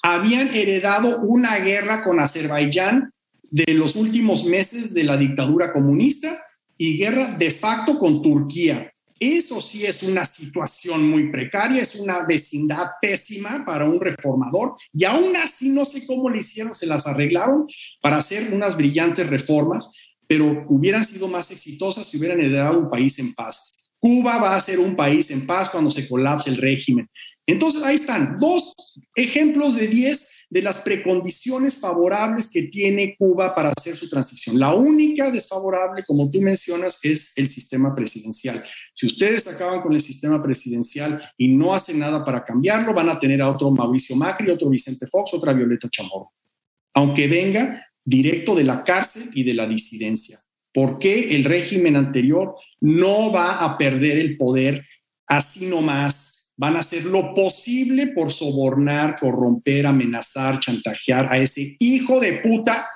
habían 0.01 0.53
heredado 0.53 1.19
una 1.19 1.57
guerra 1.57 2.03
con 2.03 2.19
Azerbaiyán 2.19 3.11
de 3.51 3.73
los 3.73 3.95
últimos 3.95 4.45
meses 4.45 4.93
de 4.93 5.03
la 5.03 5.17
dictadura 5.17 5.71
comunista 5.71 6.35
y 6.77 6.97
guerra 6.97 7.37
de 7.37 7.51
facto 7.51 7.97
con 7.99 8.21
Turquía. 8.21 8.91
Eso 9.19 9.61
sí 9.61 9.85
es 9.85 10.03
una 10.03 10.25
situación 10.25 11.09
muy 11.09 11.31
precaria, 11.31 11.81
es 11.81 11.95
una 11.95 12.25
vecindad 12.25 12.87
pésima 13.01 13.63
para 13.65 13.85
un 13.85 14.01
reformador 14.01 14.75
y 14.91 15.05
aún 15.05 15.35
así 15.37 15.69
no 15.69 15.85
sé 15.85 16.05
cómo 16.05 16.29
le 16.29 16.39
hicieron, 16.39 16.75
se 16.75 16.85
las 16.85 17.07
arreglaron 17.07 17.65
para 18.01 18.17
hacer 18.17 18.53
unas 18.53 18.75
brillantes 18.75 19.29
reformas, 19.29 19.93
pero 20.27 20.65
hubieran 20.67 21.05
sido 21.05 21.29
más 21.29 21.49
exitosas 21.51 22.07
si 22.07 22.17
hubieran 22.17 22.41
heredado 22.41 22.77
un 22.77 22.89
país 22.89 23.17
en 23.19 23.33
paz. 23.35 23.71
Cuba 23.99 24.37
va 24.37 24.55
a 24.55 24.61
ser 24.61 24.79
un 24.79 24.97
país 24.97 25.31
en 25.31 25.47
paz 25.47 25.69
cuando 25.69 25.89
se 25.89 26.07
colapse 26.09 26.49
el 26.49 26.57
régimen. 26.57 27.09
Entonces 27.45 27.83
ahí 27.83 27.95
están 27.95 28.37
dos 28.39 28.73
ejemplos 29.15 29.75
de 29.75 29.87
diez 29.87 30.34
de 30.49 30.61
las 30.61 30.83
precondiciones 30.83 31.77
favorables 31.77 32.49
que 32.49 32.63
tiene 32.63 33.15
Cuba 33.17 33.55
para 33.55 33.71
hacer 33.75 33.95
su 33.95 34.07
transición. 34.09 34.59
La 34.59 34.73
única 34.73 35.31
desfavorable, 35.31 36.03
como 36.05 36.29
tú 36.29 36.41
mencionas, 36.41 36.99
es 37.03 37.33
el 37.37 37.47
sistema 37.47 37.95
presidencial. 37.95 38.63
Si 38.93 39.05
ustedes 39.05 39.47
acaban 39.47 39.81
con 39.81 39.93
el 39.93 39.99
sistema 39.99 40.41
presidencial 40.41 41.21
y 41.37 41.49
no 41.49 41.73
hacen 41.73 41.99
nada 41.99 42.23
para 42.23 42.43
cambiarlo, 42.43 42.93
van 42.93 43.09
a 43.09 43.19
tener 43.19 43.41
a 43.41 43.49
otro 43.49 43.71
Mauricio 43.71 44.15
Macri, 44.15 44.49
otro 44.49 44.69
Vicente 44.69 45.07
Fox, 45.07 45.33
otra 45.33 45.53
Violeta 45.53 45.89
Chamorro, 45.89 46.31
aunque 46.93 47.27
venga 47.27 47.85
directo 48.03 48.55
de 48.55 48.63
la 48.63 48.83
cárcel 48.83 49.29
y 49.33 49.43
de 49.43 49.53
la 49.53 49.67
disidencia. 49.67 50.37
porque 50.75 51.37
el 51.37 51.45
régimen 51.45 51.95
anterior 51.95 52.53
no 52.81 53.31
va 53.31 53.63
a 53.63 53.77
perder 53.77 54.17
el 54.17 54.35
poder 54.35 54.85
así 55.25 55.67
nomás 55.67 56.44
van 56.57 56.75
a 56.75 56.79
hacer 56.79 57.05
lo 57.05 57.33
posible 57.33 58.07
por 58.07 58.31
sobornar, 58.31 59.19
corromper, 59.19 59.87
amenazar, 59.87 60.59
chantajear 60.59 61.31
a 61.31 61.37
ese 61.37 61.75
hijo 61.79 62.19
de 62.19 62.33
puta, 62.33 62.87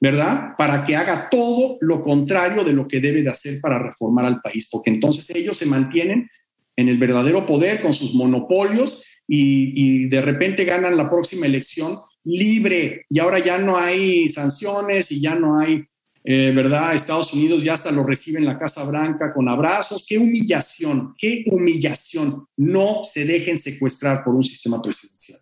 ¿verdad? 0.00 0.54
Para 0.56 0.84
que 0.84 0.94
haga 0.94 1.28
todo 1.30 1.78
lo 1.80 2.02
contrario 2.02 2.64
de 2.64 2.72
lo 2.72 2.86
que 2.86 3.00
debe 3.00 3.22
de 3.22 3.30
hacer 3.30 3.60
para 3.60 3.78
reformar 3.78 4.26
al 4.26 4.40
país, 4.40 4.68
porque 4.70 4.90
entonces 4.90 5.30
ellos 5.34 5.56
se 5.56 5.66
mantienen 5.66 6.28
en 6.76 6.88
el 6.88 6.98
verdadero 6.98 7.46
poder 7.46 7.80
con 7.82 7.92
sus 7.92 8.14
monopolios 8.14 9.04
y, 9.26 10.08
de 10.08 10.22
repente 10.22 10.64
ganan 10.64 10.96
la 10.96 11.10
próxima 11.10 11.46
elección 11.46 11.98
libre 12.24 13.04
y 13.10 13.18
ahora 13.18 13.38
ya 13.38 13.58
no 13.58 13.76
hay 13.76 14.28
sanciones 14.28 15.12
y 15.12 15.20
ya 15.20 15.34
no 15.34 15.58
hay 15.58 15.84
eh, 16.30 16.52
¿verdad? 16.54 16.94
Estados 16.94 17.32
Unidos 17.32 17.62
ya 17.62 17.72
hasta 17.72 17.90
lo 17.90 18.04
recibe 18.04 18.38
en 18.38 18.44
la 18.44 18.58
Casa 18.58 18.84
Blanca 18.84 19.32
con 19.32 19.48
abrazos. 19.48 20.04
Qué 20.06 20.18
humillación, 20.18 21.14
qué 21.16 21.46
humillación. 21.50 22.46
No 22.54 23.02
se 23.02 23.24
dejen 23.24 23.58
secuestrar 23.58 24.22
por 24.22 24.34
un 24.34 24.44
sistema 24.44 24.82
presidencial. 24.82 25.38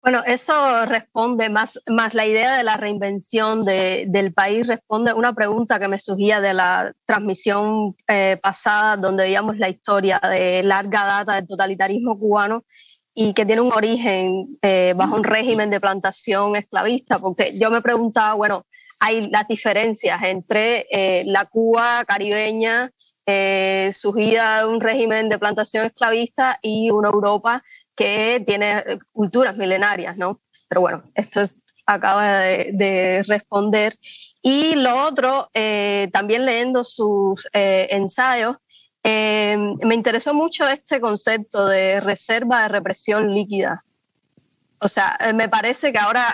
Bueno, 0.00 0.22
eso 0.24 0.86
responde 0.86 1.48
más, 1.48 1.80
más 1.88 2.14
la 2.14 2.24
idea 2.24 2.56
de 2.56 2.62
la 2.62 2.76
reinvención 2.76 3.64
del 3.64 4.32
país, 4.32 4.68
responde 4.68 5.12
una 5.12 5.32
pregunta 5.32 5.80
que 5.80 5.88
me 5.88 5.98
surgía 5.98 6.40
de 6.40 6.54
la 6.54 6.92
transmisión 7.04 7.96
eh, 8.06 8.38
pasada, 8.40 8.96
donde 8.96 9.24
veíamos 9.24 9.58
la 9.58 9.70
historia 9.70 10.20
de 10.22 10.62
larga 10.62 11.04
data 11.04 11.34
del 11.34 11.48
totalitarismo 11.48 12.16
cubano 12.16 12.64
y 13.12 13.34
que 13.34 13.44
tiene 13.44 13.60
un 13.60 13.72
origen 13.72 14.56
eh, 14.62 14.94
bajo 14.96 15.16
un 15.16 15.24
régimen 15.24 15.68
de 15.68 15.80
plantación 15.80 16.54
esclavista, 16.54 17.18
porque 17.18 17.58
yo 17.58 17.72
me 17.72 17.82
preguntaba, 17.82 18.34
bueno, 18.34 18.64
hay 19.00 19.28
las 19.30 19.48
diferencias 19.48 20.22
entre 20.22 20.86
eh, 20.90 21.24
la 21.26 21.46
Cuba 21.46 22.04
caribeña, 22.04 22.90
eh, 23.32 23.92
surgida 23.94 24.58
de 24.58 24.66
un 24.66 24.80
régimen 24.80 25.28
de 25.28 25.38
plantación 25.38 25.86
esclavista, 25.86 26.58
y 26.62 26.90
una 26.90 27.08
Europa 27.08 27.62
que 27.94 28.42
tiene 28.46 28.78
eh, 28.78 28.98
culturas 29.12 29.56
milenarias, 29.56 30.16
¿no? 30.16 30.40
Pero 30.68 30.80
bueno, 30.80 31.02
esto 31.14 31.42
acaba 31.86 32.40
de, 32.40 33.24
responder. 33.26 33.96
Y 34.42 34.74
lo 34.74 35.06
otro, 35.06 35.48
eh, 35.54 36.08
también 36.12 36.44
leyendo 36.44 36.84
sus 36.84 37.48
ensayos, 37.52 38.56
me 39.02 39.94
interesó 39.94 40.34
mucho 40.34 40.68
este 40.68 41.00
concepto 41.00 41.66
de 41.66 42.00
reserva 42.00 42.62
de 42.62 42.68
represión 42.68 43.32
líquida. 43.32 43.82
O 44.82 44.88
sea, 44.88 45.16
eh, 45.20 45.34
me 45.34 45.48
parece 45.50 45.92
que 45.92 45.98
ahora 45.98 46.24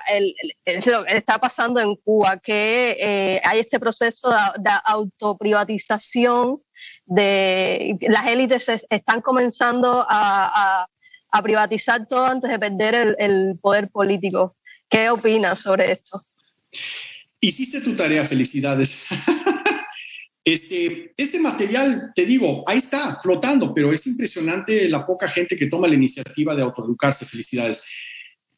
lo 0.87 1.05
que 1.05 1.17
está 1.17 1.39
pasando 1.39 1.81
en 1.81 1.97
Cuba, 1.97 2.39
que 2.39 2.97
eh, 2.99 3.41
hay 3.45 3.59
este 3.59 3.81
proceso 3.81 4.31
de, 4.31 4.71
autoprivatización, 4.85 6.63
de 7.07 7.99
las 8.03 8.27
élites 8.27 8.87
están 8.89 9.21
comenzando 9.21 10.07
a, 10.09 10.87
privatizar 11.43 12.07
todo 12.07 12.25
antes 12.25 12.51
de 12.51 12.59
perder 12.59 13.15
el, 13.19 13.59
poder 13.61 13.91
político. 13.91 14.57
¿Qué 14.89 15.11
opinas 15.11 15.59
sobre 15.59 15.93
esto? 15.93 16.19
Hiciste 17.41 17.83
tu 17.83 17.95
tarea, 17.95 18.25
felicidades. 18.25 19.07
Este, 20.49 21.13
este 21.17 21.41
material, 21.41 22.13
te 22.15 22.25
digo, 22.25 22.63
ahí 22.69 22.79
está, 22.79 23.19
flotando, 23.21 23.75
pero 23.75 23.93
es 23.93 24.07
impresionante 24.07 24.89
la 24.89 25.05
poca 25.05 25.29
gente 25.29 25.57
que 25.57 25.67
toma 25.67 25.89
la 25.89 25.97
iniciativa 25.97 26.55
de 26.55 26.63
autoeducarse. 26.63 27.27
Felicidades. 27.27 27.83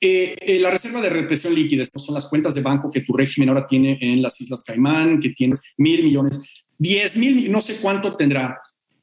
Eh, 0.01 0.37
eh, 0.41 0.61
la 0.61 0.71
reserva 0.71 1.01
de 1.01 1.09
represión 1.09 1.55
líquida, 1.55 1.83
estas 1.83 2.05
son 2.05 2.15
las 2.15 2.27
cuentas 2.29 2.55
de 2.55 2.63
banco 2.63 2.91
que 2.91 3.01
tu 3.01 3.15
régimen 3.15 3.49
ahora 3.49 3.67
tiene 3.67 3.99
en 4.01 4.23
las 4.23 4.41
Islas 4.41 4.63
Caimán, 4.63 5.21
que 5.21 5.31
tienes 5.31 5.61
mil 5.77 6.05
millones, 6.05 6.41
diez 6.79 7.17
mil, 7.17 7.51
no 7.51 7.61
sé 7.61 7.79
cuánto 7.83 8.17
tendrá. 8.17 8.61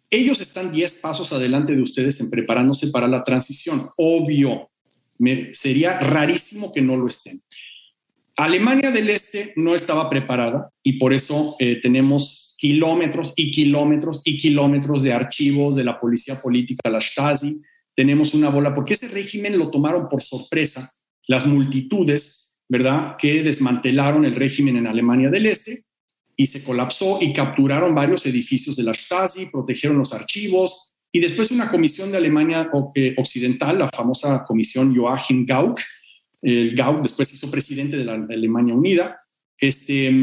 Ellos 0.10 0.40
están 0.40 0.72
diez 0.72 0.96
pasos 0.96 1.34
adelante 1.34 1.76
de 1.76 1.82
ustedes 1.82 2.22
en 2.22 2.30
preparándose 2.30 2.88
para 2.88 3.08
la 3.08 3.24
transición. 3.24 3.90
Obvio, 3.98 4.70
me, 5.18 5.54
sería 5.54 6.00
rarísimo 6.00 6.72
que 6.72 6.82
no 6.82 6.96
lo 6.96 7.08
estén. 7.08 7.42
Alemania 8.38 8.92
del 8.92 9.10
Este 9.10 9.54
no 9.56 9.76
estaba 9.76 10.10
preparada 10.10 10.70
y 10.84 10.94
por 10.94 11.14
eso 11.14 11.56
eh, 11.60 11.80
tenemos 11.82 12.56
kilómetros 12.58 13.34
y 13.36 13.52
kilómetros 13.52 14.22
y 14.24 14.38
kilómetros 14.40 15.04
de 15.04 15.14
archivos 15.14 15.76
de 15.76 15.84
la 15.84 16.00
policía 16.00 16.36
política, 16.42 16.90
la 16.90 17.00
Stasi, 17.02 17.62
tenemos 17.96 18.34
una 18.34 18.50
bola, 18.50 18.74
porque 18.74 18.94
ese 18.94 19.08
régimen 19.08 19.58
lo 19.58 19.72
tomaron 19.72 20.10
por 20.10 20.22
sorpresa 20.22 20.92
las 21.28 21.48
multitudes, 21.48 22.62
¿verdad?, 22.68 23.16
que 23.18 23.42
desmantelaron 23.42 24.26
el 24.26 24.36
régimen 24.36 24.78
en 24.78 24.88
Alemania 24.88 25.30
del 25.30 25.46
Este 25.46 25.84
y 26.36 26.48
se 26.48 26.64
colapsó 26.64 27.20
y 27.22 27.34
capturaron 27.34 27.96
varios 27.96 28.26
edificios 28.26 28.76
de 28.76 28.84
la 28.84 28.94
Stasi, 28.94 29.48
protegieron 29.52 29.98
los 29.98 30.14
archivos 30.14 30.96
y 31.12 31.20
después 31.22 31.50
una 31.52 31.72
comisión 31.72 32.12
de 32.12 32.18
Alemania 32.18 32.70
eh, 32.94 33.16
Occidental, 33.18 33.80
la 33.80 33.90
famosa 33.90 34.44
comisión 34.46 34.94
Joachim 34.94 35.46
Gauck, 35.46 35.80
el 36.42 36.76
Gauck 36.76 37.02
después 37.02 37.34
hizo 37.34 37.50
presidente 37.50 37.96
de 37.96 38.04
la 38.04 38.16
Alemania 38.16 38.76
Unida, 38.76 39.22
este, 39.58 40.14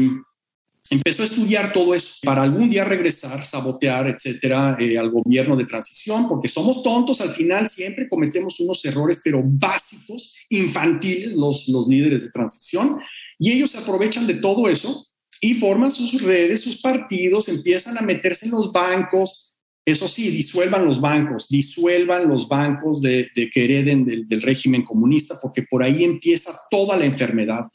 empezó 0.93 1.23
a 1.23 1.25
estudiar 1.25 1.73
todo 1.73 1.93
eso 1.93 2.15
para 2.23 2.43
algún 2.43 2.69
día 2.69 2.83
regresar, 2.83 3.45
sabotear, 3.45 4.07
etcétera, 4.07 4.77
eh, 4.79 4.97
al 4.97 5.09
gobierno 5.09 5.55
de 5.55 5.65
transición, 5.65 6.27
porque 6.27 6.47
somos 6.47 6.81
tontos 6.83 7.21
al 7.21 7.29
final, 7.29 7.69
siempre 7.69 8.07
cometemos 8.09 8.59
unos 8.59 8.83
errores, 8.85 9.21
pero 9.23 9.41
básicos, 9.43 10.35
infantiles, 10.49 11.35
los, 11.35 11.67
los 11.67 11.87
líderes 11.87 12.25
de 12.25 12.31
transición, 12.31 12.99
y 13.39 13.51
ellos 13.51 13.71
se 13.71 13.79
aprovechan 13.79 14.27
de 14.27 14.35
todo 14.35 14.69
eso 14.69 15.07
y 15.41 15.55
forman 15.55 15.91
sus 15.91 16.21
redes, 16.21 16.61
sus 16.61 16.79
partidos, 16.79 17.49
empiezan 17.49 17.97
a 17.97 18.01
meterse 18.01 18.45
en 18.45 18.53
los 18.53 18.71
bancos. 18.71 19.57
Eso 19.85 20.07
sí, 20.07 20.29
disuelvan 20.29 20.85
los 20.85 21.01
bancos, 21.01 21.49
disuelvan 21.49 22.29
los 22.29 22.47
bancos 22.47 23.01
de, 23.01 23.29
que 23.53 23.65
hereden 23.65 24.05
del, 24.05 24.25
del 24.25 24.41
régimen 24.41 24.83
comunista, 24.83 25.35
porque 25.41 25.63
por 25.63 25.83
ahí 25.83 26.05
empieza 26.05 26.57
toda 26.71 26.95
la 26.95 27.05
enfermedad. 27.05 27.65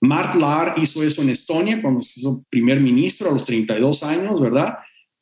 Mark 0.00 0.36
Lahr 0.36 0.74
hizo 0.76 1.02
eso 1.02 1.22
en 1.22 1.30
Estonia 1.30 1.82
cuando 1.82 2.02
se 2.02 2.20
hizo 2.20 2.44
primer 2.48 2.80
ministro 2.80 3.30
a 3.30 3.32
los 3.32 3.44
32 3.44 4.02
años, 4.04 4.40
¿verdad? 4.40 4.78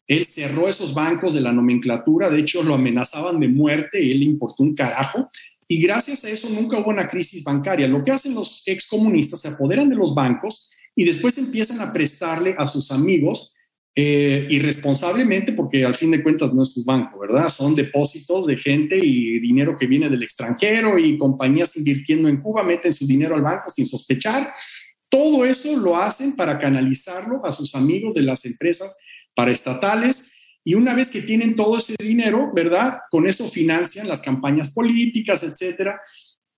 Él 0.07 0.25
cerró 0.25 0.69
esos 0.69 0.95
bancos 0.95 1.35
de 1.35 1.41
la 1.41 1.53
nomenclatura, 1.53 2.31
de 2.31 2.41
hecho 2.41 2.63
lo 2.63 2.75
amenazaban 2.75 3.41
de 3.41 3.49
muerte 3.49 4.03
y 4.03 4.13
él 4.13 4.23
importó 4.23 4.63
un 4.63 4.75
carajo. 4.75 5.29
Y 5.67 5.81
gracias 5.81 6.25
a 6.25 6.31
eso 6.31 6.49
nunca 6.51 6.79
hubo 6.79 6.91
una 6.91 7.09
crisis 7.09 7.43
bancaria. 7.43 7.89
Lo 7.89 8.05
que 8.05 8.13
hacen 8.13 8.35
los 8.35 8.63
excomunistas, 8.67 9.41
se 9.41 9.49
apoderan 9.49 9.89
de 9.89 9.97
los 9.97 10.15
bancos 10.15 10.71
y 10.95 11.05
después 11.05 11.37
empiezan 11.39 11.81
a 11.81 11.93
prestarle 11.93 12.55
a 12.57 12.67
sus 12.69 12.93
amigos 12.93 13.56
eh, 13.99 14.47
irresponsablemente, 14.51 15.55
porque 15.55 15.83
al 15.87 15.95
fin 15.95 16.11
de 16.11 16.23
cuentas 16.23 16.53
no 16.53 16.63
es 16.63 16.73
su 16.73 16.85
banco, 16.85 17.19
¿verdad? 17.19 17.49
Son 17.49 17.75
depósitos 17.75 18.47
de 18.47 18.59
gente 18.59 18.99
y 19.03 19.41
dinero 19.41 19.79
que 19.79 19.87
viene 19.87 20.11
del 20.11 20.23
extranjero 20.23 20.99
y 20.99 21.17
compañías 21.17 21.75
invirtiendo 21.79 22.29
en 22.29 22.43
Cuba 22.43 22.63
meten 22.63 22.93
su 22.93 23.07
dinero 23.07 23.35
al 23.35 23.41
banco 23.41 23.71
sin 23.71 23.87
sospechar. 23.87 24.53
Todo 25.09 25.47
eso 25.47 25.79
lo 25.79 25.97
hacen 25.97 26.37
para 26.37 26.59
canalizarlo 26.59 27.43
a 27.47 27.53
sus 27.53 27.75
amigos 27.75 28.15
de 28.15 28.23
las 28.23 28.45
empresas 28.45 28.99
paraestatales 29.35 30.43
y 30.63 30.75
una 30.75 30.93
vez 30.93 31.09
que 31.09 31.23
tienen 31.23 31.57
todo 31.57 31.79
ese 31.79 31.95
dinero, 31.99 32.51
¿verdad? 32.55 32.99
Con 33.11 33.27
eso 33.27 33.49
financian 33.49 34.09
las 34.09 34.21
campañas 34.21 34.75
políticas, 34.75 35.43
etcétera. 35.43 35.99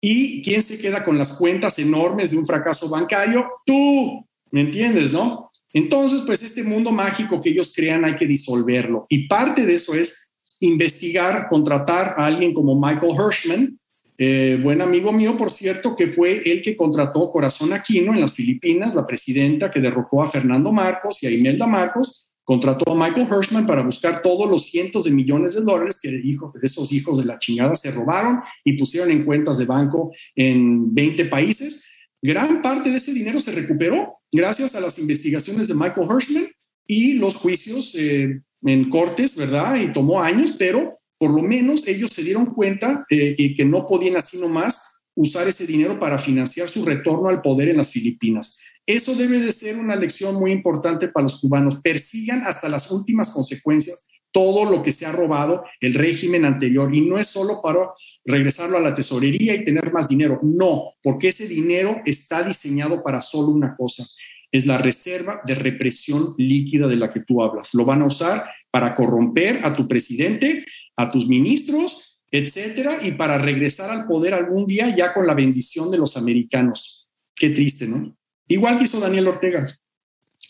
¿Y 0.00 0.42
quién 0.42 0.60
se 0.60 0.78
queda 0.78 1.04
con 1.04 1.16
las 1.16 1.36
cuentas 1.36 1.78
enormes 1.78 2.32
de 2.32 2.38
un 2.38 2.46
fracaso 2.46 2.88
bancario? 2.88 3.48
Tú, 3.64 4.26
¿me 4.50 4.62
entiendes, 4.62 5.12
no? 5.12 5.47
Entonces, 5.72 6.22
pues 6.26 6.42
este 6.42 6.64
mundo 6.64 6.90
mágico 6.90 7.40
que 7.40 7.50
ellos 7.50 7.72
crean 7.74 8.04
hay 8.04 8.14
que 8.14 8.26
disolverlo. 8.26 9.06
Y 9.08 9.28
parte 9.28 9.66
de 9.66 9.74
eso 9.74 9.94
es 9.94 10.32
investigar, 10.60 11.46
contratar 11.48 12.14
a 12.16 12.26
alguien 12.26 12.52
como 12.54 12.80
Michael 12.80 13.14
Hirschman, 13.14 13.78
eh, 14.20 14.58
buen 14.60 14.80
amigo 14.80 15.12
mío, 15.12 15.36
por 15.36 15.50
cierto, 15.50 15.94
que 15.94 16.08
fue 16.08 16.42
el 16.50 16.60
que 16.62 16.76
contrató 16.76 17.30
Corazón 17.30 17.72
Aquino 17.72 18.12
en 18.12 18.20
las 18.20 18.34
Filipinas, 18.34 18.94
la 18.94 19.06
presidenta 19.06 19.70
que 19.70 19.80
derrocó 19.80 20.22
a 20.22 20.28
Fernando 20.28 20.72
Marcos 20.72 21.22
y 21.22 21.28
a 21.28 21.30
Imelda 21.30 21.68
Marcos, 21.68 22.28
contrató 22.42 22.90
a 22.90 22.94
Michael 22.96 23.28
Hirschman 23.30 23.66
para 23.66 23.82
buscar 23.82 24.20
todos 24.22 24.50
los 24.50 24.70
cientos 24.70 25.04
de 25.04 25.12
millones 25.12 25.54
de 25.54 25.60
dólares 25.60 26.00
que 26.02 26.20
esos 26.62 26.90
hijos 26.92 27.18
de 27.18 27.26
la 27.26 27.38
chingada 27.38 27.76
se 27.76 27.90
robaron 27.92 28.40
y 28.64 28.72
pusieron 28.72 29.10
en 29.12 29.24
cuentas 29.24 29.58
de 29.58 29.66
banco 29.66 30.10
en 30.34 30.92
20 30.92 31.26
países. 31.26 31.87
Gran 32.22 32.62
parte 32.62 32.90
de 32.90 32.96
ese 32.96 33.12
dinero 33.12 33.40
se 33.40 33.52
recuperó 33.52 34.14
gracias 34.32 34.74
a 34.74 34.80
las 34.80 34.98
investigaciones 34.98 35.68
de 35.68 35.74
Michael 35.74 36.08
Hirschman 36.10 36.46
y 36.86 37.14
los 37.14 37.36
juicios 37.36 37.94
eh, 37.94 38.40
en 38.62 38.90
cortes, 38.90 39.36
¿verdad? 39.36 39.76
Y 39.76 39.92
tomó 39.92 40.20
años, 40.20 40.54
pero 40.58 40.98
por 41.18 41.30
lo 41.30 41.42
menos 41.42 41.86
ellos 41.86 42.10
se 42.12 42.22
dieron 42.22 42.46
cuenta 42.46 43.04
eh, 43.10 43.34
y 43.36 43.54
que 43.54 43.64
no 43.64 43.86
podían 43.86 44.16
así 44.16 44.38
nomás 44.38 45.04
usar 45.14 45.48
ese 45.48 45.66
dinero 45.66 45.98
para 45.98 46.18
financiar 46.18 46.68
su 46.68 46.84
retorno 46.84 47.28
al 47.28 47.42
poder 47.42 47.68
en 47.68 47.76
las 47.76 47.90
Filipinas. 47.90 48.60
Eso 48.86 49.14
debe 49.14 49.40
de 49.40 49.52
ser 49.52 49.76
una 49.76 49.96
lección 49.96 50.36
muy 50.36 50.52
importante 50.52 51.08
para 51.08 51.24
los 51.24 51.40
cubanos. 51.40 51.80
Persigan 51.82 52.42
hasta 52.44 52.68
las 52.68 52.90
últimas 52.90 53.30
consecuencias 53.30 54.06
todo 54.32 54.64
lo 54.64 54.82
que 54.82 54.92
se 54.92 55.06
ha 55.06 55.12
robado 55.12 55.64
el 55.80 55.94
régimen 55.94 56.44
anterior 56.44 56.94
y 56.94 57.00
no 57.00 57.18
es 57.18 57.26
solo 57.26 57.60
para 57.62 57.80
regresarlo 58.28 58.76
a 58.76 58.82
la 58.82 58.94
tesorería 58.94 59.54
y 59.54 59.64
tener 59.64 59.90
más 59.92 60.08
dinero, 60.08 60.38
no, 60.42 60.94
porque 61.02 61.28
ese 61.28 61.48
dinero 61.48 62.00
está 62.04 62.42
diseñado 62.42 63.02
para 63.02 63.22
solo 63.22 63.48
una 63.48 63.74
cosa, 63.74 64.06
es 64.52 64.66
la 64.66 64.78
reserva 64.78 65.40
de 65.46 65.54
represión 65.54 66.34
líquida 66.36 66.86
de 66.86 66.96
la 66.96 67.12
que 67.12 67.20
tú 67.20 67.42
hablas. 67.42 67.74
Lo 67.74 67.84
van 67.84 68.02
a 68.02 68.06
usar 68.06 68.48
para 68.70 68.94
corromper 68.94 69.60
a 69.62 69.74
tu 69.74 69.88
presidente, 69.88 70.64
a 70.96 71.10
tus 71.10 71.26
ministros, 71.26 72.20
etcétera, 72.30 72.98
y 73.02 73.12
para 73.12 73.38
regresar 73.38 73.90
al 73.90 74.06
poder 74.06 74.34
algún 74.34 74.66
día 74.66 74.94
ya 74.94 75.14
con 75.14 75.26
la 75.26 75.34
bendición 75.34 75.90
de 75.90 75.98
los 75.98 76.16
americanos. 76.16 77.10
Qué 77.34 77.50
triste, 77.50 77.86
¿no? 77.86 78.14
Igual 78.46 78.78
que 78.78 78.84
hizo 78.84 79.00
Daniel 79.00 79.28
Ortega, 79.28 79.66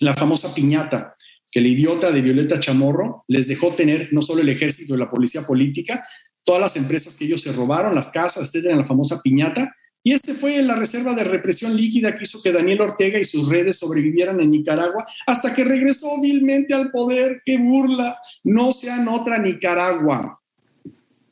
la 0.00 0.14
famosa 0.14 0.52
piñata, 0.54 1.14
que 1.50 1.60
el 1.60 1.66
idiota 1.66 2.10
de 2.10 2.22
Violeta 2.22 2.60
Chamorro 2.60 3.24
les 3.28 3.46
dejó 3.48 3.72
tener 3.72 4.08
no 4.12 4.20
solo 4.20 4.42
el 4.42 4.48
ejército 4.48 4.94
y 4.94 4.98
la 4.98 5.08
policía 5.08 5.42
política, 5.42 6.06
todas 6.48 6.62
las 6.62 6.76
empresas 6.76 7.14
que 7.14 7.26
ellos 7.26 7.42
se 7.42 7.52
robaron, 7.52 7.94
las 7.94 8.08
casas, 8.08 8.44
etcétera, 8.44 8.72
en 8.72 8.80
la 8.80 8.86
famosa 8.86 9.20
piñata. 9.22 9.70
Y 10.02 10.14
este 10.14 10.32
fue 10.32 10.62
la 10.62 10.76
reserva 10.76 11.12
de 11.12 11.22
represión 11.22 11.76
líquida 11.76 12.16
que 12.16 12.24
hizo 12.24 12.40
que 12.42 12.52
Daniel 12.52 12.80
Ortega 12.80 13.18
y 13.18 13.26
sus 13.26 13.50
redes 13.50 13.78
sobrevivieran 13.78 14.40
en 14.40 14.50
Nicaragua 14.50 15.06
hasta 15.26 15.54
que 15.54 15.64
regresó 15.64 16.18
vilmente 16.22 16.72
al 16.72 16.90
poder. 16.90 17.42
¡Qué 17.44 17.58
burla! 17.58 18.16
No 18.44 18.72
sean 18.72 19.06
otra 19.08 19.36
Nicaragua. 19.36 20.40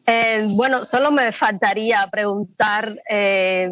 Eh, 0.07 0.45
bueno, 0.51 0.85
solo 0.85 1.11
me 1.11 1.33
faltaría 1.33 2.07
preguntar 2.12 2.95
eh, 3.09 3.71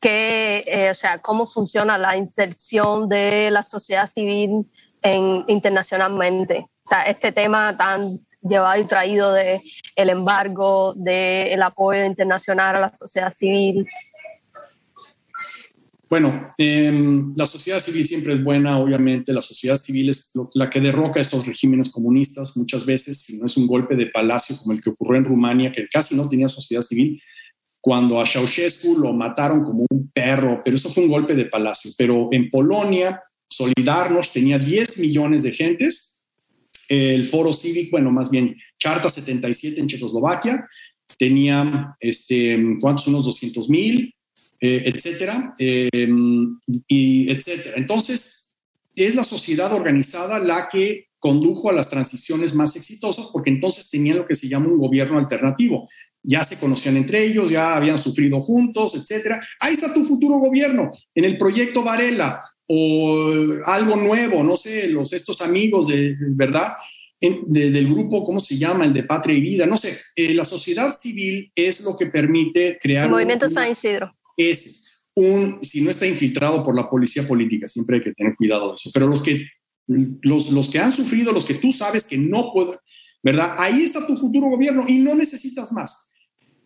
eh, 0.00 0.90
o 0.92 0.94
sea, 0.94 1.18
cómo 1.18 1.44
funciona 1.44 1.98
la 1.98 2.16
inserción 2.16 3.08
de 3.08 3.50
la 3.50 3.64
sociedad 3.64 4.06
civil 4.06 4.70
en, 5.02 5.44
internacionalmente. 5.48 6.66
O 6.84 6.88
sea, 6.88 7.02
este 7.02 7.32
tema 7.32 7.76
tan 7.76 8.23
llevado 8.48 8.80
y 8.80 8.84
traído 8.84 9.32
de 9.32 9.60
el 9.96 10.10
embargo, 10.10 10.94
del 10.96 11.62
apoyo 11.62 12.04
internacional 12.04 12.76
a 12.76 12.80
la 12.80 12.94
sociedad 12.94 13.32
civil. 13.32 13.86
Bueno, 16.08 16.54
em, 16.58 17.34
la 17.34 17.46
sociedad 17.46 17.80
civil 17.80 18.06
siempre 18.06 18.34
es 18.34 18.44
buena, 18.44 18.78
obviamente. 18.78 19.32
La 19.32 19.42
sociedad 19.42 19.76
civil 19.76 20.10
es 20.10 20.32
la 20.52 20.70
que 20.70 20.80
derroca 20.80 21.20
estos 21.20 21.46
regímenes 21.46 21.90
comunistas 21.90 22.56
muchas 22.56 22.86
veces, 22.86 23.18
si 23.18 23.38
no 23.38 23.46
es 23.46 23.56
un 23.56 23.66
golpe 23.66 23.96
de 23.96 24.06
palacio 24.06 24.56
como 24.56 24.72
el 24.72 24.82
que 24.82 24.90
ocurrió 24.90 25.18
en 25.18 25.24
Rumania, 25.24 25.72
que 25.72 25.88
casi 25.88 26.14
no 26.14 26.28
tenía 26.28 26.46
sociedad 26.48 26.82
civil, 26.82 27.20
cuando 27.80 28.20
a 28.20 28.26
Ceausescu 28.26 28.96
lo 28.96 29.12
mataron 29.12 29.64
como 29.64 29.86
un 29.90 30.10
perro, 30.12 30.62
pero 30.64 30.76
eso 30.76 30.88
fue 30.90 31.04
un 31.04 31.10
golpe 31.10 31.34
de 31.34 31.46
palacio. 31.46 31.90
Pero 31.98 32.28
en 32.30 32.48
Polonia, 32.48 33.20
Solidarność 33.48 34.32
tenía 34.32 34.58
10 34.58 34.98
millones 34.98 35.42
de 35.42 35.52
gentes. 35.52 36.13
El 36.88 37.28
Foro 37.28 37.52
Cívico, 37.52 37.92
bueno, 37.92 38.10
más 38.10 38.30
bien 38.30 38.56
Charta 38.78 39.10
77 39.10 39.80
en 39.80 39.86
Checoslovaquia, 39.86 40.66
tenía, 41.18 41.96
este, 42.00 42.76
¿cuántos? 42.80 43.06
Unos 43.08 43.24
200 43.24 43.68
mil, 43.68 44.14
eh, 44.60 44.82
etcétera, 44.86 45.54
eh, 45.58 46.08
y 46.88 47.30
etcétera. 47.30 47.76
Entonces, 47.76 48.56
es 48.94 49.14
la 49.14 49.24
sociedad 49.24 49.72
organizada 49.72 50.38
la 50.38 50.68
que 50.70 51.08
condujo 51.18 51.70
a 51.70 51.72
las 51.72 51.90
transiciones 51.90 52.54
más 52.54 52.76
exitosas 52.76 53.30
porque 53.32 53.50
entonces 53.50 53.88
tenían 53.88 54.18
lo 54.18 54.26
que 54.26 54.34
se 54.34 54.48
llama 54.48 54.68
un 54.68 54.78
gobierno 54.78 55.18
alternativo 55.18 55.88
ya 56.24 56.42
se 56.42 56.58
conocían 56.58 56.96
entre 56.96 57.22
ellos, 57.22 57.50
ya 57.50 57.76
habían 57.76 57.98
sufrido 57.98 58.40
juntos, 58.42 58.94
etcétera. 58.96 59.46
Ahí 59.60 59.74
está 59.74 59.92
tu 59.92 60.04
futuro 60.04 60.38
gobierno, 60.38 60.90
en 61.14 61.24
el 61.24 61.38
proyecto 61.38 61.84
Varela 61.84 62.42
o 62.66 63.32
algo 63.66 63.96
nuevo, 63.96 64.42
no 64.42 64.56
sé, 64.56 64.88
los 64.88 65.12
estos 65.12 65.40
amigos 65.40 65.88
de 65.88 66.16
verdad 66.30 66.72
del 67.46 67.88
grupo, 67.88 68.24
¿cómo 68.24 68.40
se 68.40 68.56
llama? 68.56 68.84
El 68.84 68.92
de 68.92 69.04
Patria 69.04 69.36
y 69.36 69.40
Vida, 69.40 69.66
no 69.66 69.76
sé. 69.76 69.98
Eh, 70.14 70.34
la 70.34 70.44
sociedad 70.44 70.94
civil 70.96 71.50
es 71.54 71.82
lo 71.82 71.96
que 71.96 72.06
permite 72.06 72.78
crear. 72.80 73.06
El 73.06 73.12
movimiento 73.12 73.48
San 73.50 73.70
Isidro. 73.70 74.14
Es 74.36 75.08
un, 75.14 75.58
si 75.62 75.80
no 75.80 75.90
está 75.90 76.06
infiltrado 76.06 76.64
por 76.64 76.74
la 76.74 76.88
policía 76.88 77.26
política, 77.26 77.68
siempre 77.68 77.96
hay 77.96 78.02
que 78.02 78.12
tener 78.12 78.34
cuidado 78.36 78.68
de 78.68 78.74
eso. 78.74 78.90
Pero 78.92 79.06
los 79.06 79.22
que, 79.22 79.46
los, 79.86 80.50
los 80.50 80.70
que 80.70 80.78
han 80.80 80.92
sufrido, 80.92 81.32
los 81.32 81.44
que 81.44 81.54
tú 81.54 81.72
sabes 81.72 82.04
que 82.04 82.18
no 82.18 82.52
pueden, 82.52 82.76
¿verdad? 83.22 83.54
Ahí 83.58 83.82
está 83.82 84.06
tu 84.06 84.16
futuro 84.16 84.48
gobierno 84.48 84.84
y 84.86 84.98
no 84.98 85.14
necesitas 85.14 85.72
más. 85.72 86.10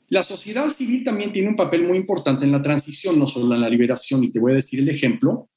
La 0.09 0.22
sociedad 0.22 0.68
civil 0.70 1.05
también 1.05 1.32
tiene 1.32 1.51
un 1.51 1.57
papel 1.57 1.86
muy 1.86 1.99
importante 1.99 2.44
en 2.46 2.53
la 2.53 2.62
transición, 2.62 3.18
no 3.18 3.28
solo 3.28 3.55
en 3.55 3.61
la 3.61 3.68
liberación. 3.68 4.24
Y 4.24 4.32
te 4.32 4.40
voy 4.40 4.53
a 4.53 4.57
decir 4.57 4.80
el 4.80 4.88
ejemplo 4.88 5.51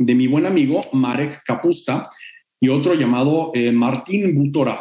de 0.00 0.14
mi 0.14 0.26
buen 0.26 0.46
amigo 0.46 0.80
Marek 0.94 1.42
Kapusta 1.44 2.10
y 2.58 2.68
otro 2.68 2.94
llamado 2.94 3.52
eh, 3.54 3.70
Martín 3.70 4.34
Butora. 4.34 4.76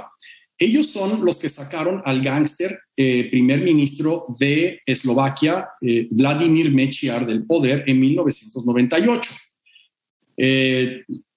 Ellos 0.58 0.88
son 0.88 1.24
los 1.24 1.38
que 1.38 1.50
sacaron 1.50 2.02
al 2.06 2.22
gángster 2.22 2.80
eh, 2.96 3.30
primer 3.30 3.62
ministro 3.62 4.24
de 4.40 4.82
Eslovaquia, 4.86 5.70
eh, 5.82 6.08
Vladimir 6.12 6.72
Mečiar, 6.74 7.26
del 7.26 7.46
poder 7.46 7.84
en 7.88 8.00
1998. 8.00 9.34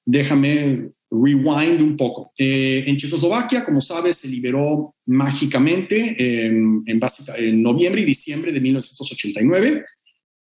déjame 0.05 0.89
rewind 1.11 1.80
un 1.80 1.97
poco. 1.97 2.33
Eh, 2.39 2.85
en 2.87 2.97
Checoslovaquia, 2.97 3.64
como 3.64 3.80
sabes, 3.80 4.16
se 4.16 4.28
liberó 4.28 4.95
mágicamente 5.07 6.47
en, 6.47 6.83
en 6.87 7.62
noviembre 7.62 8.01
y 8.01 8.05
diciembre 8.05 8.51
de 8.51 8.61
1989, 8.61 9.85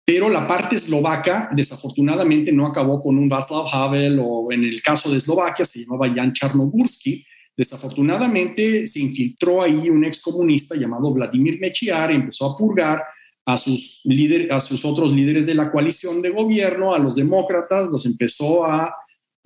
pero 0.06 0.30
la 0.30 0.46
parte 0.46 0.76
eslovaca 0.76 1.48
desafortunadamente 1.50 2.52
no 2.52 2.64
acabó 2.64 3.02
con 3.02 3.18
un 3.18 3.28
Václav 3.28 3.66
Havel 3.72 4.20
o 4.22 4.52
en 4.52 4.62
el 4.62 4.80
caso 4.80 5.10
de 5.10 5.18
Eslovaquia 5.18 5.64
se 5.64 5.80
llamaba 5.80 6.08
Jan 6.14 6.32
Charnogórsky. 6.32 7.26
Desafortunadamente 7.56 8.86
se 8.86 9.00
infiltró 9.00 9.62
ahí 9.62 9.90
un 9.90 10.04
excomunista 10.04 10.76
llamado 10.76 11.12
Vladimir 11.12 11.58
Mechiar 11.58 12.12
empezó 12.12 12.52
a 12.52 12.56
purgar 12.56 13.02
a 13.46 13.56
sus, 13.56 14.02
líderes, 14.04 14.52
a 14.52 14.60
sus 14.60 14.84
otros 14.84 15.12
líderes 15.12 15.44
de 15.44 15.56
la 15.56 15.72
coalición 15.72 16.22
de 16.22 16.30
gobierno, 16.30 16.94
a 16.94 17.00
los 17.00 17.16
demócratas, 17.16 17.88
los 17.88 18.06
empezó 18.06 18.64
a 18.64 18.94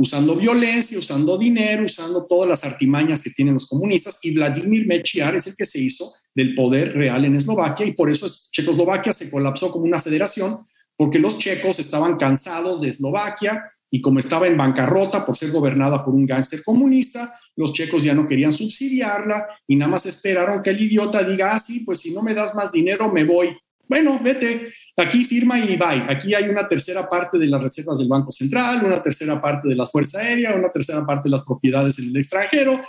usando 0.00 0.34
violencia, 0.34 0.98
usando 0.98 1.36
dinero, 1.36 1.84
usando 1.84 2.24
todas 2.24 2.48
las 2.48 2.64
artimañas 2.64 3.20
que 3.20 3.28
tienen 3.28 3.52
los 3.52 3.66
comunistas. 3.66 4.18
Y 4.22 4.32
Vladimir 4.32 4.86
Mečiar 4.86 5.34
es 5.34 5.46
el 5.46 5.54
que 5.54 5.66
se 5.66 5.78
hizo 5.78 6.10
del 6.34 6.54
poder 6.54 6.94
real 6.94 7.26
en 7.26 7.36
Eslovaquia 7.36 7.84
y 7.84 7.92
por 7.92 8.10
eso 8.10 8.26
Checoslovaquia 8.50 9.12
se 9.12 9.30
colapsó 9.30 9.70
como 9.70 9.84
una 9.84 10.00
federación, 10.00 10.56
porque 10.96 11.18
los 11.18 11.38
checos 11.38 11.80
estaban 11.80 12.16
cansados 12.16 12.80
de 12.80 12.88
Eslovaquia 12.88 13.62
y 13.90 14.00
como 14.00 14.20
estaba 14.20 14.46
en 14.46 14.56
bancarrota 14.56 15.26
por 15.26 15.36
ser 15.36 15.50
gobernada 15.50 16.02
por 16.02 16.14
un 16.14 16.24
gángster 16.24 16.64
comunista, 16.64 17.38
los 17.54 17.74
checos 17.74 18.02
ya 18.02 18.14
no 18.14 18.26
querían 18.26 18.52
subsidiarla 18.52 19.48
y 19.66 19.76
nada 19.76 19.90
más 19.90 20.06
esperaron 20.06 20.62
que 20.62 20.70
el 20.70 20.82
idiota 20.82 21.22
diga, 21.24 21.52
ah, 21.52 21.58
sí, 21.58 21.80
pues 21.84 22.00
si 22.00 22.14
no 22.14 22.22
me 22.22 22.32
das 22.32 22.54
más 22.54 22.72
dinero, 22.72 23.12
me 23.12 23.24
voy. 23.24 23.54
Bueno, 23.86 24.18
vete. 24.22 24.72
Aquí 25.00 25.24
firma 25.24 25.58
y 25.58 25.76
bye. 25.76 26.04
Aquí 26.08 26.34
hay 26.34 26.48
una 26.48 26.68
tercera 26.68 27.08
parte 27.08 27.38
de 27.38 27.46
las 27.46 27.62
reservas 27.62 27.98
del 27.98 28.08
Banco 28.08 28.30
Central, 28.30 28.84
una 28.84 29.02
tercera 29.02 29.40
parte 29.40 29.68
de 29.68 29.74
la 29.74 29.86
Fuerza 29.86 30.18
Aérea, 30.18 30.54
una 30.54 30.70
tercera 30.70 31.06
parte 31.06 31.28
de 31.28 31.36
las 31.36 31.44
propiedades 31.44 31.98
en 31.98 32.08
el 32.10 32.16
extranjero. 32.16 32.82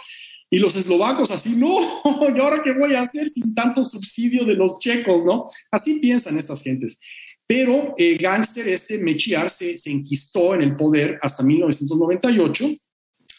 Y 0.50 0.60
los 0.60 0.76
eslovacos 0.76 1.32
así, 1.32 1.56
no, 1.56 1.74
¿y 2.36 2.40
ahora 2.40 2.62
qué 2.62 2.74
voy 2.74 2.94
a 2.96 3.02
hacer 3.02 3.30
sin 3.30 3.56
tanto 3.56 3.86
subsidio 3.86 4.44
de 4.44 4.56
los 4.56 4.80
checos, 4.80 5.24
no? 5.24 5.50
Así 5.72 6.00
piensan 6.00 6.38
estas 6.38 6.62
gentes. 6.62 7.00
Pero 7.48 7.96
el 7.98 8.18
gángster 8.18 8.68
este 8.68 8.98
Mechiar 8.98 9.50
se, 9.50 9.78
se 9.78 9.92
enquistó 9.92 10.54
en 10.56 10.64
el 10.64 10.76
poder 10.76 11.18
hasta 11.22 11.44
1998, 11.44 12.68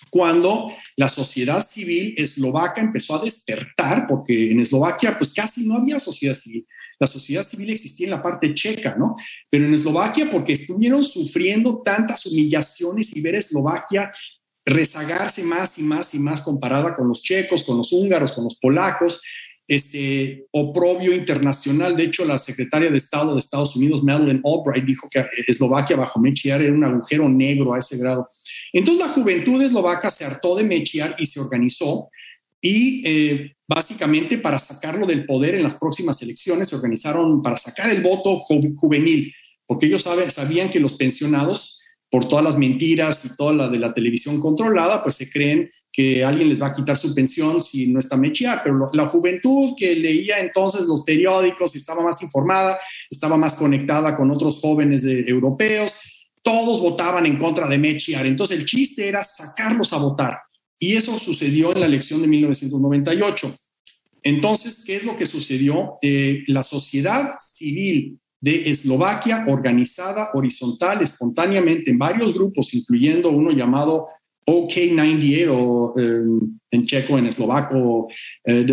cuando 0.09 0.70
la 0.97 1.09
sociedad 1.09 1.66
civil 1.66 2.14
eslovaca 2.16 2.81
empezó 2.81 3.16
a 3.16 3.23
despertar, 3.23 4.07
porque 4.09 4.51
en 4.51 4.61
Eslovaquia 4.61 5.16
pues 5.18 5.33
casi 5.33 5.66
no 5.66 5.77
había 5.77 5.99
sociedad 5.99 6.35
civil 6.35 6.66
la 7.03 7.09
sociedad 7.09 7.42
civil 7.42 7.70
existía 7.70 8.07
en 8.07 8.12
la 8.12 8.22
parte 8.22 8.55
checa, 8.55 8.94
¿no? 8.96 9.16
Pero 9.50 9.64
en 9.64 9.74
Eslovaquia, 9.74 10.30
porque 10.30 10.53
estuvieron 10.53 11.03
sufriendo 11.03 11.82
tantas 11.84 12.24
humillaciones 12.26 13.16
y 13.16 13.20
ver 13.20 13.34
a 13.34 13.38
Eslovaquia 13.40 14.12
rezagarse 14.64 15.42
más 15.42 15.80
y 15.80 15.82
más 15.82 16.14
y 16.14 16.20
más 16.20 16.42
comparada 16.42 16.94
con 16.94 17.09
los 17.09 17.20
checos, 17.20 17.64
con 17.64 17.76
los 17.76 17.92
húngaros, 17.92 18.30
con 18.30 18.44
los 18.44 18.55
polacos, 18.55 19.20
este 19.66 20.46
oprobio 20.53 21.12
internacional. 21.12 21.96
De 21.96 22.05
hecho, 22.05 22.24
la 22.24 22.38
secretaria 22.38 22.88
de 22.88 22.98
Estado 22.98 23.34
de 23.34 23.40
Estados 23.40 23.74
Unidos, 23.74 24.05
Madeleine 24.05 24.40
Albright, 24.44 24.84
dijo 24.84 25.09
que 25.11 25.24
Eslovaquia 25.48 25.96
bajo 25.96 26.20
Mechiar 26.20 26.62
era 26.62 26.72
un 26.72 26.84
agujero 26.84 27.28
negro 27.28 27.74
a 27.74 27.80
ese 27.80 27.98
grado. 27.98 28.28
Entonces 28.72 29.05
la 29.05 29.12
juventud 29.12 29.61
eslovaca 29.61 30.09
se 30.09 30.24
hartó 30.24 30.55
de 30.55 30.62
Mechiar 30.62 31.16
y 31.18 31.26
se 31.26 31.40
organizó 31.40 32.11
y 32.63 33.03
eh, 33.05 33.57
básicamente 33.69 34.39
para 34.39 34.59
sacarlo 34.59 35.05
del 35.05 35.27
poder 35.27 35.57
en 35.57 35.65
las 35.65 35.75
próximas 35.75 36.23
elecciones 36.23 36.69
se 36.69 36.77
organizaron 36.77 37.43
para 37.43 37.57
sacar 37.57 37.91
el 37.91 38.03
voto 38.03 38.39
juvenil, 38.39 39.35
porque 39.67 39.87
ellos 39.87 40.03
sabían 40.03 40.71
que 40.71 40.81
los 40.81 40.95
pensionados, 40.95 41.81
por 42.09 42.29
todas 42.29 42.45
las 42.45 42.59
mentiras 42.59 43.25
y 43.25 43.37
toda 43.37 43.53
la 43.53 43.69
de 43.69 43.79
la 43.79 43.93
televisión 43.93 44.41
controlada, 44.41 45.03
pues 45.03 45.17
se 45.17 45.31
creen 45.31 45.71
que 45.91 46.25
alguien 46.25 46.49
les 46.49 46.63
va 46.63 46.69
a 46.69 46.75
quitar 46.75 46.97
su 46.97 47.15
pensión 47.15 47.63
si 47.63 47.93
no 47.93 47.99
está 47.99 48.17
Mechiar, 48.17 48.63
pero 48.63 48.89
la 48.93 49.09
juventud 49.09 49.75
que 49.77 49.97
leía 49.97 50.39
entonces 50.39 50.87
los 50.87 51.03
periódicos, 51.03 51.75
estaba 51.75 52.03
más 52.03 52.23
informada, 52.23 52.79
estaba 53.11 53.37
más 53.37 53.55
conectada 53.55 54.17
con 54.17 54.31
otros 54.31 54.61
jóvenes 54.61 55.05
europeos, 55.05 55.95
todos 56.43 56.81
votaban 56.81 57.27
en 57.27 57.39
contra 57.39 57.67
de 57.67 57.79
Mechiar. 57.79 58.27
Entonces 58.27 58.59
el 58.59 58.67
chiste 58.67 59.09
era 59.09 59.25
sacarlos 59.25 59.93
a 59.93 59.99
votar. 59.99 60.39
Y 60.83 60.97
eso 60.97 61.16
sucedió 61.16 61.72
en 61.72 61.78
la 61.78 61.87
elección 61.87 62.20
de 62.22 62.26
1998. 62.26 63.55
Entonces, 64.24 64.83
¿qué 64.85 64.97
es 64.97 65.05
lo 65.05 65.16
que 65.16 65.26
sucedió? 65.26 65.95
Eh, 66.03 66.43
la 66.49 66.64
sociedad 66.64 67.37
civil 67.39 68.18
de 68.41 68.68
Eslovaquia, 68.68 69.45
organizada 69.47 70.30
horizontal, 70.35 71.01
espontáneamente 71.01 71.93
en 71.93 71.99
varios 71.99 72.35
grupos, 72.35 72.74
incluyendo 72.74 73.30
uno 73.30 73.53
llamado 73.53 74.09
OK98 74.45 75.51
o 75.53 76.01
em, 76.01 76.59
en 76.72 76.85
checo, 76.85 77.16
en 77.16 77.26
eslovaco, 77.26 78.09
eh, 78.45 78.66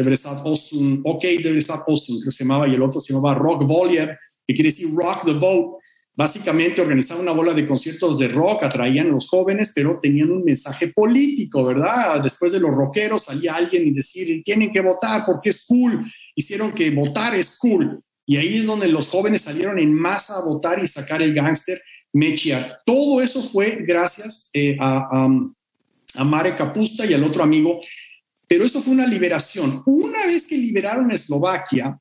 Osun, 0.46 1.04
OK 1.06 1.24
Devresat 1.44 1.82
Osun, 1.86 2.24
que 2.24 2.32
se 2.32 2.44
llamaba, 2.44 2.68
y 2.68 2.74
el 2.74 2.82
otro 2.82 3.00
se 3.00 3.14
llamaba 3.14 3.36
Rock 3.36 3.68
Voliev, 3.68 4.18
que 4.48 4.56
quiere 4.56 4.72
decir 4.72 4.88
Rock 4.96 5.26
the 5.26 5.34
Boat, 5.34 5.79
básicamente 6.20 6.82
organizaban 6.82 7.22
una 7.22 7.32
bola 7.32 7.54
de 7.54 7.66
conciertos 7.66 8.20
de 8.20 8.28
rock, 8.28 8.64
atraían 8.64 9.08
a 9.08 9.12
los 9.12 9.30
jóvenes, 9.30 9.72
pero 9.74 10.02
tenían 10.02 10.30
un 10.30 10.44
mensaje 10.44 10.90
político, 10.90 11.64
¿verdad? 11.64 12.22
Después 12.22 12.52
de 12.52 12.60
los 12.60 12.72
rockeros 12.72 13.24
salía 13.24 13.56
alguien 13.56 13.88
y 13.88 13.92
decir, 13.92 14.44
tienen 14.44 14.74
que 14.74 14.82
votar 14.82 15.24
porque 15.26 15.48
es 15.52 15.64
cool. 15.66 16.12
Hicieron 16.36 16.74
que 16.74 16.92
votar 16.92 17.36
es 17.36 17.58
cool. 17.58 18.04
Y 18.26 18.36
ahí 18.36 18.58
es 18.58 18.66
donde 18.66 18.90
los 18.90 19.08
jóvenes 19.08 19.44
salieron 19.44 19.80
en 19.80 19.94
masa 19.94 20.36
a 20.36 20.44
votar 20.44 20.84
y 20.84 20.88
sacar 20.88 21.22
el 21.22 21.34
gángster 21.34 21.82
Mechiar. 22.12 22.80
Todo 22.86 23.22
eso 23.22 23.42
fue 23.42 23.86
gracias 23.88 24.50
eh, 24.52 24.76
a, 24.78 25.26
a, 26.16 26.24
Mare 26.26 26.54
Capusta 26.54 27.06
y 27.06 27.14
al 27.14 27.24
otro 27.24 27.44
amigo, 27.44 27.80
pero 28.46 28.66
eso 28.66 28.82
fue 28.82 28.92
una 28.92 29.08
liberación. 29.08 29.84
Una 29.86 30.26
vez 30.26 30.48
que 30.48 30.58
liberaron 30.58 31.14
Eslovaquia, 31.14 31.98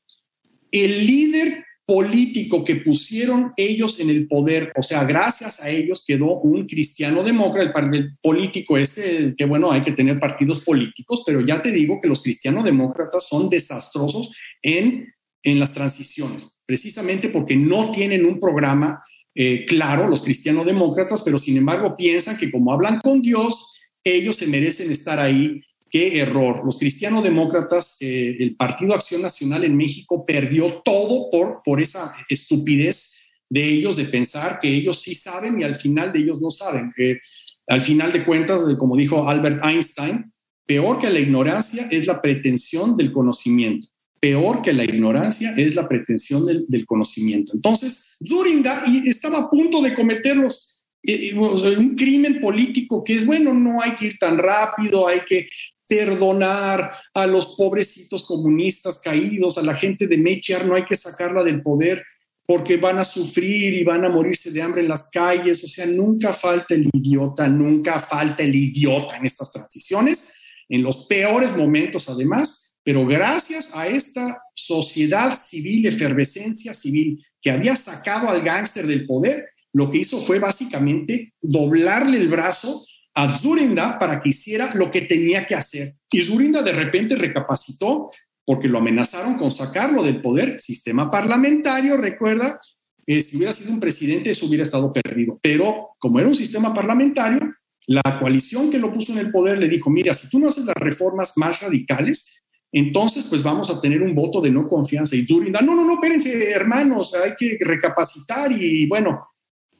el 0.72 1.06
líder 1.06 1.67
político 1.89 2.64
que 2.64 2.76
pusieron 2.76 3.55
ellos 3.57 3.99
en 3.99 4.11
el 4.11 4.28
poder, 4.28 4.74
o 4.76 4.82
sea, 4.82 5.05
gracias 5.05 5.62
a 5.62 5.70
ellos 5.70 6.05
quedó 6.07 6.39
un 6.39 6.66
cristiano 6.66 7.22
demócrata, 7.22 7.80
el, 7.80 8.11
político 8.20 8.76
este, 8.76 9.34
que 9.34 9.47
bueno, 9.47 9.72
hay 9.72 9.80
que 9.80 9.93
tener 9.93 10.20
partidos 10.20 10.61
políticos, 10.61 11.22
pero 11.26 11.41
ya 11.41 11.62
te 11.62 11.72
digo 11.72 11.99
que 12.03 12.09
los 12.09 12.22
cristianos 12.22 12.64
demócratas 12.64 13.26
son 13.26 13.49
desastrosos 13.49 14.30
en, 14.62 15.14
en 15.43 15.59
las 15.59 15.72
transiciones, 15.72 16.59
precisamente 16.66 17.30
porque 17.30 17.57
no 17.57 17.91
tienen 17.91 18.26
un 18.26 18.39
programa 18.39 19.03
eh, 19.34 19.64
claro, 19.64 20.09
los 20.09 20.20
cristianos 20.20 20.66
demócratas, 20.66 21.22
pero 21.22 21.39
sin 21.39 21.57
embargo 21.57 21.97
piensan 21.97 22.36
que 22.36 22.51
como 22.51 22.70
hablan 22.70 23.01
con 23.01 23.22
Dios, 23.22 23.80
ellos 24.05 24.36
se 24.36 24.47
merecen 24.49 24.93
estar 24.93 25.18
ahí 25.18 25.62
Qué 25.91 26.20
error. 26.20 26.62
Los 26.64 26.78
cristianos 26.78 27.22
demócratas, 27.22 27.97
eh, 28.01 28.36
el 28.41 28.57
Partido 28.57 28.95
Acción 28.95 29.22
Nacional 29.22 29.64
en 29.64 29.76
México 29.76 30.24
perdió 30.26 30.82
todo 30.84 31.30
por, 31.30 31.62
por 31.64 31.80
esa 31.80 32.14
estupidez 32.28 33.28
de 33.49 33.64
ellos 33.64 33.97
de 33.97 34.05
pensar 34.05 34.61
que 34.61 34.68
ellos 34.68 35.01
sí 35.01 35.14
saben 35.14 35.61
y 35.61 35.64
al 35.64 35.74
final 35.74 36.12
de 36.12 36.20
ellos 36.20 36.41
no 36.41 36.51
saben. 36.51 36.93
que 36.95 37.18
al 37.66 37.82
final 37.82 38.12
de 38.12 38.24
cuentas, 38.24 38.62
como 38.78 38.97
dijo 38.97 39.28
Albert 39.28 39.62
Einstein, 39.62 40.32
peor 40.66 40.99
que 40.99 41.11
la 41.11 41.20
ignorancia 41.20 41.86
es 41.91 42.07
la 42.07 42.20
pretensión 42.20 42.97
del 42.97 43.12
conocimiento. 43.12 43.89
Peor 44.20 44.62
que 44.62 44.72
la 44.72 44.84
ignorancia 44.84 45.55
es 45.57 45.76
la 45.76 45.86
pretensión 45.86 46.45
del, 46.45 46.86
conocimiento. 46.86 47.53
Entonces, 47.55 48.16
Zurinda 48.26 48.84
estaba 49.07 49.39
a 49.39 49.51
punto 49.51 49.80
de 49.80 49.95
cometerlos 49.95 50.82
eh, 51.05 51.30
eh, 51.30 51.76
un 51.78 51.95
crimen 51.95 52.41
político 52.41 53.05
que 53.05 53.14
es, 53.14 53.24
bueno, 53.24 53.55
no 53.55 53.80
hay 53.80 53.93
que 53.93 54.07
ir 54.07 54.18
tan 54.18 54.36
rápido, 54.39 55.07
hay 55.07 55.20
que 55.28 55.49
perdonar 55.89 56.93
a 57.14 57.26
los 57.26 57.57
pobrecitos 57.57 58.26
comunistas 58.26 59.01
caídos, 59.03 59.59
a 59.59 59.62
la 59.62 59.74
gente 59.74 60.07
de 60.07 60.18
Mechiar, 60.18 60.66
no 60.66 60.74
hay 60.74 60.84
que 60.84 60.95
sacarla 60.95 61.43
del 61.43 61.62
poder 61.62 62.05
porque 62.47 62.78
van 62.78 62.99
a 62.99 63.05
sufrir 63.05 63.74
y 63.74 63.84
van 63.84 64.07
a 64.07 64.09
morirse 64.09 64.51
de 64.51 64.62
hambre 64.62 64.80
en 64.80 64.89
las 64.89 65.11
calles. 65.11 65.62
O 65.64 65.68
sea, 65.68 65.84
nunca 65.86 66.32
falta 66.32 66.74
el 66.74 66.89
idiota, 66.93 67.47
nunca 67.47 68.01
falta 68.01 68.43
el 68.43 68.55
idiota 68.55 69.16
en 69.16 69.26
estas 69.26 69.53
transiciones, 69.53 70.32
en 70.68 70.82
los 70.82 71.07
peores 71.07 71.57
momentos 71.57 72.09
además, 72.09 72.78
pero 72.82 73.05
gracias 73.07 73.76
a 73.76 73.86
esta 73.86 74.41
sociedad 74.55 75.39
civil, 75.39 75.86
efervescencia 75.86 76.72
civil 76.72 77.22
que 77.41 77.51
había 77.51 77.76
sacado 77.76 78.28
al 78.28 78.43
gángster 78.43 78.86
del 78.86 79.07
poder, 79.07 79.45
lo 79.74 79.91
que 79.91 79.99
hizo 79.99 80.18
fue 80.18 80.39
básicamente 80.39 81.34
doblarle 81.43 82.16
el 82.16 82.28
brazo 82.28 82.82
a 83.18 83.36
Zurinda 83.36 83.98
para 83.98 84.22
que 84.22 84.28
hiciera 84.28 84.72
lo 84.74 84.92
que 84.92 85.00
tenía 85.00 85.44
que 85.44 85.56
hacer. 85.56 85.92
Y 86.08 86.22
Zurinda 86.22 86.62
de 86.62 86.70
repente 86.70 87.16
recapacitó 87.16 88.12
porque 88.44 88.68
lo 88.68 88.78
amenazaron 88.78 89.36
con 89.36 89.50
sacarlo 89.50 90.04
del 90.04 90.22
poder. 90.22 90.60
Sistema 90.60 91.10
parlamentario, 91.10 91.96
recuerda, 91.96 92.60
eh, 93.04 93.20
si 93.20 93.36
hubiera 93.36 93.52
sido 93.52 93.72
un 93.72 93.80
presidente, 93.80 94.30
eso 94.30 94.46
hubiera 94.46 94.62
estado 94.62 94.92
perdido. 94.92 95.36
Pero 95.42 95.88
como 95.98 96.20
era 96.20 96.28
un 96.28 96.36
sistema 96.36 96.72
parlamentario, 96.72 97.40
la 97.88 98.20
coalición 98.20 98.70
que 98.70 98.78
lo 98.78 98.94
puso 98.94 99.10
en 99.10 99.18
el 99.18 99.32
poder 99.32 99.58
le 99.58 99.68
dijo, 99.68 99.90
mira, 99.90 100.14
si 100.14 100.30
tú 100.30 100.38
no 100.38 100.48
haces 100.48 100.66
las 100.66 100.76
reformas 100.76 101.32
más 101.34 101.60
radicales, 101.60 102.44
entonces 102.70 103.24
pues 103.28 103.42
vamos 103.42 103.68
a 103.68 103.80
tener 103.80 104.00
un 104.00 104.14
voto 104.14 104.40
de 104.40 104.52
no 104.52 104.68
confianza. 104.68 105.16
Y 105.16 105.26
Zurinda, 105.26 105.60
no, 105.60 105.74
no, 105.74 105.84
no, 105.84 105.94
espérense, 105.94 106.52
hermanos, 106.52 107.12
hay 107.16 107.32
que 107.36 107.58
recapacitar 107.62 108.52
y 108.52 108.86
bueno, 108.86 109.26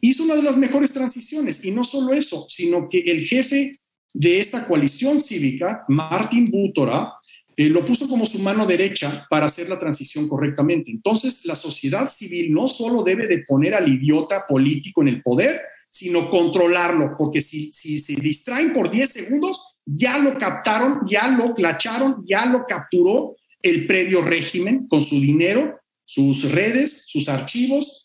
hizo 0.01 0.23
una 0.23 0.37
de 0.37 0.43
las 0.43 0.57
mejores 0.57 0.93
transiciones. 0.93 1.65
Y 1.65 1.71
no 1.71 1.85
solo 1.85 2.13
eso, 2.13 2.47
sino 2.49 2.89
que 2.89 3.01
el 3.01 3.27
jefe 3.27 3.81
de 4.15 4.39
esta 4.39 4.67
coalición 4.67 5.21
cívica, 5.21 5.85
Martin 5.89 6.51
Butora, 6.51 7.15
eh, 7.57 7.69
lo 7.69 7.85
puso 7.85 8.09
como 8.09 8.25
su 8.25 8.39
mano 8.39 8.67
derecha 8.67 9.27
para 9.29 9.47
hacer 9.47 9.69
la 9.69 9.81
transición 9.81 10.29
correctamente. 10.29 10.93
Entonces, 10.93 11.45
la 11.45 11.57
sociedad 11.57 12.09
civil 12.09 12.53
no 12.53 12.69
solo 12.69 13.03
debe 13.03 13.27
de 13.27 13.45
poner 13.49 13.75
al 13.75 13.89
idiota 13.89 14.47
político 14.47 15.03
en 15.03 15.09
el 15.09 15.23
poder, 15.23 15.59
sino 15.91 16.31
controlarlo, 16.31 17.17
porque 17.19 17.41
si, 17.41 17.73
se 17.73 18.15
distraen 18.15 18.73
por 18.73 18.93
10 18.93 19.11
segundos, 19.11 19.61
ya 19.85 20.19
lo 20.19 20.39
captaron, 20.39 21.01
ya 21.09 21.27
lo 21.29 21.53
clacharon, 21.55 22.25
ya 22.29 22.47
lo 22.47 22.65
capturó 22.65 23.35
el 23.63 23.89
previo 23.89 24.23
régimen 24.23 24.87
con 24.87 25.01
su 25.01 25.21
dinero, 25.21 25.81
sus 26.05 26.53
redes, 26.53 27.07
sus 27.09 27.29
archivos, 27.29 27.98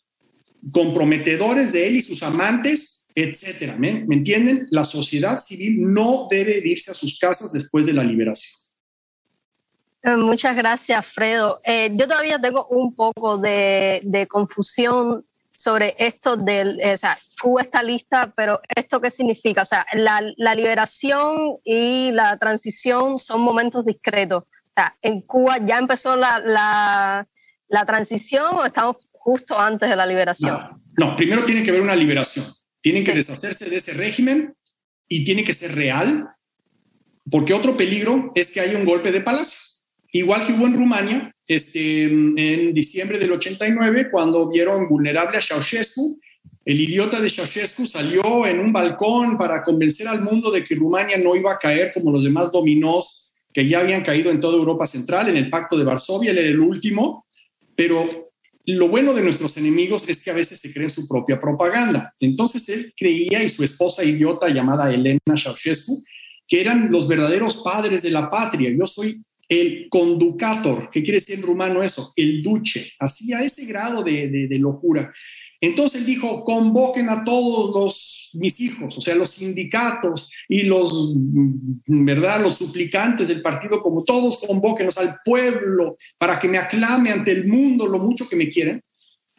comprometedores 0.71 1.73
de 1.73 1.87
él 1.87 1.95
y 1.97 2.01
sus 2.01 2.23
amantes, 2.23 3.05
etcétera. 3.15 3.75
¿Me, 3.77 4.05
entienden? 4.09 4.67
La 4.71 4.83
sociedad 4.83 5.39
civil 5.39 5.91
no 5.91 6.27
debe 6.29 6.61
irse 6.63 6.91
a 6.91 6.93
sus 6.93 7.19
casas 7.19 7.51
después 7.51 7.85
de 7.85 7.93
la 7.93 8.03
liberación. 8.03 8.59
Eh, 10.03 10.15
muchas 10.15 10.55
gracias, 10.57 11.05
Fredo. 11.05 11.61
Eh, 11.63 11.89
yo 11.93 12.07
todavía 12.07 12.39
tengo 12.39 12.67
un 12.67 12.95
poco 12.95 13.37
de, 13.37 14.27
confusión 14.29 15.25
sobre 15.51 15.95
esto 15.97 16.35
del, 16.35 16.79
eh, 16.81 16.93
o 16.93 16.97
sea, 16.97 17.17
Cuba 17.41 17.61
está 17.61 17.83
lista, 17.83 18.33
pero 18.35 18.59
¿esto 18.75 18.99
qué 18.99 19.11
significa? 19.11 19.61
O 19.61 19.65
sea, 19.65 19.85
la, 19.93 20.55
liberación 20.55 21.57
y 21.63 22.11
la 22.11 22.37
transición 22.37 23.19
son 23.19 23.41
momentos 23.41 23.85
discretos. 23.85 24.43
O 24.43 24.73
sea, 24.75 24.95
¿en 25.01 25.21
Cuba 25.21 25.57
ya 25.59 25.77
empezó 25.77 26.15
la, 26.15 26.39
la, 26.39 27.27
la 27.67 27.85
transición 27.85 28.55
o 28.55 28.65
estamos 28.65 28.97
justo 29.23 29.57
antes 29.57 29.89
de 29.89 29.95
la 29.95 30.05
liberación. 30.05 30.57
No, 30.97 31.15
primero 31.15 31.45
tiene 31.45 31.63
que 31.63 31.69
haber 31.69 31.81
una 31.81 31.95
liberación. 31.95 32.45
Tienen 32.81 33.05
que 33.05 33.13
deshacerse 33.13 33.69
de 33.69 33.77
ese 33.77 33.93
régimen 33.93 34.53
y 35.07 35.23
tiene 35.23 35.43
que 35.43 35.53
ser 35.53 35.75
real, 35.75 36.27
porque 37.31 37.53
otro 37.53 37.77
peligro 37.77 38.31
es 38.35 38.51
que 38.51 38.59
haya 38.59 38.77
un 38.77 38.85
golpe 38.85 39.11
de 39.11 39.21
palacio. 39.21 39.57
Igual 40.11 40.45
que 40.45 40.53
hubo 40.53 40.67
en 40.67 40.75
Rumania, 40.75 41.31
este, 41.47 42.03
en 42.03 42.73
diciembre 42.73 43.17
del 43.17 43.31
89, 43.31 44.09
cuando 44.11 44.49
vieron 44.49 44.87
vulnerable 44.89 45.37
a 45.37 45.41
Ceausescu, 45.41 46.19
el 46.65 46.81
idiota 46.81 47.19
de 47.19 47.29
Ceausescu 47.29 47.87
salió 47.87 48.45
en 48.45 48.59
un 48.59 48.73
balcón 48.73 49.37
para 49.37 49.63
convencer 49.63 50.07
al 50.07 50.21
mundo 50.21 50.51
de 50.51 50.63
que 50.63 50.75
Rumania 50.75 51.17
no 51.17 51.35
iba 51.35 51.53
a 51.53 51.57
caer 51.57 51.91
como 51.93 52.11
los 52.11 52.23
demás 52.23 52.51
dominós 52.51 53.31
que 53.53 53.67
ya 53.67 53.79
habían 53.79 54.03
caído 54.03 54.31
en 54.31 54.39
toda 54.39 54.57
Europa 54.57 54.87
Central, 54.87 55.29
en 55.29 55.37
el 55.37 55.49
Pacto 55.49 55.77
de 55.77 55.83
Varsovia, 55.83 56.31
él 56.31 56.39
era 56.39 56.47
el 56.47 56.59
último, 56.59 57.25
pero 57.75 58.05
lo 58.65 58.87
bueno 58.87 59.13
de 59.13 59.23
nuestros 59.23 59.57
enemigos 59.57 60.07
es 60.09 60.23
que 60.23 60.31
a 60.31 60.35
veces 60.35 60.59
se 60.59 60.73
creen 60.73 60.89
su 60.89 61.07
propia 61.07 61.39
propaganda. 61.39 62.13
Entonces 62.19 62.67
él 62.69 62.93
creía 62.95 63.43
y 63.43 63.49
su 63.49 63.63
esposa 63.63 64.03
idiota 64.03 64.49
llamada 64.49 64.93
Elena 64.93 65.19
Ceausescu 65.35 66.03
que 66.47 66.61
eran 66.61 66.91
los 66.91 67.07
verdaderos 67.07 67.57
padres 67.63 68.01
de 68.01 68.11
la 68.11 68.29
patria. 68.29 68.69
Yo 68.77 68.85
soy 68.85 69.23
el 69.49 69.87
conducator, 69.89 70.89
¿qué 70.91 71.03
quiere 71.03 71.19
decir 71.19 71.35
en 71.35 71.43
rumano 71.43 71.83
eso? 71.83 72.13
El 72.15 72.41
duce, 72.41 72.91
así 72.99 73.33
a 73.33 73.41
ese 73.41 73.65
grado 73.65 74.03
de, 74.03 74.47
locura. 74.59 75.13
Entonces 75.63 76.01
él 76.01 76.05
dijo, 76.05 76.43
convoquen 76.43 77.09
a 77.09 77.23
todos 77.23 77.73
los 77.73 78.31
mis 78.33 78.59
hijos, 78.59 78.97
o 78.97 78.99
sea, 78.99 79.15
los 79.15 79.29
sindicatos 79.29 80.29
y 80.49 80.63
los, 80.63 81.13
mm, 81.15 82.03
¿verdad? 82.03 82.41
Los 82.41 82.55
suplicantes 82.55 83.29
del 83.29 83.41
partido, 83.41 83.81
como 83.81 84.03
todos 84.03 84.39
convóquenos 84.45 84.97
al 84.97 85.15
pueblo 85.23 85.95
para 86.17 86.37
que 86.37 86.49
me 86.49 86.57
aclame 86.57 87.11
ante 87.11 87.31
el 87.31 87.47
mundo 87.47 87.87
lo 87.87 87.99
mucho 87.99 88.27
que 88.27 88.35
me 88.35 88.49
quieren. 88.49 88.81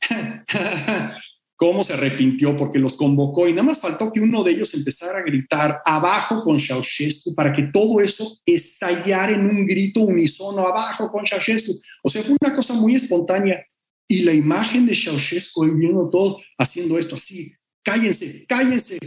cómo 1.57 1.85
se 1.85 1.93
arrepintió 1.93 2.57
porque 2.57 2.79
los 2.79 2.95
convocó 2.95 3.47
y 3.47 3.53
nada 3.53 3.65
más 3.65 3.79
faltó 3.79 4.11
que 4.11 4.21
uno 4.21 4.43
de 4.43 4.53
ellos 4.53 4.73
empezara 4.73 5.19
a 5.19 5.23
gritar 5.23 5.83
abajo 5.85 6.43
con 6.43 6.59
Ceausescu 6.59 7.35
para 7.35 7.53
que 7.53 7.65
todo 7.65 8.01
eso 8.01 8.39
estallara 8.47 9.33
en 9.33 9.47
un 9.47 9.67
grito 9.67 10.01
unisono 10.01 10.67
abajo 10.67 11.13
con 11.13 11.27
Ceausescu. 11.27 11.73
O 12.03 12.09
sea, 12.09 12.23
fue 12.23 12.35
una 12.41 12.57
cosa 12.57 12.73
muy 12.75 12.97
espontánea 12.97 13.63
y 14.09 14.23
la 14.23 14.33
imagen 14.33 14.87
de 14.87 14.95
Ceausescu 14.95 15.65
viendo 15.77 16.11
todos 16.11 16.43
haciendo 16.59 16.99
esto 16.99 17.17
así, 17.17 17.53
cállense, 17.83 18.45
cállense. 18.47 18.99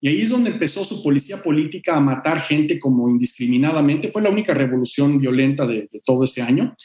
Y 0.00 0.08
ahí 0.08 0.20
es 0.20 0.30
donde 0.30 0.50
empezó 0.50 0.84
su 0.84 1.02
policía 1.02 1.42
política 1.42 1.96
a 1.96 2.00
matar 2.00 2.40
gente 2.40 2.78
como 2.78 3.08
indiscriminadamente. 3.08 4.10
Fue 4.10 4.20
la 4.20 4.28
única 4.28 4.52
revolución 4.52 5.18
violenta 5.18 5.66
de, 5.66 5.88
todo 6.04 6.24
ese 6.24 6.42
año. 6.42 6.76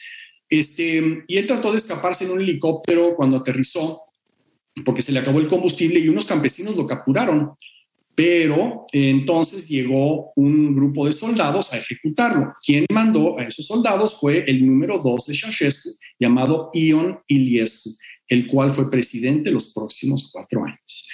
Este, 0.48 1.22
y 1.28 1.36
él 1.36 1.46
trató 1.46 1.70
de 1.70 1.78
escaparse 1.78 2.24
en 2.24 2.30
un 2.30 2.40
helicóptero 2.40 3.14
cuando 3.14 3.36
aterrizó 3.36 4.00
porque 4.84 5.02
se 5.02 5.12
le 5.12 5.18
acabó 5.18 5.40
el 5.40 5.48
combustible 5.48 6.00
y 6.00 6.08
unos 6.08 6.26
campesinos 6.26 6.76
lo 6.76 6.86
capturaron. 6.86 7.52
Pero 8.14 8.86
entonces 8.92 9.68
llegó 9.68 10.32
un 10.36 10.74
grupo 10.74 11.06
de 11.06 11.12
soldados 11.12 11.72
a 11.72 11.78
ejecutarlo. 11.78 12.52
Quien 12.64 12.86
mandó 12.92 13.38
a 13.38 13.44
esos 13.44 13.66
soldados 13.66 14.18
fue 14.18 14.44
el 14.46 14.66
número 14.66 14.98
dos 14.98 15.26
de 15.26 15.34
Ceausescu, 15.34 15.90
llamado 16.20 16.70
Ion 16.74 17.18
Iliescu, 17.26 17.90
el 18.28 18.46
cual 18.46 18.72
fue 18.72 18.90
presidente 18.90 19.50
los 19.50 19.72
próximos 19.72 20.30
cuatro 20.32 20.64
años. 20.64 21.08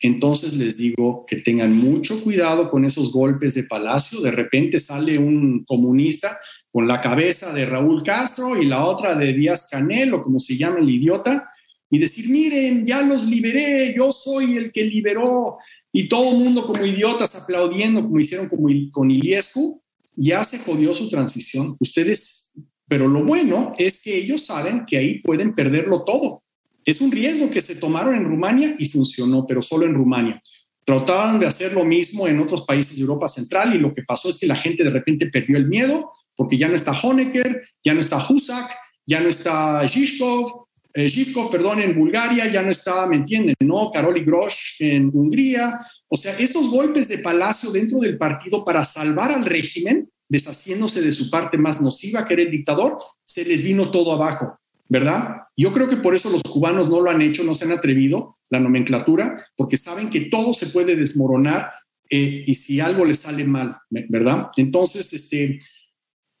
Entonces 0.00 0.58
les 0.58 0.76
digo 0.76 1.24
que 1.26 1.36
tengan 1.36 1.74
mucho 1.74 2.22
cuidado 2.22 2.70
con 2.70 2.84
esos 2.84 3.10
golpes 3.10 3.54
de 3.54 3.64
palacio. 3.64 4.20
De 4.20 4.30
repente 4.30 4.78
sale 4.78 5.18
un 5.18 5.64
comunista 5.64 6.36
con 6.70 6.86
la 6.86 7.00
cabeza 7.00 7.54
de 7.54 7.64
Raúl 7.64 8.02
Castro 8.02 8.60
y 8.60 8.66
la 8.66 8.84
otra 8.84 9.14
de 9.14 9.32
Díaz 9.32 9.68
Canel 9.70 10.12
o 10.12 10.22
como 10.22 10.38
se 10.38 10.58
llama 10.58 10.80
el 10.80 10.90
idiota, 10.90 11.50
y 11.90 11.98
decir, 11.98 12.28
miren, 12.28 12.86
ya 12.86 13.02
los 13.02 13.24
liberé, 13.26 13.94
yo 13.96 14.12
soy 14.12 14.58
el 14.58 14.72
que 14.72 14.84
liberó, 14.84 15.56
y 15.90 16.08
todo 16.08 16.32
el 16.32 16.44
mundo 16.44 16.66
como 16.66 16.84
idiotas 16.84 17.34
aplaudiendo, 17.34 18.02
como 18.02 18.20
hicieron 18.20 18.48
con 18.90 19.10
Iliescu, 19.10 19.82
ya 20.14 20.44
se 20.44 20.58
jodió 20.58 20.94
su 20.94 21.08
transición. 21.08 21.76
Ustedes, 21.80 22.52
pero 22.88 23.06
lo 23.06 23.22
bueno 23.22 23.74
es 23.78 24.02
que 24.02 24.16
ellos 24.16 24.46
saben 24.46 24.84
que 24.86 24.98
ahí 24.98 25.20
pueden 25.20 25.54
perderlo 25.54 26.04
todo. 26.04 26.42
Es 26.84 27.00
un 27.00 27.12
riesgo 27.12 27.50
que 27.50 27.60
se 27.60 27.76
tomaron 27.76 28.14
en 28.14 28.24
Rumania 28.24 28.74
y 28.78 28.86
funcionó, 28.86 29.46
pero 29.46 29.60
solo 29.60 29.84
en 29.84 29.94
Rumania. 29.94 30.42
Trataban 30.84 31.38
de 31.38 31.46
hacer 31.46 31.74
lo 31.74 31.84
mismo 31.84 32.26
en 32.26 32.40
otros 32.40 32.62
países 32.62 32.96
de 32.96 33.02
Europa 33.02 33.28
Central 33.28 33.74
y 33.74 33.78
lo 33.78 33.92
que 33.92 34.02
pasó 34.02 34.30
es 34.30 34.38
que 34.38 34.46
la 34.46 34.56
gente 34.56 34.84
de 34.84 34.90
repente 34.90 35.26
perdió 35.30 35.58
el 35.58 35.66
miedo 35.66 36.12
porque 36.34 36.56
ya 36.56 36.68
no 36.68 36.76
está 36.76 36.92
Honecker, 36.92 37.68
ya 37.84 37.92
no 37.92 38.00
está 38.00 38.24
Husak, 38.26 38.70
ya 39.04 39.20
no 39.20 39.28
está 39.28 39.86
Zhishkov, 39.86 40.68
eh, 40.94 41.10
perdón, 41.50 41.80
en 41.80 41.94
Bulgaria 41.94 42.50
ya 42.50 42.62
no 42.62 42.70
estaba, 42.70 43.06
¿me 43.06 43.16
entienden? 43.16 43.54
¿No? 43.60 43.90
Karoli 43.90 44.24
Grosh 44.24 44.80
en 44.80 45.10
Hungría. 45.12 45.78
O 46.08 46.16
sea, 46.16 46.36
esos 46.38 46.70
golpes 46.70 47.08
de 47.08 47.18
palacio 47.18 47.70
dentro 47.70 48.00
del 48.00 48.16
partido 48.16 48.64
para 48.64 48.84
salvar 48.84 49.30
al 49.30 49.44
régimen, 49.44 50.10
deshaciéndose 50.28 51.00
de 51.00 51.12
su 51.12 51.30
parte 51.30 51.56
más 51.58 51.80
nociva, 51.80 52.26
que 52.26 52.34
era 52.34 52.42
el 52.42 52.50
dictador, 52.50 52.98
se 53.24 53.44
les 53.44 53.62
vino 53.62 53.90
todo 53.90 54.12
abajo, 54.12 54.58
¿verdad? 54.88 55.42
Yo 55.56 55.72
creo 55.72 55.88
que 55.88 55.96
por 55.96 56.14
eso 56.14 56.30
los 56.30 56.42
cubanos 56.42 56.88
no 56.88 57.00
lo 57.00 57.10
han 57.10 57.22
hecho, 57.22 57.44
no 57.44 57.54
se 57.54 57.64
han 57.64 57.72
atrevido, 57.72 58.38
la 58.50 58.60
nomenclatura, 58.60 59.44
porque 59.56 59.76
saben 59.76 60.10
que 60.10 60.26
todo 60.26 60.54
se 60.54 60.68
puede 60.68 60.96
desmoronar 60.96 61.72
eh, 62.10 62.44
y 62.46 62.54
si 62.54 62.80
algo 62.80 63.04
les 63.04 63.20
sale 63.20 63.44
mal, 63.44 63.76
¿verdad? 63.90 64.50
Entonces, 64.56 65.12
este, 65.12 65.60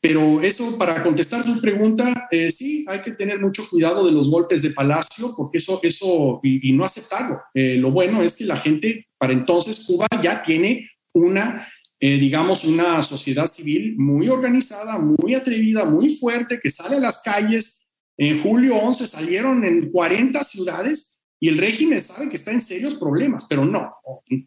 pero 0.00 0.40
eso, 0.42 0.78
para 0.78 1.02
contestar 1.02 1.44
tu 1.44 1.60
pregunta, 1.60 2.28
eh, 2.30 2.50
sí, 2.50 2.84
hay 2.88 3.02
que 3.02 3.12
tener 3.12 3.40
mucho 3.40 3.68
cuidado 3.68 4.06
de 4.06 4.12
los 4.12 4.30
golpes 4.30 4.62
de 4.62 4.70
palacio, 4.70 5.34
porque 5.36 5.58
eso, 5.58 5.80
eso, 5.82 6.40
y, 6.42 6.72
no 6.72 6.84
aceptarlo. 6.84 7.40
Eh, 7.52 7.76
lo 7.78 7.90
bueno 7.90 8.22
es 8.22 8.36
que 8.36 8.44
la 8.44 8.56
gente, 8.56 9.08
para 9.18 9.32
entonces, 9.32 9.84
Cuba 9.86 10.06
ya 10.22 10.42
tiene 10.42 10.88
una, 11.12 11.68
eh, 12.00 12.18
digamos, 12.18 12.64
una 12.64 13.02
sociedad 13.02 13.46
civil 13.46 13.96
muy 13.96 14.28
organizada, 14.28 14.98
muy 14.98 15.34
atrevida, 15.34 15.84
muy 15.84 16.10
fuerte, 16.10 16.60
que 16.62 16.70
sale 16.70 16.96
a 16.96 17.00
las 17.00 17.22
calles. 17.22 17.88
En 18.16 18.40
julio 18.42 18.76
11 18.76 19.06
salieron 19.06 19.64
en 19.64 19.90
40 19.90 20.42
ciudades 20.44 21.20
y 21.40 21.48
el 21.48 21.58
régimen 21.58 22.00
sabe 22.00 22.28
que 22.28 22.36
está 22.36 22.52
en 22.52 22.60
serios 22.60 22.96
problemas, 22.96 23.46
pero 23.48 23.64
no. 23.64 23.94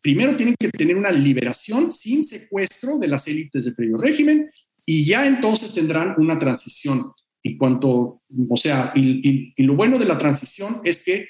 Primero 0.01 0.35
tienen 0.35 0.55
que 0.59 0.69
tener 0.69 0.97
una 0.97 1.11
liberación 1.11 1.91
sin 1.91 2.23
secuestro 2.25 2.97
de 2.97 3.07
las 3.07 3.27
élites 3.27 3.65
del 3.65 3.75
previo 3.75 3.97
régimen 3.97 4.49
y 4.85 5.05
ya 5.05 5.25
entonces 5.25 5.73
tendrán 5.73 6.15
una 6.17 6.37
transición. 6.37 7.11
Y 7.41 7.57
cuanto, 7.57 8.21
o 8.49 8.57
sea, 8.57 8.91
y, 8.95 9.53
lo 9.63 9.75
bueno 9.75 9.97
de 9.97 10.05
la 10.05 10.17
transición 10.17 10.81
es 10.83 11.03
que 11.03 11.27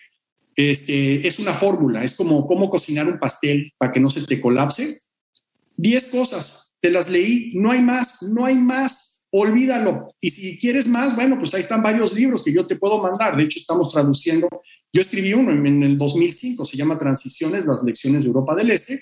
este, 0.56 1.28
es 1.28 1.40
una 1.40 1.54
fórmula, 1.54 2.04
es 2.04 2.16
como 2.16 2.46
cómo 2.46 2.70
cocinar 2.70 3.08
un 3.08 3.20
pastel 3.20 3.72
para 3.78 3.92
que 3.92 4.00
no 4.00 4.10
se 4.10 4.26
te 4.26 4.42
colapse. 4.42 4.98
Diez 5.82 6.12
cosas, 6.12 6.76
te 6.80 6.92
las 6.92 7.10
leí, 7.10 7.54
no 7.56 7.72
hay 7.72 7.82
más, 7.82 8.22
no 8.34 8.46
hay 8.46 8.54
más, 8.54 9.26
olvídalo. 9.32 10.10
Y 10.22 10.30
si 10.30 10.60
quieres 10.60 10.88
más, 10.88 11.16
bueno, 11.16 11.40
pues 11.40 11.56
ahí 11.56 11.62
están 11.62 11.82
varios 11.82 12.14
libros 12.14 12.44
que 12.44 12.54
yo 12.54 12.68
te 12.68 12.76
puedo 12.76 13.02
mandar. 13.02 13.36
De 13.36 13.42
hecho, 13.42 13.58
estamos 13.58 13.92
traduciendo. 13.92 14.48
Yo 14.94 15.02
escribí 15.02 15.34
uno 15.34 15.52
en 15.52 15.82
el 15.82 15.98
2005, 15.98 16.66
se 16.66 16.78
llama 16.78 17.00
Transiciones, 17.00 17.66
las 17.66 17.82
lecciones 17.82 18.22
de 18.22 18.28
Europa 18.28 18.54
del 18.54 18.70
Este, 18.70 19.02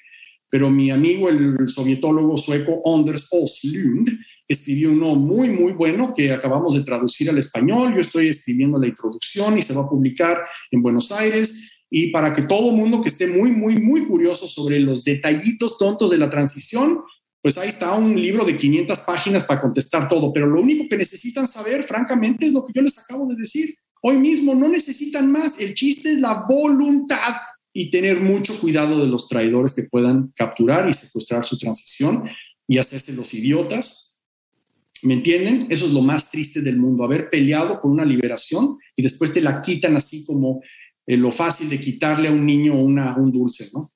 pero 0.50 0.70
mi 0.70 0.90
amigo, 0.90 1.28
el 1.28 1.68
sovietólogo 1.68 2.38
sueco 2.38 2.82
Anders 2.96 3.28
Oslund, 3.30 4.18
escribió 4.48 4.94
uno 4.94 5.16
muy, 5.16 5.50
muy 5.50 5.74
bueno 5.74 6.14
que 6.16 6.32
acabamos 6.32 6.76
de 6.76 6.84
traducir 6.84 7.30
al 7.30 7.40
español. 7.40 7.94
Yo 7.94 8.00
estoy 8.00 8.30
escribiendo 8.30 8.80
la 8.80 8.88
introducción 8.88 9.58
y 9.58 9.64
se 9.64 9.74
va 9.74 9.82
a 9.82 9.90
publicar 9.90 10.38
en 10.72 10.82
Buenos 10.82 11.12
Aires. 11.12 11.79
Y 11.90 12.12
para 12.12 12.34
que 12.34 12.44
todo 12.44 12.72
mundo 12.72 13.02
que 13.02 13.10
esté 13.10 13.28
muy, 13.28 13.52
muy, 13.52 13.80
muy 13.80 14.06
curioso 14.06 14.48
sobre 14.48 14.80
los 14.80 15.04
detallitos 15.04 15.78
tontos 15.78 16.12
de 16.12 16.18
la 16.18 16.30
transición, 16.30 17.02
pues 17.42 17.58
ahí 17.58 17.70
está 17.70 17.94
un 17.94 18.20
libro 18.20 18.46
de 18.46 18.58
500 18.58 19.00
páginas 19.00 19.44
para 19.44 19.62
contestar 19.62 20.08
todo. 20.08 20.32
Pero 20.32 20.48
lo 20.48 20.62
único 20.62 20.88
que 20.90 20.98
necesitan 20.98 21.48
saber, 21.48 21.84
francamente, 21.84 22.46
es 22.46 22.54
lo 22.54 22.64
que 22.66 22.74
yo 22.76 22.82
les 22.82 22.98
acabo 22.98 23.28
de 23.28 23.36
decir. 23.36 23.74
Hoy 24.02 24.18
mismo 24.18 24.54
no 24.54 24.70
necesitan 24.70 25.32
más. 25.32 25.60
El 25.60 25.74
chiste 25.74 26.12
es 26.12 26.20
la 26.20 26.46
voluntad 26.48 27.36
y 27.74 27.92
tener 27.92 28.20
mucho 28.20 28.60
cuidado 28.60 29.00
de 29.00 29.08
los 29.08 29.28
traidores 29.28 29.74
que 29.74 29.84
puedan 29.84 30.32
capturar 30.36 30.90
y 30.90 30.94
secuestrar 30.94 31.44
su 31.46 31.58
transición 31.58 32.26
y 32.68 32.78
hacerse 32.78 33.14
los 33.14 33.34
idiotas 33.34 34.10
¿Me 35.02 35.14
entienden? 35.14 35.68
Eso 35.70 35.86
es 35.86 35.94
lo 35.94 36.02
más 36.02 36.30
triste 36.30 36.62
del 36.62 36.78
mundo, 36.78 37.04
haber 37.04 37.30
peleado 37.30 37.80
por 37.80 37.90
una 37.90 38.04
liberación 38.04 38.78
y 38.96 39.02
después 39.02 39.34
te 39.34 39.42
la 39.42 39.62
quitan 39.62 39.96
así 39.96 40.26
como 40.26 40.62
eh, 41.10 41.18
lo 41.18 41.32
fácil 41.32 41.68
de 41.70 41.80
quitarle 41.80 42.28
a 42.28 42.32
un 42.32 42.46
niño 42.46 42.76
una, 42.76 43.16
un 43.18 43.32
dulce, 43.32 43.68
¿no? 43.74 43.90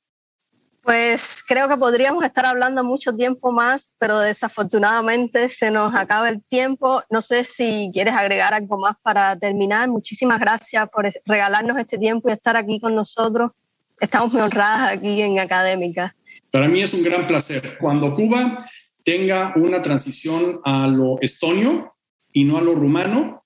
Pues 0.81 1.43
creo 1.47 1.69
que 1.69 1.77
podríamos 1.77 2.25
estar 2.25 2.43
hablando 2.47 2.83
mucho 2.83 3.15
tiempo 3.15 3.51
más, 3.51 3.95
pero 3.99 4.19
desafortunadamente 4.19 5.47
se 5.47 5.69
nos 5.69 5.93
acaba 5.93 6.27
el 6.27 6.43
tiempo. 6.43 7.03
No 7.11 7.21
sé 7.21 7.43
si 7.43 7.91
quieres 7.93 8.15
agregar 8.15 8.55
algo 8.55 8.79
más 8.79 8.95
para 9.03 9.37
terminar. 9.37 9.87
Muchísimas 9.89 10.39
gracias 10.39 10.89
por 10.89 11.07
regalarnos 11.25 11.77
este 11.77 11.99
tiempo 11.99 12.29
y 12.29 12.33
estar 12.33 12.57
aquí 12.57 12.79
con 12.79 12.95
nosotros. 12.95 13.51
Estamos 13.99 14.33
muy 14.33 14.41
honradas 14.41 14.93
aquí 14.93 15.21
en 15.21 15.39
Académica. 15.39 16.15
Para 16.51 16.67
mí 16.67 16.81
es 16.81 16.95
un 16.95 17.03
gran 17.03 17.27
placer. 17.27 17.77
Cuando 17.79 18.15
Cuba 18.15 18.67
tenga 19.03 19.53
una 19.55 19.83
transición 19.83 20.61
a 20.63 20.87
lo 20.87 21.21
estonio 21.21 21.95
y 22.33 22.43
no 22.43 22.57
a 22.57 22.61
lo 22.61 22.73
rumano. 22.73 23.42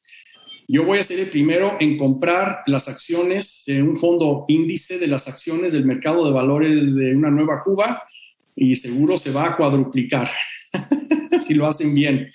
Yo 0.70 0.84
voy 0.84 1.00
a 1.00 1.04
ser 1.04 1.20
el 1.20 1.28
primero 1.28 1.78
en 1.80 1.98
comprar 1.98 2.64
las 2.66 2.90
acciones 2.90 3.64
de 3.68 3.82
un 3.82 3.96
fondo 3.96 4.44
índice 4.50 5.00
de 5.00 5.08
las 5.08 5.30
acciones 5.30 5.72
del 5.72 5.86
mercado 5.86 6.26
de 6.26 6.34
valores 6.34 6.94
de 6.94 7.16
una 7.16 7.32
nueva 7.32 7.62
Cuba 7.64 8.04
y 8.54 8.76
seguro 8.76 9.18
se 9.18 9.32
va 9.32 9.46
a 9.46 9.56
cuadruplicar 9.56 10.30
si 11.48 11.54
lo 11.54 11.68
hacen 11.68 11.96
bien. 11.96 12.34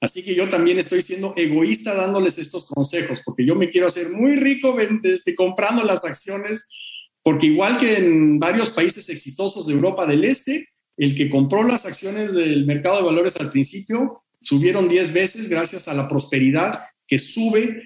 Así 0.00 0.22
que 0.22 0.36
yo 0.36 0.48
también 0.48 0.78
estoy 0.78 1.02
siendo 1.02 1.34
egoísta 1.36 1.94
dándoles 1.94 2.38
estos 2.38 2.66
consejos 2.66 3.22
porque 3.24 3.44
yo 3.44 3.56
me 3.56 3.68
quiero 3.70 3.88
hacer 3.88 4.10
muy 4.10 4.36
rico 4.36 4.76
este, 5.02 5.34
comprando 5.34 5.82
las 5.82 6.04
acciones 6.04 6.68
porque 7.24 7.46
igual 7.46 7.80
que 7.80 7.96
en 7.96 8.38
varios 8.38 8.70
países 8.70 9.08
exitosos 9.08 9.66
de 9.66 9.74
Europa 9.74 10.06
del 10.06 10.24
Este, 10.24 10.68
el 10.96 11.16
que 11.16 11.28
compró 11.28 11.64
las 11.64 11.86
acciones 11.86 12.34
del 12.34 12.66
mercado 12.66 12.98
de 12.98 13.02
valores 13.02 13.34
al 13.40 13.50
principio 13.50 14.22
subieron 14.40 14.88
10 14.88 15.12
veces 15.12 15.48
gracias 15.48 15.88
a 15.88 15.94
la 15.94 16.06
prosperidad 16.06 16.84
que 17.06 17.18
sube 17.18 17.82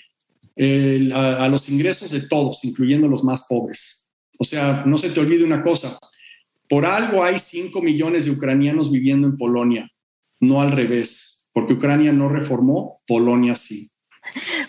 eh, 0.56 1.10
a, 1.12 1.48
los 1.48 1.68
ingresos 1.68 2.10
de 2.10 2.22
todos, 2.22 2.64
incluyendo 2.64 3.08
los 3.08 3.24
más 3.24 3.46
pobres. 3.48 4.10
O 4.38 4.44
sea, 4.44 4.82
no 4.86 4.98
se 4.98 5.10
te 5.10 5.20
olvide 5.20 5.44
una 5.44 5.62
cosa, 5.62 5.98
por 6.68 6.84
algo 6.84 7.24
hay 7.24 7.38
5 7.38 7.80
millones 7.80 8.26
de 8.26 8.32
ucranianos 8.32 8.90
viviendo 8.90 9.26
en 9.26 9.36
Polonia, 9.36 9.88
no 10.40 10.60
al 10.60 10.72
revés, 10.72 11.48
porque 11.52 11.74
Ucrania 11.74 12.12
no 12.12 12.28
reformó, 12.28 13.00
Polonia 13.06 13.56
sí. 13.56 13.90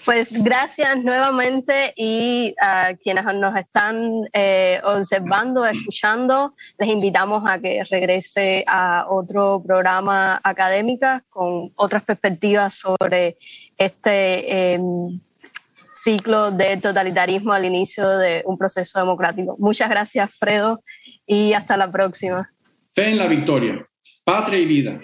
Pues 0.05 0.43
gracias 0.43 1.03
nuevamente 1.03 1.93
y 1.95 2.55
a 2.61 2.95
quienes 2.95 3.25
nos 3.25 3.55
están 3.57 4.21
eh, 4.33 4.79
observando, 4.83 5.65
escuchando, 5.65 6.55
les 6.77 6.89
invitamos 6.89 7.43
a 7.47 7.59
que 7.59 7.83
regrese 7.89 8.63
a 8.67 9.05
otro 9.09 9.61
programa 9.65 10.39
académica 10.43 11.23
con 11.29 11.71
otras 11.75 12.03
perspectivas 12.03 12.73
sobre 12.75 13.37
este 13.79 14.73
em, 14.73 15.19
ciclo 15.93 16.51
de 16.51 16.77
totalitarismo 16.77 17.53
al 17.53 17.65
inicio 17.65 18.07
de 18.17 18.43
un 18.45 18.57
proceso 18.57 18.99
democrático. 18.99 19.55
Muchas 19.57 19.89
gracias, 19.89 20.31
Fredo, 20.37 20.83
y 21.25 21.53
hasta 21.53 21.77
la 21.77 21.91
próxima. 21.91 22.47
Fe 22.93 23.09
en 23.09 23.17
la 23.17 23.27
victoria, 23.27 23.85
patria 24.23 24.59
y 24.59 24.65
vida. 24.65 24.99